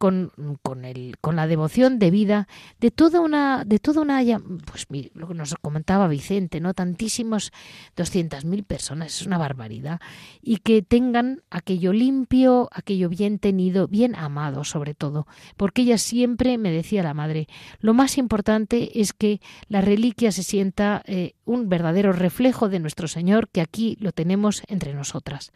con, 0.02 0.32
con, 0.62 0.84
el, 0.84 1.14
con 1.20 1.36
la 1.36 1.46
devoción 1.46 2.00
de 2.00 2.10
vida 2.10 2.48
de 2.80 2.90
toda 2.90 3.20
una, 3.20 3.62
de 3.64 3.78
toda 3.78 4.00
una, 4.00 4.20
pues 4.66 4.88
lo 5.14 5.28
que 5.28 5.34
nos 5.34 5.54
comentaba 5.62 6.08
Vicente, 6.08 6.60
¿no? 6.60 6.74
Tantísimos, 6.74 7.52
200.000 7.96 8.64
personas, 8.64 9.20
es 9.20 9.26
una 9.28 9.38
barbaridad. 9.38 10.00
Y 10.40 10.56
que 10.56 10.82
tengan 10.82 11.42
aquello 11.50 11.92
limpio, 11.92 12.68
aquello 12.72 13.08
bien 13.10 13.38
tenido, 13.38 13.86
bien 13.86 14.16
amado 14.16 14.64
sobre 14.64 14.94
todo. 14.94 15.28
Porque 15.56 15.82
ella 15.82 15.98
siempre, 15.98 16.58
me 16.58 16.72
decía 16.72 17.04
la 17.04 17.14
madre, 17.14 17.46
lo 17.78 17.94
más 17.94 18.18
importante 18.18 19.00
es 19.00 19.12
que 19.12 19.40
la 19.68 19.82
reliquia 19.82 20.32
se 20.32 20.42
sienta 20.42 21.04
eh, 21.06 21.36
un 21.44 21.68
verdadero 21.68 22.12
reflejo 22.12 22.68
de 22.68 22.80
nuestro 22.80 23.06
Señor, 23.06 23.50
que 23.50 23.60
aquí 23.60 23.96
lo 24.00 24.10
tenemos 24.10 24.64
entre 24.66 24.94
nosotras. 24.94 25.52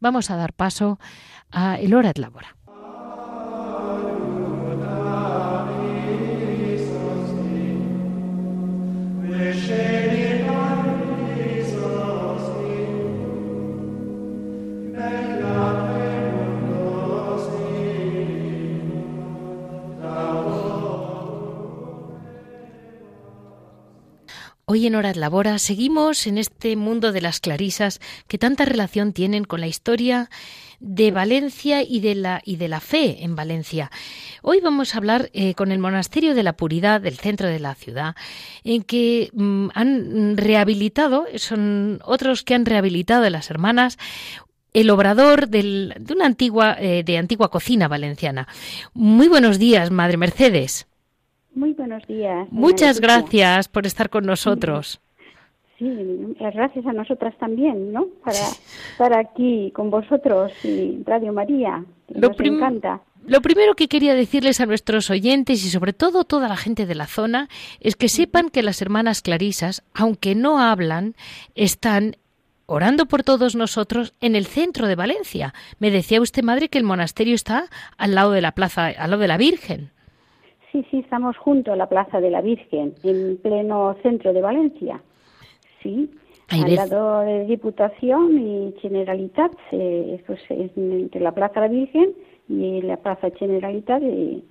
Vamos 0.00 0.30
a 0.30 0.36
dar 0.36 0.54
paso 0.54 0.98
a 1.50 1.78
el 1.78 1.92
hora 1.92 2.14
de 2.14 2.22
labora. 2.22 2.56
Hoy 24.66 24.86
en 24.86 24.94
Horas 24.94 25.18
Labora 25.18 25.58
seguimos 25.58 26.26
en 26.26 26.38
este 26.38 26.74
mundo 26.74 27.12
de 27.12 27.20
las 27.20 27.38
clarisas 27.38 28.00
que 28.28 28.38
tanta 28.38 28.64
relación 28.64 29.12
tienen 29.12 29.44
con 29.44 29.60
la 29.60 29.66
historia 29.66 30.30
de 30.80 31.10
Valencia 31.10 31.82
y 31.82 32.00
de 32.00 32.14
la, 32.14 32.40
y 32.46 32.56
de 32.56 32.68
la 32.68 32.80
fe 32.80 33.24
en 33.24 33.36
Valencia. 33.36 33.90
Hoy 34.40 34.60
vamos 34.60 34.94
a 34.94 34.98
hablar 34.98 35.28
eh, 35.34 35.54
con 35.54 35.70
el 35.70 35.78
Monasterio 35.78 36.34
de 36.34 36.42
la 36.42 36.54
Puridad 36.54 37.02
del 37.02 37.18
centro 37.18 37.46
de 37.46 37.60
la 37.60 37.74
ciudad, 37.74 38.16
en 38.64 38.82
que 38.82 39.28
mm, 39.34 39.68
han 39.74 40.38
rehabilitado, 40.38 41.26
son 41.36 42.00
otros 42.02 42.42
que 42.42 42.54
han 42.54 42.64
rehabilitado 42.64 43.26
a 43.26 43.30
las 43.30 43.50
hermanas, 43.50 43.98
el 44.72 44.88
obrador 44.88 45.48
de 45.48 45.94
una 46.10 46.24
antigua, 46.24 46.74
eh, 46.80 47.02
de 47.04 47.18
antigua 47.18 47.50
cocina 47.50 47.86
valenciana. 47.86 48.48
Muy 48.94 49.28
buenos 49.28 49.58
días, 49.58 49.90
Madre 49.90 50.16
Mercedes. 50.16 50.86
Muy 51.54 51.72
buenos 51.72 52.06
días. 52.06 52.48
Muchas 52.50 53.00
gracias 53.00 53.68
por 53.68 53.86
estar 53.86 54.10
con 54.10 54.26
nosotros. 54.26 55.00
Sí, 55.76 55.90
gracias 56.38 56.86
a 56.86 56.92
nosotras 56.92 57.36
también, 57.36 57.92
¿no? 57.92 58.06
Para 58.24 58.38
estar 58.92 59.12
aquí 59.18 59.72
con 59.74 59.90
vosotros 59.90 60.52
y 60.64 61.02
Radio 61.04 61.32
María. 61.32 61.84
Lo 62.14 62.28
nos 62.28 62.38
encanta. 62.38 63.00
Lo 63.26 63.42
primero 63.42 63.74
que 63.74 63.88
quería 63.88 64.14
decirles 64.14 64.60
a 64.60 64.66
nuestros 64.66 65.10
oyentes 65.10 65.64
y 65.64 65.70
sobre 65.70 65.92
todo 65.92 66.22
toda 66.22 66.48
la 66.48 66.56
gente 66.56 66.86
de 66.86 66.94
la 66.94 67.08
zona 67.08 67.48
es 67.80 67.96
que 67.96 68.08
sepan 68.08 68.50
que 68.50 68.62
las 68.62 68.80
hermanas 68.82 69.20
Clarisas, 69.20 69.82
aunque 69.94 70.36
no 70.36 70.60
hablan, 70.60 71.16
están 71.56 72.16
orando 72.66 73.06
por 73.06 73.24
todos 73.24 73.56
nosotros 73.56 74.14
en 74.20 74.36
el 74.36 74.46
centro 74.46 74.86
de 74.86 74.94
Valencia. 74.94 75.54
Me 75.80 75.90
decía 75.90 76.20
usted, 76.20 76.44
madre, 76.44 76.68
que 76.68 76.78
el 76.78 76.84
monasterio 76.84 77.34
está 77.34 77.68
al 77.96 78.14
lado 78.14 78.30
de 78.30 78.42
la 78.42 78.52
plaza, 78.52 78.86
al 78.86 79.10
lado 79.10 79.20
de 79.20 79.28
la 79.28 79.38
Virgen. 79.38 79.90
Sí, 80.74 80.84
sí, 80.90 80.98
estamos 80.98 81.36
junto 81.36 81.72
a 81.72 81.76
la 81.76 81.88
Plaza 81.88 82.20
de 82.20 82.30
la 82.30 82.40
Virgen, 82.40 82.94
en 83.04 83.36
pleno 83.36 83.96
centro 84.02 84.32
de 84.32 84.42
Valencia. 84.42 85.00
Sí, 85.82 86.10
al 86.48 86.74
lado 86.74 87.20
de 87.20 87.44
Diputación 87.44 88.38
y 88.38 88.74
Generalitat, 88.82 89.52
eh, 89.70 90.20
pues, 90.26 90.40
entre 90.48 91.20
la 91.20 91.32
Plaza 91.32 91.60
de 91.60 91.68
la 91.68 91.72
Virgen 91.72 92.14
y 92.48 92.82
la 92.82 92.96
Plaza 92.96 93.28
Generalitat 93.38 94.02
y, 94.02 94.44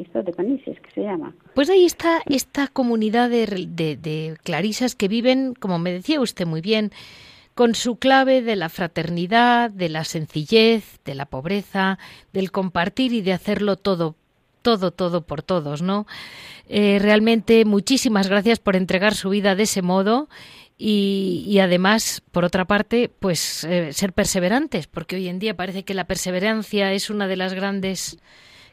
esto 0.00 0.22
de 0.22 0.32
Panises, 0.32 0.78
que 0.80 0.90
se 0.92 1.02
llama. 1.02 1.34
Pues 1.54 1.68
ahí 1.70 1.86
está 1.86 2.20
esta 2.26 2.68
comunidad 2.68 3.30
de, 3.30 3.46
de, 3.46 3.96
de 3.96 4.36
clarisas 4.44 4.94
que 4.94 5.08
viven, 5.08 5.54
como 5.54 5.78
me 5.78 5.90
decía 5.90 6.20
usted 6.20 6.46
muy 6.46 6.60
bien, 6.60 6.90
con 7.54 7.74
su 7.74 7.96
clave 7.96 8.42
de 8.42 8.56
la 8.56 8.68
fraternidad, 8.68 9.70
de 9.70 9.88
la 9.88 10.04
sencillez, 10.04 11.00
de 11.04 11.14
la 11.14 11.26
pobreza, 11.26 11.98
del 12.32 12.52
compartir 12.52 13.12
y 13.12 13.22
de 13.22 13.32
hacerlo 13.32 13.76
todo, 13.76 14.16
todo, 14.64 14.90
todo 14.90 15.20
por 15.20 15.42
todos, 15.42 15.82
¿no? 15.82 16.06
Eh, 16.68 16.98
realmente 17.00 17.64
muchísimas 17.64 18.28
gracias 18.28 18.58
por 18.58 18.74
entregar 18.74 19.14
su 19.14 19.28
vida 19.28 19.54
de 19.54 19.64
ese 19.64 19.82
modo 19.82 20.28
y, 20.76 21.58
además, 21.60 22.22
por 22.32 22.44
otra 22.44 22.64
parte, 22.64 23.08
pues 23.20 23.62
eh, 23.64 23.92
ser 23.92 24.12
perseverantes, 24.12 24.88
porque 24.88 25.16
hoy 25.16 25.28
en 25.28 25.38
día 25.38 25.54
parece 25.54 25.84
que 25.84 25.94
la 25.94 26.04
perseverancia 26.04 26.92
es 26.92 27.10
una 27.10 27.28
de 27.28 27.36
las 27.36 27.54
grandes 27.54 28.18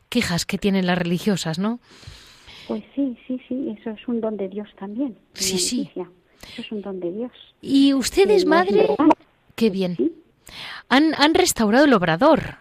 quejas 0.09 0.45
que 0.45 0.57
tienen 0.57 0.87
las 0.87 0.97
religiosas, 0.97 1.59
¿no? 1.59 1.79
Pues 2.67 2.83
sí, 2.95 3.15
sí, 3.27 3.39
sí, 3.47 3.75
eso 3.79 3.91
es 3.91 4.07
un 4.07 4.19
don 4.19 4.35
de 4.37 4.47
Dios 4.49 4.67
también. 4.79 5.15
Sí, 5.33 5.59
sí. 5.59 5.91
Eso 5.95 6.61
es 6.61 6.71
un 6.71 6.81
don 6.81 6.99
de 6.99 7.11
Dios. 7.11 7.31
¿Y 7.61 7.93
ustedes, 7.93 8.45
madre? 8.45 8.87
Qué 9.55 9.69
bien. 9.69 9.95
Han, 10.89 11.13
han 11.15 11.33
restaurado 11.35 11.85
el 11.85 11.93
obrador. 11.93 12.55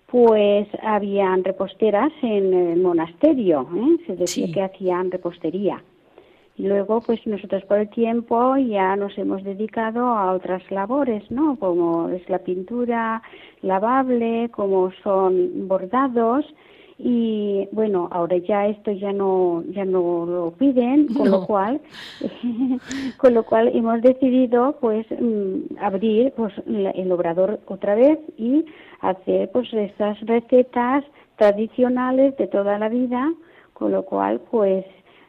pues 0.07 0.67
habían 0.81 1.43
reposteras 1.43 2.11
en 2.23 2.51
el 2.53 2.81
monasterio, 2.81 3.67
¿eh? 3.75 3.97
se 4.07 4.15
decía 4.15 4.51
que 4.51 4.63
hacían 4.63 5.11
repostería. 5.11 5.83
Y 6.57 6.67
luego, 6.67 7.01
pues 7.01 7.25
nosotros 7.25 7.63
por 7.63 7.79
el 7.79 7.89
tiempo 7.89 8.57
ya 8.57 8.95
nos 8.95 9.17
hemos 9.17 9.43
dedicado 9.43 10.07
a 10.07 10.33
otras 10.33 10.69
labores, 10.69 11.29
¿no? 11.31 11.57
Como 11.57 12.09
es 12.09 12.27
la 12.29 12.39
pintura 12.39 13.21
lavable, 13.61 14.49
como 14.49 14.91
son 15.03 15.67
bordados 15.67 16.45
y 17.03 17.67
bueno, 17.71 18.07
ahora 18.11 18.37
ya 18.37 18.67
esto 18.67 18.91
ya 18.91 19.11
no 19.11 19.63
ya 19.71 19.85
no 19.85 20.25
lo 20.25 20.51
piden, 20.51 21.07
con 21.17 21.31
lo 21.31 21.45
cual 21.47 21.81
con 23.17 23.33
lo 23.33 23.43
cual 23.43 23.69
hemos 23.73 24.01
decidido 24.01 24.77
pues 24.79 25.05
mm, 25.09 25.77
abrir 25.79 26.31
pues 26.35 26.53
el 26.67 27.11
obrador 27.11 27.59
otra 27.65 27.95
vez 27.95 28.19
y 28.37 28.65
hacer 29.01 29.49
pues 29.51 29.73
estas 29.73 30.19
recetas 30.21 31.03
tradicionales 31.37 32.37
de 32.37 32.47
toda 32.47 32.77
la 32.77 32.87
vida, 32.89 33.33
con 33.73 33.91
lo 33.91 34.03
cual 34.03 34.39
pues 34.51 34.85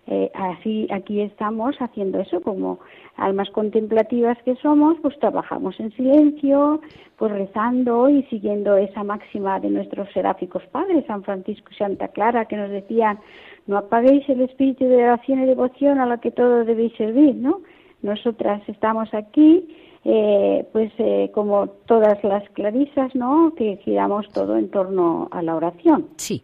eh, 0.09 0.31
así 0.35 0.87
aquí 0.91 1.21
estamos 1.21 1.77
haciendo 1.79 2.21
eso 2.21 2.41
como 2.41 2.81
almas 3.25 3.51
contemplativas 3.51 4.39
que 4.45 4.57
somos 4.57 4.97
pues 5.03 5.19
trabajamos 5.19 5.79
en 5.81 5.93
silencio 5.93 6.81
pues 7.17 7.33
rezando 7.33 8.09
y 8.09 8.23
siguiendo 8.25 8.77
esa 8.77 9.05
máxima 9.05 9.61
de 9.61 9.71
nuestros 9.71 10.09
seráficos 10.13 10.63
padres 10.73 11.05
San 11.07 11.23
Francisco 11.23 11.69
y 11.71 11.77
Santa 11.77 12.09
Clara 12.09 12.47
que 12.47 12.57
nos 12.57 12.71
decían 12.71 13.19
no 13.67 13.79
apaguéis 13.79 14.29
el 14.29 14.41
espíritu 14.43 14.85
de 14.85 15.05
oración 15.05 15.43
y 15.43 15.47
devoción 15.47 16.01
a 16.01 16.07
la 16.07 16.19
que 16.19 16.31
todo 16.31 16.65
debéis 16.65 16.95
servir 16.97 17.35
no 17.37 17.61
nosotras 18.03 18.63
estamos 18.69 19.13
aquí 19.15 19.69
eh, 20.05 20.67
pues 20.73 20.93
eh, 20.99 21.31
como 21.33 21.69
todas 21.87 22.23
las 22.25 22.49
clarisas 22.51 23.15
no 23.15 23.53
que 23.57 23.77
giramos 23.85 24.29
todo 24.31 24.57
en 24.57 24.69
torno 24.69 25.29
a 25.31 25.43
la 25.43 25.55
oración. 25.55 26.09
Sí. 26.17 26.43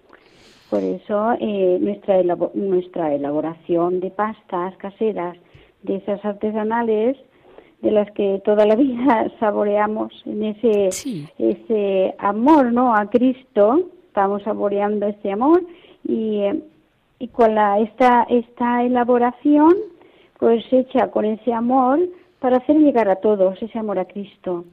Por 0.71 0.85
eso 0.85 1.33
eh, 1.41 1.79
nuestra, 1.81 2.23
nuestra 2.55 3.15
elaboración 3.15 4.01
de 4.01 4.11
pastas 4.11 4.77
caseras, 4.77 5.37
de 5.83 5.97
esas 5.97 6.25
artesanales, 6.25 7.17
de 7.83 7.91
las 7.91 8.11
que 8.13 8.41
toda 8.45 8.67
la 8.67 8.77
vida 8.77 9.31
saboreamos 9.39 10.13
en 10.27 10.45
ese, 10.45 10.89
ese 11.39 12.15
amor 12.19 12.73
¿no? 12.73 12.95
a 12.95 13.09
Cristo, 13.11 13.89
estamos 14.07 14.43
saboreando 14.43 15.07
ese 15.07 15.33
amor 15.33 15.63
y, 16.05 16.43
y 17.19 17.29
con 17.29 17.55
la, 17.55 17.79
esta, 17.81 18.27
esta 18.29 18.83
elaboración 18.85 19.75
pues 20.39 20.65
hecha 20.73 21.11
con 21.11 21.25
ese 21.25 21.53
amor 21.53 22.01
para 22.39 22.59
hacer 22.59 22.77
llegar 22.77 23.09
a 23.09 23.17
todos 23.17 23.61
ese 23.61 23.79
amor 23.79 23.99
a 23.99 24.05
Cristo 24.05 24.65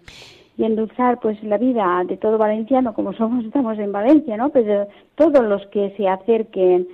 y 0.57 0.63
endulzar 0.63 1.19
pues 1.19 1.43
la 1.43 1.57
vida 1.57 2.03
de 2.05 2.17
todo 2.17 2.37
valenciano 2.37 2.93
como 2.93 3.13
somos 3.13 3.43
estamos 3.43 3.77
en 3.79 3.91
Valencia 3.91 4.37
no 4.37 4.49
pero 4.49 4.87
todos 5.15 5.43
los 5.43 5.65
que 5.67 5.93
se 5.97 6.07
acerquen 6.07 6.87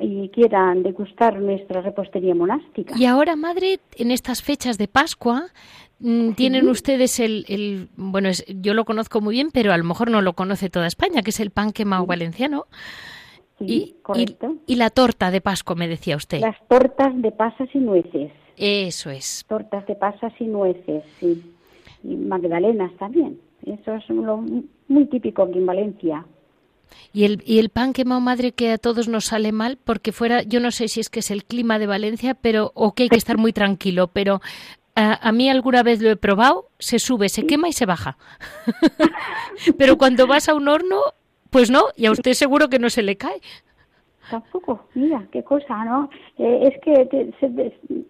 y 0.00 0.28
quieran 0.30 0.82
degustar 0.82 1.40
nuestra 1.40 1.80
repostería 1.82 2.34
monástica. 2.34 2.94
Y 2.96 3.04
ahora 3.04 3.36
madre 3.36 3.78
en 3.96 4.10
estas 4.10 4.42
fechas 4.42 4.78
de 4.78 4.88
Pascua 4.88 5.46
mm, 6.00 6.32
tienen 6.32 6.68
ustedes 6.68 7.20
el, 7.20 7.44
el 7.48 7.88
bueno 7.96 8.28
es, 8.28 8.44
yo 8.48 8.74
lo 8.74 8.84
conozco 8.84 9.20
muy 9.20 9.34
bien 9.34 9.50
pero 9.52 9.72
a 9.72 9.78
lo 9.78 9.84
mejor 9.84 10.10
no 10.10 10.22
lo 10.22 10.32
conoce 10.32 10.70
toda 10.70 10.86
España 10.86 11.22
que 11.22 11.30
es 11.30 11.40
el 11.40 11.50
pan 11.50 11.72
quemado 11.72 12.06
valenciano. 12.06 12.66
Y, 13.58 13.96
correcto. 14.02 14.56
Y, 14.66 14.76
la 14.76 14.90
torta 14.90 15.30
de 15.30 15.40
Pascua 15.40 15.76
me 15.76 15.88
decía 15.88 16.16
usted. 16.16 16.40
Las 16.40 16.56
tortas 16.68 17.20
de 17.22 17.32
pasas 17.32 17.68
y 17.72 17.78
nueces. 17.78 18.30
Eso 18.56 19.10
es. 19.10 19.44
Tortas 19.48 19.86
de 19.86 19.94
pasas 19.94 20.32
y 20.38 20.44
nueces 20.44 21.04
sí. 21.20 21.54
Y 22.04 22.16
magdalenas 22.16 22.92
también. 22.98 23.38
Eso 23.64 23.94
es 23.94 24.08
lo 24.10 24.44
muy 24.88 25.06
típico 25.06 25.42
aquí 25.42 25.58
en 25.58 25.66
Valencia. 25.66 26.26
Y 27.12 27.24
el, 27.24 27.42
y 27.46 27.58
el 27.58 27.70
pan 27.70 27.92
quemado 27.92 28.20
madre 28.20 28.52
que 28.52 28.72
a 28.72 28.78
todos 28.78 29.08
nos 29.08 29.26
sale 29.26 29.52
mal 29.52 29.78
porque 29.82 30.12
fuera, 30.12 30.42
yo 30.42 30.60
no 30.60 30.70
sé 30.70 30.88
si 30.88 31.00
es 31.00 31.08
que 31.08 31.20
es 31.20 31.30
el 31.30 31.44
clima 31.44 31.78
de 31.78 31.86
Valencia, 31.86 32.34
pero 32.34 32.72
o 32.74 32.94
que 32.94 33.04
hay 33.04 33.08
que 33.08 33.16
estar 33.16 33.38
muy 33.38 33.52
tranquilo, 33.52 34.08
pero 34.08 34.40
a, 34.96 35.30
mí 35.32 35.50
alguna 35.50 35.82
vez 35.82 36.00
lo 36.00 36.10
he 36.10 36.16
probado, 36.16 36.68
se 36.78 36.98
sube, 36.98 37.28
se 37.28 37.46
quema 37.46 37.68
y 37.68 37.72
se 37.72 37.86
baja. 37.86 38.16
pero 39.78 39.98
cuando 39.98 40.26
vas 40.26 40.48
a 40.48 40.54
un 40.54 40.68
horno, 40.68 40.96
pues 41.50 41.70
no, 41.70 41.84
y 41.96 42.06
a 42.06 42.10
usted 42.10 42.32
seguro 42.32 42.68
que 42.68 42.78
no 42.78 42.88
se 42.88 43.02
le 43.02 43.16
cae. 43.16 43.40
Tampoco, 44.30 44.86
mira, 44.94 45.24
qué 45.30 45.44
cosa, 45.44 45.84
¿no? 45.84 46.10
Eh, 46.38 46.70
es 46.72 46.80
que 46.80 47.30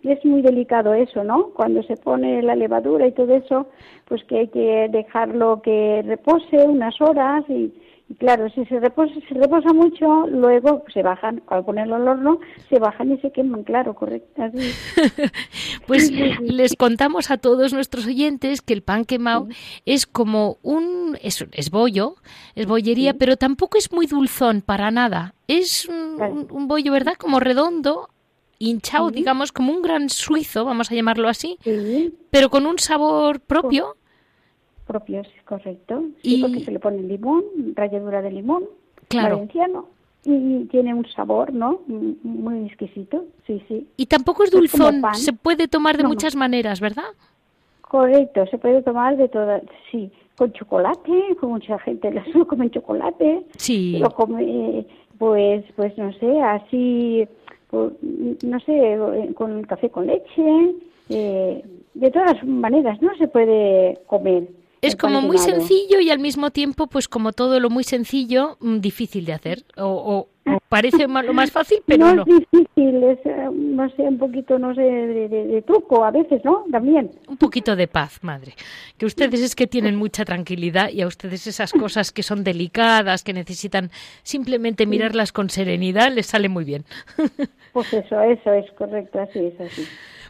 es 0.02 0.24
muy 0.24 0.40
delicado 0.42 0.94
eso, 0.94 1.24
¿no? 1.24 1.50
Cuando 1.50 1.82
se 1.82 1.96
pone 1.96 2.40
la 2.42 2.54
levadura 2.54 3.06
y 3.06 3.12
todo 3.12 3.34
eso, 3.34 3.68
pues 4.06 4.24
que 4.24 4.38
hay 4.38 4.48
que 4.48 4.88
dejarlo 4.90 5.60
que 5.60 6.02
repose 6.06 6.56
unas 6.64 6.98
horas 7.00 7.44
y 7.50 7.74
claro, 8.18 8.48
si 8.50 8.64
se 8.66 8.80
reposa, 8.80 9.14
se 9.28 9.34
reposa 9.34 9.72
mucho, 9.72 10.26
luego 10.28 10.84
se 10.92 11.02
bajan, 11.02 11.42
al 11.48 11.64
ponerlo 11.64 11.96
al 11.96 12.09
horno, 12.09 12.40
se 12.68 12.78
bajan 12.78 13.12
y 13.12 13.18
se 13.18 13.32
queman, 13.32 13.64
claro, 13.64 13.94
correcto. 13.94 14.42
pues 15.86 16.11
les 16.40 16.76
contamos 16.76 17.30
a 17.30 17.38
todos 17.38 17.72
nuestros 17.72 18.07
oyentes 18.07 18.62
que 18.62 18.74
el 18.74 18.82
pan 18.82 19.04
quemado 19.04 19.48
es 19.84 20.07
como 20.07 20.59
un, 20.62 21.18
es, 21.22 21.44
es 21.52 21.70
bollo, 21.70 22.16
es 22.54 22.66
bollería, 22.66 23.14
pero 23.14 23.36
tampoco 23.36 23.78
es 23.78 23.92
muy 23.92 24.07
dulzón 24.07 24.62
para 24.62 24.90
nada. 24.90 25.34
Es 25.48 25.88
un, 25.88 26.68
bollo, 26.68 26.92
¿verdad? 26.92 27.14
Como 27.18 27.40
redondo, 27.40 28.09
hinchado, 28.59 29.11
digamos, 29.11 29.52
como 29.52 29.72
un 29.72 29.82
gran 29.82 30.09
suizo, 30.09 30.64
vamos 30.64 30.90
a 30.90 30.94
llamarlo 30.94 31.28
así, 31.28 31.59
pero 32.30 32.50
con 32.50 32.66
un 32.66 32.78
sabor 32.78 33.40
propio 33.40 33.96
propios, 34.87 35.26
correcto. 35.45 36.05
Sí, 36.22 36.41
porque 36.41 36.61
se 36.61 36.70
le 36.70 36.78
pone 36.78 37.03
limón, 37.03 37.43
ralladura 37.74 38.22
de 38.22 38.30
limón, 38.30 38.64
claro. 39.09 39.37
valenciano, 39.37 39.87
y 40.24 40.64
tiene 40.66 40.95
un 40.95 41.07
sabor, 41.11 41.53
¿no? 41.53 41.80
Muy 41.87 42.66
exquisito, 42.66 43.24
sí, 43.47 43.62
sí. 43.68 43.87
Y 43.97 44.07
tampoco 44.07 44.45
es 44.45 44.51
dulzón, 44.51 45.03
se 45.14 45.32
puede 45.32 45.68
tomar 45.68 45.97
de 45.97 46.05
muchas 46.05 46.34
maneras, 46.34 46.80
¿verdad? 46.80 47.12
Correcto, 47.82 48.47
se 48.47 48.59
puede 48.59 48.82
tomar 48.82 49.16
de 49.16 49.28
todas, 49.28 49.62
sí, 49.91 50.11
con 50.37 50.53
chocolate, 50.53 51.37
con 51.41 51.51
mucha 51.51 51.78
gente 51.78 52.11
lo 52.34 52.47
come 52.47 52.70
chocolate, 52.70 53.47
sí. 53.57 53.99
lo 53.99 54.11
come, 54.11 54.87
pues, 55.18 55.64
pues 55.76 55.97
no 55.97 56.12
sé, 56.14 56.41
así, 56.41 57.26
pues, 57.70 57.93
no 58.03 58.61
sé, 58.61 58.99
con 59.34 59.62
café 59.64 59.91
con 59.91 60.07
leche, 60.07 60.74
eh, 61.09 61.64
de 61.95 62.11
todas 62.11 62.45
maneras, 62.45 63.01
¿no? 63.01 63.14
Se 63.16 63.28
puede 63.28 63.99
comer. 64.07 64.49
Es 64.87 64.97
como 64.97 65.20
muy 65.20 65.39
sencillo 65.39 66.01
y 66.01 66.11
al 66.11 66.18
mismo 66.18 66.51
tiempo, 66.51 66.87
pues 66.87 67.09
como 67.09 67.32
todo 67.32 67.61
lo 67.61 67.70
muy 67.70 67.84
sencillo, 67.84 68.57
mm, 68.61 68.78
difícil 68.78 69.24
de 69.24 69.32
hacer. 69.32 69.64
O, 69.76 70.28
Parece 70.68 71.09
lo 71.09 71.32
más 71.32 71.51
fácil, 71.51 71.78
pero 71.87 72.14
no. 72.14 72.22
es 72.22 72.28
difícil, 72.28 73.03
es, 73.03 73.18
eh, 73.24 73.49
no 73.53 73.89
sé, 73.91 74.03
un 74.03 74.18
poquito, 74.18 74.59
no 74.59 74.74
sé, 74.74 74.82
de, 74.82 75.62
truco 75.66 76.05
a 76.05 76.11
veces, 76.11 76.45
¿no? 76.45 76.64
También. 76.70 77.11
Un 77.28 77.37
poquito 77.37 77.74
de 77.74 77.89
paz, 77.89 78.22
madre. 78.22 78.55
Que 78.97 79.07
ustedes 79.07 79.43
es 79.43 79.57
que 79.57 79.66
tienen 79.66 79.97
mucha 79.97 80.24
tranquilidad 80.24 80.91
y 80.91 81.03
a 81.03 81.07
ustedes 81.07 81.47
esas 81.47 81.72
cosas 81.72 82.12
que 82.12 82.22
son 82.22 82.45
delicadas, 82.45 83.24
que 83.24 83.32
necesitan 83.32 83.91
simplemente 84.22 84.87
mirarlas 84.87 85.32
con 85.32 85.51
serenidad, 85.51 86.12
les 86.12 86.26
sale 86.26 86.49
muy 86.49 86.64
bien. 86.64 86.84
Pues 87.72 87.93
eso, 87.93 88.18
eso 88.22 88.55
es 88.55 88.72
correcto, 88.72 89.20
así 89.20 89.39
es, 89.39 89.61
así. 89.61 89.82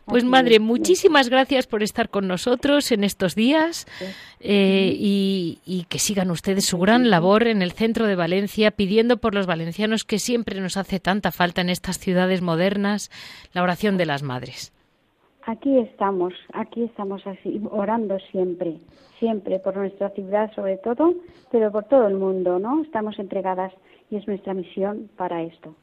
Pues 0.07 0.25
madre, 0.25 0.61
muchísimas 0.61 1.29
gracias 1.29 1.67
por 1.67 1.83
estar 1.83 2.09
con 2.09 2.29
nosotros 2.29 2.93
en 2.93 3.03
estos 3.03 3.35
días 3.35 3.87
eh, 4.39 4.95
y, 4.97 5.87
que 5.89 5.99
sigan 5.99 6.31
ustedes 6.31 6.65
su 6.65 6.79
gran 6.79 7.11
labor 7.11 7.49
en 7.49 7.61
el 7.61 7.73
centro 7.73 8.07
de 8.07 8.15
Valencia, 8.15 8.71
pidiendo 8.71 9.17
por 9.17 9.35
los 9.35 9.47
valencianos 9.47 10.05
que 10.05 10.21
siempre 10.21 10.61
nos 10.61 10.77
hace 10.77 11.01
tanta 11.01 11.33
falta 11.33 11.61
en 11.61 11.71
estas 11.71 11.99
ciudades 11.99 12.41
modernas 12.41 13.11
la 13.53 13.65
oración 13.65 13.97
de 13.97 14.07
las 14.07 14.23
madres. 14.23 14.73
Aquí 15.45 15.77
estamos, 15.79 16.35
aquí 16.53 16.85
estamos 16.85 17.27
así, 17.27 17.61
orando 17.71 18.17
siempre, 18.31 18.79
siempre 19.19 19.59
por 19.59 19.77
nuestra 19.77 20.11
ciudad 20.11 20.53
sobre 20.55 20.77
todo, 20.77 21.15
pero 21.51 21.73
por 21.73 21.85
todo 21.85 22.07
el 22.07 22.15
mundo, 22.15 22.61
¿no? 22.61 22.83
Estamos 22.83 23.19
entregadas 23.19 23.73
y 24.11 24.17
es 24.17 24.27
nuestra 24.29 24.55
misión 24.55 25.11
para 25.17 25.43
esto. 25.43 25.75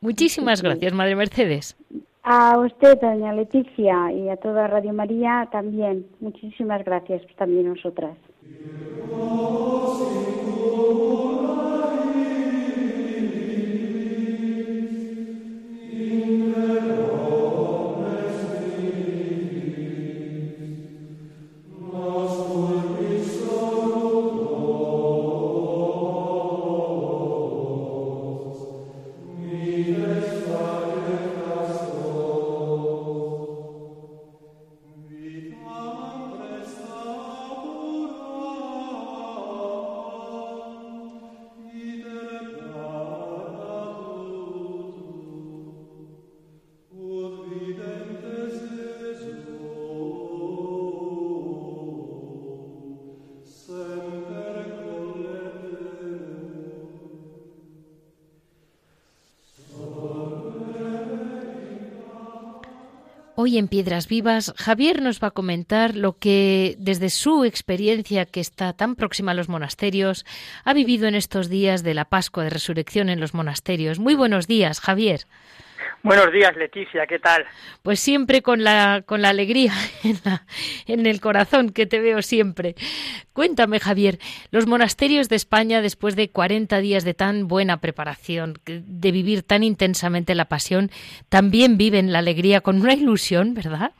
Muchísimas 0.00 0.62
gracias, 0.62 0.92
Madre 0.94 1.14
Mercedes. 1.14 1.76
A 2.28 2.58
usted, 2.58 2.98
doña 3.00 3.32
Leticia, 3.32 4.10
y 4.10 4.28
a 4.28 4.36
toda 4.36 4.66
Radio 4.66 4.92
María 4.92 5.48
también. 5.52 6.08
Muchísimas 6.18 6.84
gracias 6.84 7.22
también 7.36 7.68
nosotras. 7.68 8.16
Hoy 63.46 63.58
en 63.58 63.68
Piedras 63.68 64.08
Vivas, 64.08 64.52
Javier 64.56 65.00
nos 65.00 65.22
va 65.22 65.28
a 65.28 65.30
comentar 65.30 65.94
lo 65.94 66.18
que, 66.18 66.74
desde 66.80 67.10
su 67.10 67.44
experiencia 67.44 68.26
que 68.26 68.40
está 68.40 68.72
tan 68.72 68.96
próxima 68.96 69.30
a 69.30 69.34
los 69.34 69.48
monasterios, 69.48 70.26
ha 70.64 70.74
vivido 70.74 71.06
en 71.06 71.14
estos 71.14 71.48
días 71.48 71.84
de 71.84 71.94
la 71.94 72.06
Pascua 72.06 72.42
de 72.42 72.50
Resurrección 72.50 73.08
en 73.08 73.20
los 73.20 73.34
monasterios. 73.34 74.00
Muy 74.00 74.16
buenos 74.16 74.48
días, 74.48 74.80
Javier. 74.80 75.28
Buenos 76.06 76.30
días, 76.30 76.56
Leticia, 76.56 77.04
¿qué 77.08 77.18
tal? 77.18 77.44
Pues 77.82 77.98
siempre 77.98 78.40
con 78.40 78.62
la, 78.62 79.02
con 79.04 79.22
la 79.22 79.30
alegría 79.30 79.72
en, 80.04 80.16
en, 80.86 81.04
el 81.04 81.20
corazón 81.20 81.70
que 81.70 81.84
te 81.84 81.98
veo 81.98 82.22
siempre. 82.22 82.76
Cuéntame, 83.32 83.80
Javier, 83.80 84.20
los 84.52 84.68
monasterios 84.68 85.28
de 85.28 85.34
España, 85.34 85.82
después 85.82 86.14
de 86.14 86.30
40 86.30 86.78
días 86.78 87.02
de 87.02 87.14
tan 87.14 87.48
buena 87.48 87.78
preparación, 87.80 88.54
de 88.64 89.10
vivir 89.10 89.42
tan 89.42 89.64
intensamente 89.64 90.36
la 90.36 90.44
pasión, 90.44 90.92
también 91.28 91.76
viven 91.76 92.12
la 92.12 92.20
alegría 92.20 92.60
con 92.60 92.80
una 92.80 92.94
ilusión, 92.94 93.54
¿verdad? 93.54 93.90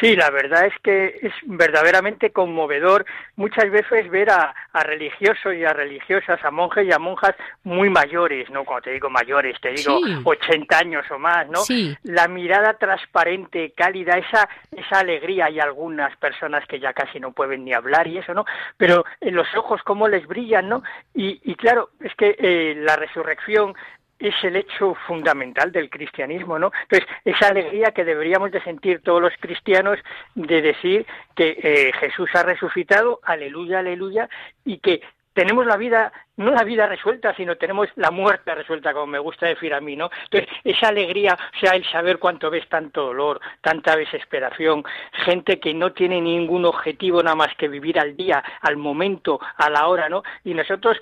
Sí, 0.00 0.16
la 0.16 0.30
verdad 0.30 0.66
es 0.66 0.74
que 0.82 1.18
es 1.22 1.32
verdaderamente 1.44 2.30
conmovedor 2.30 3.06
muchas 3.36 3.70
veces 3.70 4.10
ver 4.10 4.30
a, 4.30 4.54
religiosos 4.74 5.54
y 5.54 5.64
a 5.64 5.72
religiosas, 5.72 6.42
a 6.44 6.50
monjes 6.50 6.86
y 6.86 6.92
a 6.92 6.98
monjas 6.98 7.34
muy 7.64 7.88
mayores, 7.88 8.50
¿no? 8.50 8.64
Cuando 8.64 8.82
te 8.82 8.92
digo 8.92 9.08
mayores, 9.08 9.58
te 9.60 9.70
digo 9.70 9.98
80 10.24 10.78
años 10.78 11.04
o 11.10 11.18
más, 11.18 11.48
¿no? 11.48 11.60
La 12.02 12.28
mirada 12.28 12.74
transparente, 12.74 13.72
cálida, 13.74 14.18
esa, 14.18 14.48
esa 14.70 15.00
alegría. 15.00 15.46
Hay 15.46 15.60
algunas 15.60 16.14
personas 16.16 16.66
que 16.66 16.78
ya 16.78 16.92
casi 16.92 17.18
no 17.20 17.32
pueden 17.32 17.64
ni 17.64 17.72
hablar 17.72 18.06
y 18.06 18.18
eso, 18.18 18.34
¿no? 18.34 18.44
Pero 18.76 19.04
en 19.20 19.34
los 19.34 19.48
ojos 19.56 19.80
cómo 19.82 20.08
les 20.08 20.26
brillan, 20.26 20.68
¿no? 20.68 20.82
Y, 21.14 21.40
y 21.44 21.54
claro, 21.54 21.90
es 22.00 22.14
que 22.14 22.36
eh, 22.38 22.74
la 22.76 22.96
resurrección 22.96 23.74
es 24.18 24.34
el 24.42 24.56
hecho 24.56 24.94
fundamental 25.06 25.72
del 25.72 25.90
cristianismo, 25.90 26.58
¿no? 26.58 26.72
Entonces, 26.82 27.08
esa 27.24 27.48
alegría 27.48 27.92
que 27.92 28.04
deberíamos 28.04 28.50
de 28.50 28.62
sentir 28.62 29.02
todos 29.02 29.20
los 29.20 29.32
cristianos 29.40 29.98
de 30.34 30.62
decir 30.62 31.06
que 31.34 31.58
eh, 31.62 31.92
Jesús 32.00 32.30
ha 32.34 32.42
resucitado, 32.42 33.20
aleluya, 33.22 33.80
aleluya, 33.80 34.28
y 34.64 34.78
que 34.78 35.02
tenemos 35.36 35.66
la 35.66 35.76
vida, 35.76 36.12
no 36.38 36.50
la 36.50 36.64
vida 36.64 36.86
resuelta, 36.86 37.34
sino 37.36 37.56
tenemos 37.56 37.88
la 37.96 38.10
muerte 38.10 38.54
resuelta, 38.54 38.94
como 38.94 39.06
me 39.06 39.18
gusta 39.18 39.44
decir 39.44 39.74
a 39.74 39.82
mí, 39.82 39.94
¿no? 39.94 40.08
Entonces, 40.24 40.48
esa 40.64 40.88
alegría, 40.88 41.36
o 41.54 41.58
sea, 41.60 41.72
el 41.72 41.84
saber 41.84 42.18
cuánto 42.18 42.50
ves 42.50 42.66
tanto 42.70 43.02
dolor, 43.02 43.38
tanta 43.60 43.94
desesperación, 43.96 44.82
gente 45.12 45.60
que 45.60 45.74
no 45.74 45.92
tiene 45.92 46.22
ningún 46.22 46.64
objetivo 46.64 47.22
nada 47.22 47.36
más 47.36 47.54
que 47.58 47.68
vivir 47.68 48.00
al 48.00 48.16
día, 48.16 48.42
al 48.62 48.78
momento, 48.78 49.38
a 49.58 49.68
la 49.68 49.88
hora, 49.88 50.08
¿no? 50.08 50.22
Y 50.42 50.54
nosotros 50.54 50.98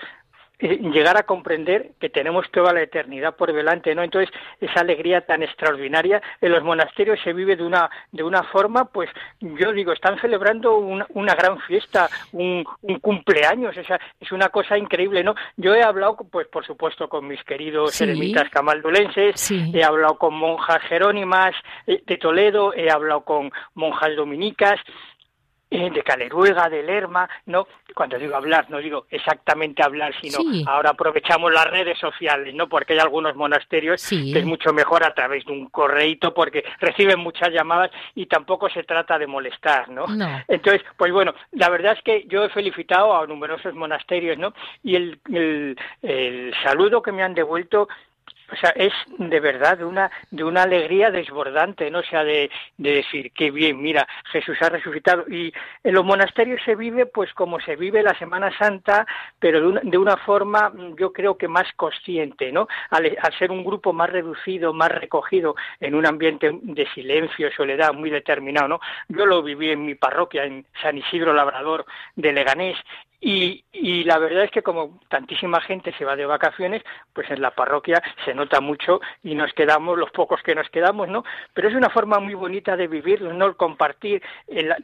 eh, 0.61 0.79
llegar 0.79 1.17
a 1.17 1.25
comprender 1.25 1.93
que 2.01 2.09
tenemos 2.09 2.49
toda 2.53 2.73
la 2.73 2.83
eternidad 2.83 3.35
por 3.35 3.53
delante, 3.53 3.95
¿no? 3.95 4.03
Entonces, 4.03 4.33
esa 4.61 4.81
alegría 4.81 5.23
tan 5.23 5.43
extraordinaria 5.43 6.23
en 6.41 6.53
los 6.53 6.63
monasterios 6.63 7.19
se 7.25 7.33
vive 7.33 7.57
de 7.57 7.65
una 7.65 7.91
de 8.13 8.23
una 8.23 8.45
forma, 8.45 8.85
pues 8.85 9.11
yo 9.41 9.73
digo, 9.73 9.93
están 9.93 10.21
celebrando 10.21 10.77
una, 10.77 11.07
una 11.11 11.35
gran 11.35 11.59
fiesta, 11.61 12.09
un, 12.33 12.65
un 12.83 13.01
cumpleaños, 13.01 13.77
esa, 13.77 13.99
es 14.21 14.31
una 14.31 14.49
cosa 14.49 14.79
increíble, 14.79 15.25
¿no? 15.25 15.35
Yo 15.57 15.75
he 15.75 15.83
hablado, 15.83 16.17
pues 16.31 16.47
por 16.47 16.65
supuesto, 16.65 17.09
con 17.09 17.27
mis 17.27 17.43
queridos 17.43 18.01
eremitas 18.01 18.49
camaldulenses, 18.51 19.51
he 19.51 19.83
hablado 19.83 20.19
con 20.19 20.35
monjas 20.35 20.83
jerónimas 20.83 21.55
eh, 21.87 22.03
de 22.07 22.17
Toledo, 22.17 22.73
he 22.75 22.91
hablado 22.91 23.23
con 23.25 23.51
monjas 23.75 24.15
dominicas, 24.17 24.81
eh, 25.75 25.91
de 25.91 26.05
Caleruega, 26.05 26.69
de 26.69 26.85
Lerma, 26.85 27.29
¿no? 27.47 27.67
Cuando 27.97 28.17
digo 28.17 28.37
hablar, 28.37 28.71
no 28.71 28.79
digo 28.79 29.07
exactamente 29.11 29.83
hablar, 29.83 30.15
sino 30.21 30.39
ahora 30.69 30.91
aprovechamos 30.91 31.53
las 31.53 31.65
redes 31.69 31.99
sociales, 31.99 32.55
¿no? 32.55 32.69
Porque 32.69 32.93
hay 32.93 33.01
algunos 33.01 33.35
monasterios 33.35 34.09
que 34.09 34.39
es 34.39 34.45
mucho 34.45 34.73
mejor 34.73 35.03
a 35.03 35.13
través 35.13 35.45
de 35.45 35.51
un 35.51 35.67
correíto 35.71 36.33
porque 36.33 36.65
reciben 36.79 37.19
muchas 37.19 37.51
llamadas 37.51 37.91
y 38.15 38.27
tampoco 38.27 38.71
se 38.71 38.85
trata 38.85 39.19
de 39.19 39.27
molestar, 39.27 39.89
¿no? 39.89 40.05
Entonces, 40.47 40.83
pues 40.97 41.13
bueno, 41.13 41.35
la 41.51 41.69
verdad 41.71 41.95
es 41.99 42.03
que 42.05 42.25
yo 42.29 42.45
he 42.45 42.51
felicitado 42.51 43.17
a 43.17 43.27
numerosos 43.27 43.75
monasterios, 43.75 44.39
¿no? 44.39 44.55
Y 44.85 44.95
el, 44.95 45.19
el, 45.33 45.77
el 46.03 46.55
saludo 46.63 47.03
que 47.03 47.11
me 47.11 47.25
han 47.25 47.35
devuelto 47.35 47.89
o 48.55 48.61
sea, 48.61 48.71
es 48.71 48.93
de 49.19 49.41
verdad 49.41 49.79
de 49.79 49.85
una, 49.85 50.11
de 50.31 50.45
una 50.45 50.63
alegría 50.63 51.11
desbordante, 51.11 51.91
¿no? 51.91 51.99
O 51.99 52.05
sea, 52.05 52.25
de, 52.25 52.51
de 52.77 52.93
decir, 52.93 53.33
qué 53.33 53.51
bien, 53.51 53.83
mira, 53.83 54.07
Jesús 54.31 54.57
ha 54.61 54.69
resucitado. 54.69 55.25
Y 55.29 55.53
en 55.83 55.95
los 55.95 56.05
monasterios 56.05 56.61
se 56.65 56.77
vive, 56.77 57.07
pues, 57.07 57.33
como 57.35 57.61
se 57.61 57.77
vive 57.77 58.03
la 58.03 58.17
Semana 58.19 58.57
Santa, 58.57 59.07
pero 59.39 59.61
de 59.61 59.67
una, 59.67 59.81
de 59.83 59.99
una 59.99 60.17
forma, 60.17 60.73
yo 60.99 61.13
creo 61.13 61.37
que 61.37 61.49
más 61.49 61.67
consciente, 61.77 62.53
¿no? 62.53 62.69
Al, 62.91 63.17
ser 63.39 63.51
un 63.51 63.65
grupo 63.65 63.93
más 63.93 64.11
reducido, 64.11 64.73
más 64.73 64.91
recogido, 64.91 65.57
en 65.81 65.95
un 65.95 66.07
ambiente 66.07 66.51
de 66.63 66.87
silencio, 66.95 67.51
soledad 67.53 67.93
muy 67.93 68.11
determinado, 68.11 68.69
¿no? 68.69 68.81
Yo 69.09 69.27
lo 69.27 69.43
viví 69.43 69.71
en 69.71 69.85
mi 69.85 69.95
parroquia, 69.95 70.45
en 70.45 70.65
San 70.81 70.97
Isidro 70.97 71.33
Labrador 71.33 71.85
de 72.15 72.33
Leganés, 72.33 72.77
y, 73.27 73.65
y, 73.73 74.05
la 74.05 74.19
verdad 74.19 74.45
es 74.45 74.51
que 74.51 74.61
como 74.61 75.01
tantísima 75.09 75.59
gente 75.63 75.95
se 75.97 76.05
va 76.05 76.15
de 76.15 76.27
vacaciones, 76.27 76.83
pues 77.15 77.31
en 77.31 77.41
la 77.41 77.53
parroquia 77.53 78.03
se 78.23 78.35
nota 78.35 78.61
mucho 78.61 79.01
y 79.23 79.35
nos 79.35 79.51
quedamos, 79.55 79.97
los 79.97 80.11
pocos 80.11 80.43
que 80.43 80.55
nos 80.55 80.69
quedamos, 80.69 81.09
¿no? 81.09 81.25
Pero 81.55 81.69
es 81.69 81.75
una 81.75 81.89
forma 81.89 82.21
muy 82.21 82.35
bonita 82.35 82.77
de 82.77 82.87
vivir, 82.87 83.23
¿no? 83.23 83.47
El 83.47 83.57
compartir 83.57 84.23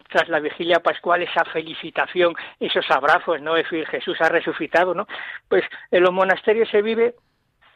tras 0.09 0.31
la 0.31 0.41
vigilia 0.41 0.81
pascual 0.81 1.21
esa 1.23 1.45
felicitación, 1.45 2.35
esos 2.59 2.91
abrazos, 2.91 3.43
¿no? 3.43 3.59
Es 3.59 3.65
decir, 3.65 3.87
Jesús 3.87 4.19
ha 4.23 4.31
resucitado, 4.31 4.95
¿no? 4.95 5.07
Pues 5.47 5.65
en 5.91 6.03
los 6.03 6.13
monasterios 6.15 6.71
se 6.71 6.81
vive 6.81 7.17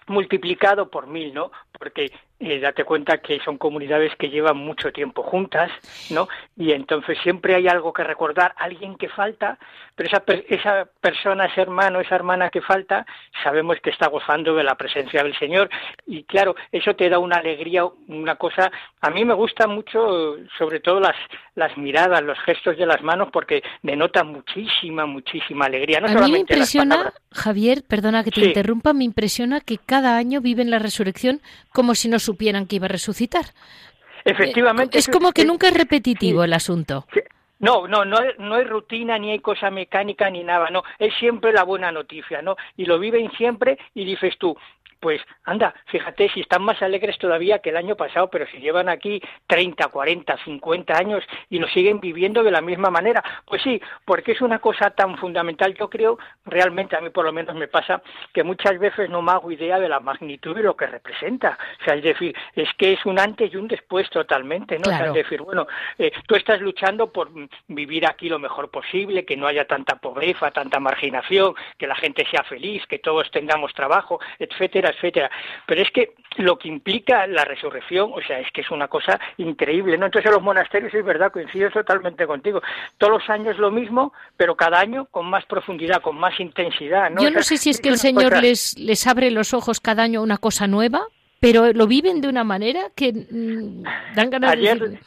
multiplicado 0.07 0.89
por 0.91 1.07
mil, 1.07 1.35
¿no? 1.35 1.51
Porque 1.79 2.11
eh, 2.45 2.61
date 2.61 2.84
cuenta 2.84 3.18
que 3.18 3.40
son 3.40 3.57
comunidades 3.57 4.14
que 4.16 4.28
llevan 4.28 4.59
mucho 4.59 4.92
tiempo 4.92 5.22
juntas, 5.22 5.70
¿no? 6.11 6.28
Y 6.57 6.72
entonces 6.72 7.16
siempre 7.22 7.55
hay 7.55 7.68
algo 7.68 7.92
que 7.92 8.05
recordar, 8.05 8.55
alguien 8.59 8.97
que 8.97 9.09
falta, 9.09 9.59
pero 9.97 10.09
esa, 10.09 10.22
esa 10.49 10.88
persona, 11.01 11.47
ese 11.47 11.62
hermano, 11.62 12.01
esa 12.01 12.16
hermana 12.16 12.51
que 12.51 12.61
falta, 12.61 13.07
sabemos 13.42 13.78
que 13.82 13.90
está 13.90 14.09
gozando 14.09 14.55
de 14.55 14.62
la 14.62 14.74
presencia 14.74 15.22
del 15.22 15.38
Señor 15.38 15.70
y 16.07 16.24
claro, 16.24 16.55
eso 16.70 16.95
te 16.95 17.09
da 17.09 17.18
una 17.18 17.36
alegría, 17.36 17.84
una 18.09 18.36
cosa, 18.36 18.70
a 19.01 19.11
mí 19.11 19.24
me 19.24 19.34
gusta 19.34 19.66
mucho, 19.66 20.36
sobre 20.59 20.80
todo 20.80 21.01
las, 21.01 21.16
las 21.55 21.76
miradas, 21.78 22.22
los 22.22 22.38
gestos 22.40 22.76
de 22.76 22.84
las 22.84 23.03
manos, 23.03 23.28
porque 23.32 23.62
denotan 23.82 24.26
muchísima, 24.28 25.07
muchísima 25.07 25.64
alegría. 25.64 26.01
No 26.01 26.09
a 26.09 26.26
mí 26.26 26.32
me 26.32 26.40
impresiona, 26.40 27.12
Javier, 27.32 27.84
perdona 27.88 28.22
que 28.22 28.30
te 28.30 28.45
interrumpa, 28.45 28.92
me 28.92 29.05
impresiona 29.05 29.61
que 29.61 29.78
cada 29.78 30.18
año 30.18 30.40
viven 30.40 30.70
la 30.70 30.78
resurrección 30.78 31.40
como 31.72 31.95
si 31.95 32.09
no 32.09 32.18
supieran 32.35 32.66
que 32.66 32.76
iba 32.76 32.87
a 32.87 32.89
resucitar. 32.89 33.45
Efectivamente. 34.24 34.99
es 34.99 35.09
como 35.09 35.32
que 35.32 35.45
nunca 35.45 35.68
es 35.68 35.74
repetitivo 35.74 36.45
el 36.45 36.53
asunto. 36.53 37.07
No, 37.61 37.87
no, 37.87 38.05
no, 38.05 38.18
no 38.39 38.55
hay 38.57 38.64
rutina, 38.64 39.18
ni 39.18 39.30
hay 39.30 39.39
cosa 39.39 39.70
mecánica, 39.70 40.28
ni 40.28 40.43
nada, 40.43 40.68
no, 40.70 40.82
es 40.99 41.14
siempre 41.14 41.53
la 41.53 41.62
buena 41.62 41.93
noticia, 41.93 42.43
¿no? 42.43 42.57
Y 42.76 42.85
lo 42.85 42.99
viven 42.99 43.30
siempre 43.32 43.78
y 43.95 44.05
dices 44.05 44.35
tú, 44.39 44.57
pues 45.05 45.21
anda, 45.45 45.75
fíjate 45.89 46.31
si 46.31 46.41
están 46.41 46.63
más 46.63 46.81
alegres 46.81 47.19
todavía 47.19 47.59
que 47.59 47.69
el 47.69 47.77
año 47.77 47.95
pasado, 47.95 48.31
pero 48.31 48.47
si 48.47 48.57
llevan 48.57 48.89
aquí 48.89 49.21
30, 49.49 49.89
40, 49.89 50.39
50 50.47 50.97
años 50.97 51.23
y 51.51 51.59
lo 51.59 51.69
siguen 51.69 52.01
viviendo 52.01 52.43
de 52.43 52.51
la 52.51 52.63
misma 52.63 52.89
manera, 52.89 53.23
pues 53.45 53.61
sí, 53.61 53.79
porque 54.07 54.33
es 54.33 54.41
una 54.41 54.61
cosa 54.61 54.89
tan 54.93 55.19
fundamental. 55.19 55.75
Yo 55.75 55.91
creo, 55.91 56.19
realmente 56.47 56.97
a 56.97 57.03
mí 57.03 57.11
por 57.11 57.27
lo 57.27 57.35
menos 57.35 57.55
me 57.55 57.69
pasa 57.69 58.01
que 58.33 58.43
muchas 58.45 58.79
veces 58.79 59.11
no 59.11 59.21
me 59.21 59.33
hago 59.33 59.53
idea 59.53 59.79
de 59.79 59.91
la 59.91 60.01
magnitud 60.01 60.57
de 60.57 60.63
lo 60.63 60.75
que 60.75 60.87
representa. 60.87 61.59
O 61.83 61.85
sea, 61.85 61.97
es 61.97 62.03
decir, 62.03 62.35
es 62.55 62.71
que 62.79 62.95
es 62.95 63.05
un 63.05 63.19
antes 63.19 63.53
y 63.53 63.59
un 63.59 63.69
después 63.69 64.09
totalmente, 64.09 64.79
¿no? 64.79 64.91
O 64.91 64.97
sea, 64.97 65.09
es 65.09 65.13
decir, 65.13 65.43
bueno, 65.43 65.67
eh, 65.99 66.13
tú 66.27 66.35
estás 66.35 66.63
luchando 66.63 67.13
por 67.13 67.29
vivir 67.69 68.07
aquí 68.07 68.31
lo 68.31 68.39
mejor 68.39 68.71
posible, 68.71 69.27
que 69.27 69.37
no 69.37 69.47
haya 69.47 69.67
tanta 69.67 69.97
pobreza, 69.97 70.51
tanta 70.51 70.81
marginación, 70.81 71.55
que 71.77 71.87
la 71.87 71.95
gente 71.95 72.27
sea 72.31 72.43
feliz, 72.45 72.87
que 72.87 73.01
todos 73.01 73.31
tengamos 73.31 73.75
trabajo, 73.75 74.19
etcétera, 74.39 74.93
etcétera. 74.95 75.30
Pero 75.66 75.82
es 75.82 75.90
que 75.90 76.14
lo 76.36 76.59
que 76.59 76.68
implica 76.68 77.26
la 77.26 77.45
resurrección, 77.45 78.11
o 78.12 78.20
sea, 78.20 78.40
es 78.40 78.51
que 78.53 78.62
es 78.62 78.70
una 78.70 78.88
cosa 78.88 79.18
increíble, 79.36 79.97
¿no? 79.99 80.07
Entonces 80.07 80.28
en 80.28 80.34
los 80.34 80.42
monasterios 80.42 80.92
es 80.95 81.05
verdad, 81.05 81.32
coincido 81.32 81.70
totalmente 81.70 82.26
contigo. 82.26 82.62
Todos 82.99 83.20
los 83.20 83.30
años 83.30 83.59
lo 83.59 83.70
mismo, 83.70 84.12
pero 84.36 84.55
cada 84.57 84.80
año 84.80 85.07
con 85.07 85.26
más 85.26 85.45
profundidad, 85.47 86.03
con 86.03 86.16
más 86.16 86.38
intensidad, 86.40 87.11
¿no? 87.11 87.22
Yo 87.22 87.30
no 87.30 87.42
sé 87.42 87.57
si 87.57 87.70
es 87.70 87.80
que 87.80 87.88
el 87.88 87.99
Señor 87.99 88.40
les, 88.40 88.78
les 88.78 89.07
abre 89.07 89.30
los 89.30 89.55
ojos 89.55 89.80
cada 89.80 90.03
año 90.03 90.22
una 90.22 90.38
cosa 90.38 90.66
nueva, 90.66 91.07
pero 91.40 91.72
lo 91.72 91.86
viven 91.86 92.20
de 92.20 92.28
una 92.28 92.45
manera 92.45 92.90
que 92.97 93.12
mm, 93.12 93.82
dan 94.14 94.30
ganas 94.30 94.59
de 94.59 94.99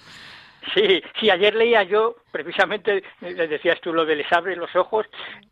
Sí, 0.73 1.01
sí, 1.19 1.29
ayer 1.29 1.55
leía 1.55 1.83
yo, 1.83 2.17
precisamente, 2.31 3.03
les 3.21 3.49
decías 3.49 3.79
tú 3.81 3.93
lo 3.93 4.05
de 4.05 4.17
les 4.17 4.31
abre 4.31 4.55
los 4.55 4.75
ojos, 4.75 5.05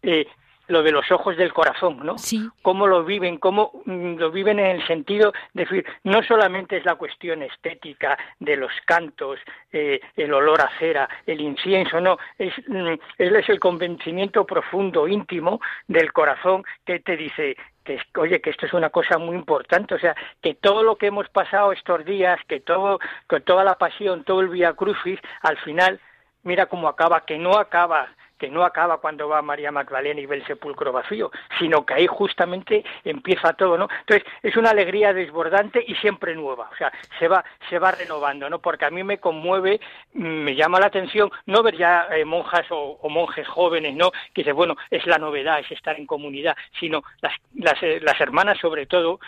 eh, 0.03 0.27
lo 0.68 0.84
de 0.84 0.91
los 0.91 1.11
ojos 1.11 1.38
del 1.38 1.53
corazón, 1.53 1.99
¿no? 2.03 2.18
Sí. 2.18 2.49
Cómo 2.61 2.88
lo 2.88 3.03
viven, 3.03 3.38
cómo 3.38 3.72
mm, 3.86 4.16
lo 4.16 4.32
viven 4.32 4.59
en 4.59 4.78
el 4.78 4.88
sentido 4.88 5.32
de 5.53 5.63
decir, 5.63 5.86
no 6.03 6.24
solamente 6.24 6.78
es 6.78 6.86
la 6.86 6.95
cuestión 6.95 7.41
estética 7.43 8.18
de 8.39 8.57
los 8.57 8.72
cantos, 8.86 9.39
eh, 9.72 9.99
el 10.16 10.34
olor 10.34 10.61
a 10.61 10.70
cera, 10.80 11.07
el 11.26 11.41
incienso, 11.41 11.99
no, 11.99 12.18
es, 12.38 12.53
mm, 12.68 12.93
es 13.18 13.49
el 13.49 13.59
convencimiento 13.59 14.45
profundo, 14.45 15.07
íntimo 15.07 15.59
del 15.88 16.11
corazón 16.13 16.63
que 16.86 16.99
te 16.99 17.18
dice, 17.18 17.55
que 17.84 17.99
oye 18.18 18.41
que 18.41 18.49
esto 18.49 18.66
es 18.66 18.74
una 18.74 18.89
cosa 18.89 19.18
muy 19.18 19.36
importante 19.36 19.93
o 19.93 19.99
sea 19.99 20.16
que 20.41 20.55
todo 20.55 20.82
lo 20.82 20.95
que 20.97 21.07
hemos 21.07 21.30
pasado 21.30 21.72
estos 21.72 22.03
días 22.03 22.39
que 22.47 22.59
todo 22.59 22.99
con 23.28 23.43
toda 23.43 23.63
la 23.63 23.76
pasión 23.76 24.24
todo 24.24 24.41
el 24.41 24.49
vía 24.49 24.74
crucis 24.74 25.20
al 25.41 25.57
final 25.57 25.99
mira 26.43 26.66
cómo 26.66 26.88
acaba 26.88 27.26
que 27.26 27.38
no 27.38 27.51
acaba 27.59 28.09
que 28.38 28.49
no 28.49 28.63
acaba 28.63 28.99
cuando 28.99 29.27
va 29.27 29.41
María 29.41 29.71
Magdalena 29.71 30.19
y 30.19 30.25
ve 30.25 30.38
el 30.38 30.47
sepulcro 30.47 30.91
vacío, 30.91 31.31
sino 31.59 31.86
que 31.86 31.93
ahí 31.93 32.07
justamente 32.07 32.83
empieza 33.03 33.53
todo, 33.53 33.77
¿no? 33.77 33.88
Entonces, 34.01 34.27
es 34.43 34.55
una 34.57 34.71
alegría 34.71 35.13
desbordante 35.13 35.83
y 35.86 35.95
siempre 35.95 36.36
nueva, 36.36 36.69
o 36.71 36.75
sea, 36.75 36.91
se 37.19 37.27
va, 37.27 37.43
se 37.69 37.79
va 37.79 37.91
renovando, 37.91 38.49
¿no? 38.49 38.59
Porque 38.59 38.86
a 38.86 38.91
mí 38.91 39.03
me 39.03 39.19
conmueve, 39.19 39.79
me 40.13 40.55
llama 40.55 40.79
la 40.79 40.88
atención 40.88 41.31
no 41.45 41.63
ver 41.63 41.77
ya 41.77 42.07
eh, 42.11 42.25
monjas 42.25 42.65
o, 42.69 42.99
monjes 43.09 43.47
jóvenes, 43.47 43.95
¿no? 43.95 44.11
Que 44.33 44.41
dice, 44.41 44.51
bueno, 44.51 44.75
es 44.89 45.05
la 45.05 45.17
novedad, 45.17 45.59
es 45.59 45.71
estar 45.71 45.97
en 45.97 46.05
comunidad, 46.05 46.55
sino 46.79 47.03
las, 47.21 47.33
las, 47.53 47.81
eh, 47.83 47.99
las 48.01 48.19
hermanas 48.19 48.57
sobre 48.59 48.86
todo, 48.86 49.19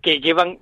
que 0.00 0.20
llevan 0.20 0.58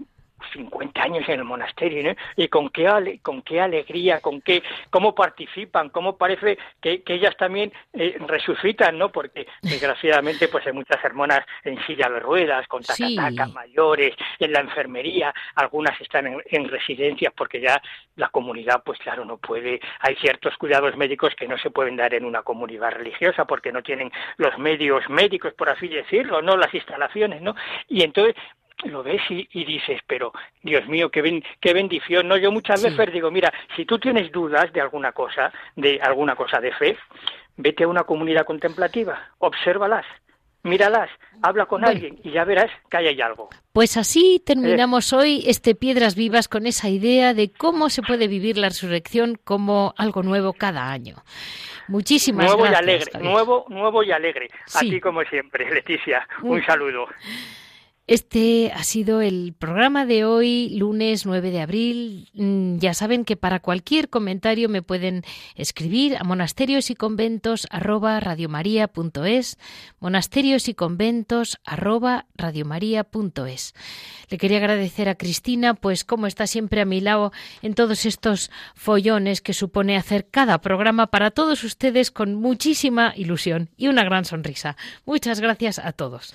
50 0.52 1.02
años 1.02 1.28
en 1.28 1.40
el 1.40 1.44
monasterio, 1.44 2.02
¿no? 2.02 2.16
Y 2.36 2.48
con 2.48 2.70
qué, 2.70 3.20
con 3.22 3.42
qué 3.42 3.60
alegría, 3.60 4.20
con 4.20 4.40
qué, 4.40 4.62
cómo 4.90 5.14
participan, 5.14 5.90
cómo 5.90 6.16
parece 6.16 6.58
que, 6.80 7.02
ellas 7.06 7.36
también 7.36 7.72
eh, 7.92 8.16
resucitan, 8.26 8.96
¿no? 8.96 9.10
Porque 9.10 9.46
desgraciadamente 9.62 10.48
pues 10.48 10.66
hay 10.66 10.72
muchas 10.72 11.02
hermanas 11.04 11.44
en 11.64 11.80
silla 11.86 12.08
de 12.08 12.20
ruedas, 12.20 12.66
con 12.68 12.82
tacatacas 12.82 13.52
mayores, 13.52 14.14
en 14.38 14.52
la 14.52 14.60
enfermería, 14.60 15.34
algunas 15.56 16.00
están 16.00 16.26
en, 16.28 16.42
en, 16.46 16.68
residencias 16.68 17.32
porque 17.36 17.60
ya 17.60 17.82
la 18.16 18.28
comunidad 18.28 18.82
pues 18.84 18.98
claro 19.00 19.24
no 19.24 19.38
puede, 19.38 19.80
hay 20.00 20.14
ciertos 20.16 20.56
cuidados 20.56 20.96
médicos 20.96 21.34
que 21.34 21.48
no 21.48 21.58
se 21.58 21.70
pueden 21.70 21.96
dar 21.96 22.14
en 22.14 22.24
una 22.24 22.42
comunidad 22.42 22.92
religiosa 22.92 23.44
porque 23.44 23.72
no 23.72 23.82
tienen 23.82 24.10
los 24.36 24.56
medios 24.58 25.08
médicos, 25.08 25.52
por 25.54 25.68
así 25.68 25.88
decirlo, 25.88 26.42
no 26.42 26.56
las 26.56 26.72
instalaciones, 26.72 27.42
¿no? 27.42 27.54
Y 27.88 28.02
entonces 28.02 28.34
lo 28.84 29.02
ves 29.02 29.22
y, 29.28 29.64
dices, 29.64 30.00
pero 30.06 30.32
Dios 30.62 30.86
mío, 30.88 31.10
qué, 31.10 31.42
qué 31.60 31.72
bendición. 31.72 32.28
No, 32.28 32.36
yo 32.36 32.50
muchas 32.50 32.82
veces 32.82 33.12
digo, 33.12 33.30
mira, 33.30 33.52
si 33.76 33.84
tú 33.84 33.98
tienes 33.98 34.30
dudas 34.32 34.72
de 34.72 34.80
alguna 34.80 35.12
cosa, 35.12 35.52
de 35.76 36.00
alguna 36.00 36.36
cosa 36.36 36.60
de 36.60 36.72
fe, 36.72 36.96
vete 37.56 37.84
a 37.84 37.88
una 37.88 38.04
comunidad 38.04 38.44
contemplativa, 38.44 39.30
obsérvalas, 39.38 40.06
míralas, 40.62 41.10
habla 41.42 41.66
con 41.66 41.84
alguien 41.84 42.18
y 42.22 42.32
ya 42.32 42.44
verás 42.44 42.70
que 42.90 42.96
ahí 42.98 43.08
hay 43.08 43.20
algo. 43.20 43.48
Pues 43.72 43.96
así 43.96 44.42
terminamos 44.44 45.12
hoy 45.12 45.44
este 45.46 45.74
Piedras 45.74 46.14
Vivas 46.14 46.48
con 46.48 46.66
esa 46.66 46.88
idea 46.88 47.34
de 47.34 47.50
cómo 47.52 47.88
se 47.88 48.02
puede 48.02 48.28
vivir 48.28 48.58
la 48.58 48.68
resurrección 48.68 49.38
como 49.42 49.94
algo 49.96 50.22
nuevo 50.22 50.52
cada 50.52 50.90
año. 50.90 51.16
Muchísimas 51.88 52.46
nuevo 52.46 52.62
gracias. 52.62 52.80
Y 52.80 52.84
alegre, 52.84 53.20
nuevo, 53.20 53.64
nuevo 53.68 54.02
y 54.02 54.12
alegre. 54.12 54.48
A 54.74 54.80
ti 54.80 55.00
como 55.00 55.22
siempre, 55.24 55.68
Leticia. 55.74 56.26
Un 56.42 56.64
saludo. 56.64 57.08
Este 58.10 58.72
ha 58.74 58.82
sido 58.82 59.20
el 59.20 59.54
programa 59.56 60.04
de 60.04 60.24
hoy, 60.24 60.70
lunes 60.70 61.26
9 61.26 61.52
de 61.52 61.60
abril. 61.60 62.28
Mm, 62.34 62.78
ya 62.78 62.92
saben 62.92 63.24
que 63.24 63.36
para 63.36 63.60
cualquier 63.60 64.08
comentario 64.08 64.68
me 64.68 64.82
pueden 64.82 65.22
escribir 65.54 66.16
a 66.16 66.24
monasterios 66.24 66.90
y 66.90 66.96
conventos 66.96 67.68
arroba 67.70 68.20
monasterios 70.00 70.68
y 70.68 70.74
conventos 70.74 71.60
Le 74.28 74.38
quería 74.38 74.58
agradecer 74.58 75.08
a 75.08 75.14
Cristina, 75.14 75.74
pues 75.74 76.02
como 76.02 76.26
está 76.26 76.48
siempre 76.48 76.80
a 76.80 76.86
mi 76.86 77.00
lado 77.00 77.30
en 77.62 77.74
todos 77.74 78.06
estos 78.06 78.50
follones 78.74 79.40
que 79.40 79.54
supone 79.54 79.96
hacer 79.96 80.26
cada 80.28 80.60
programa 80.60 81.06
para 81.06 81.30
todos 81.30 81.62
ustedes 81.62 82.10
con 82.10 82.34
muchísima 82.34 83.12
ilusión 83.14 83.70
y 83.76 83.86
una 83.86 84.02
gran 84.02 84.24
sonrisa. 84.24 84.76
Muchas 85.06 85.38
gracias 85.38 85.78
a 85.78 85.92
todos. 85.92 86.34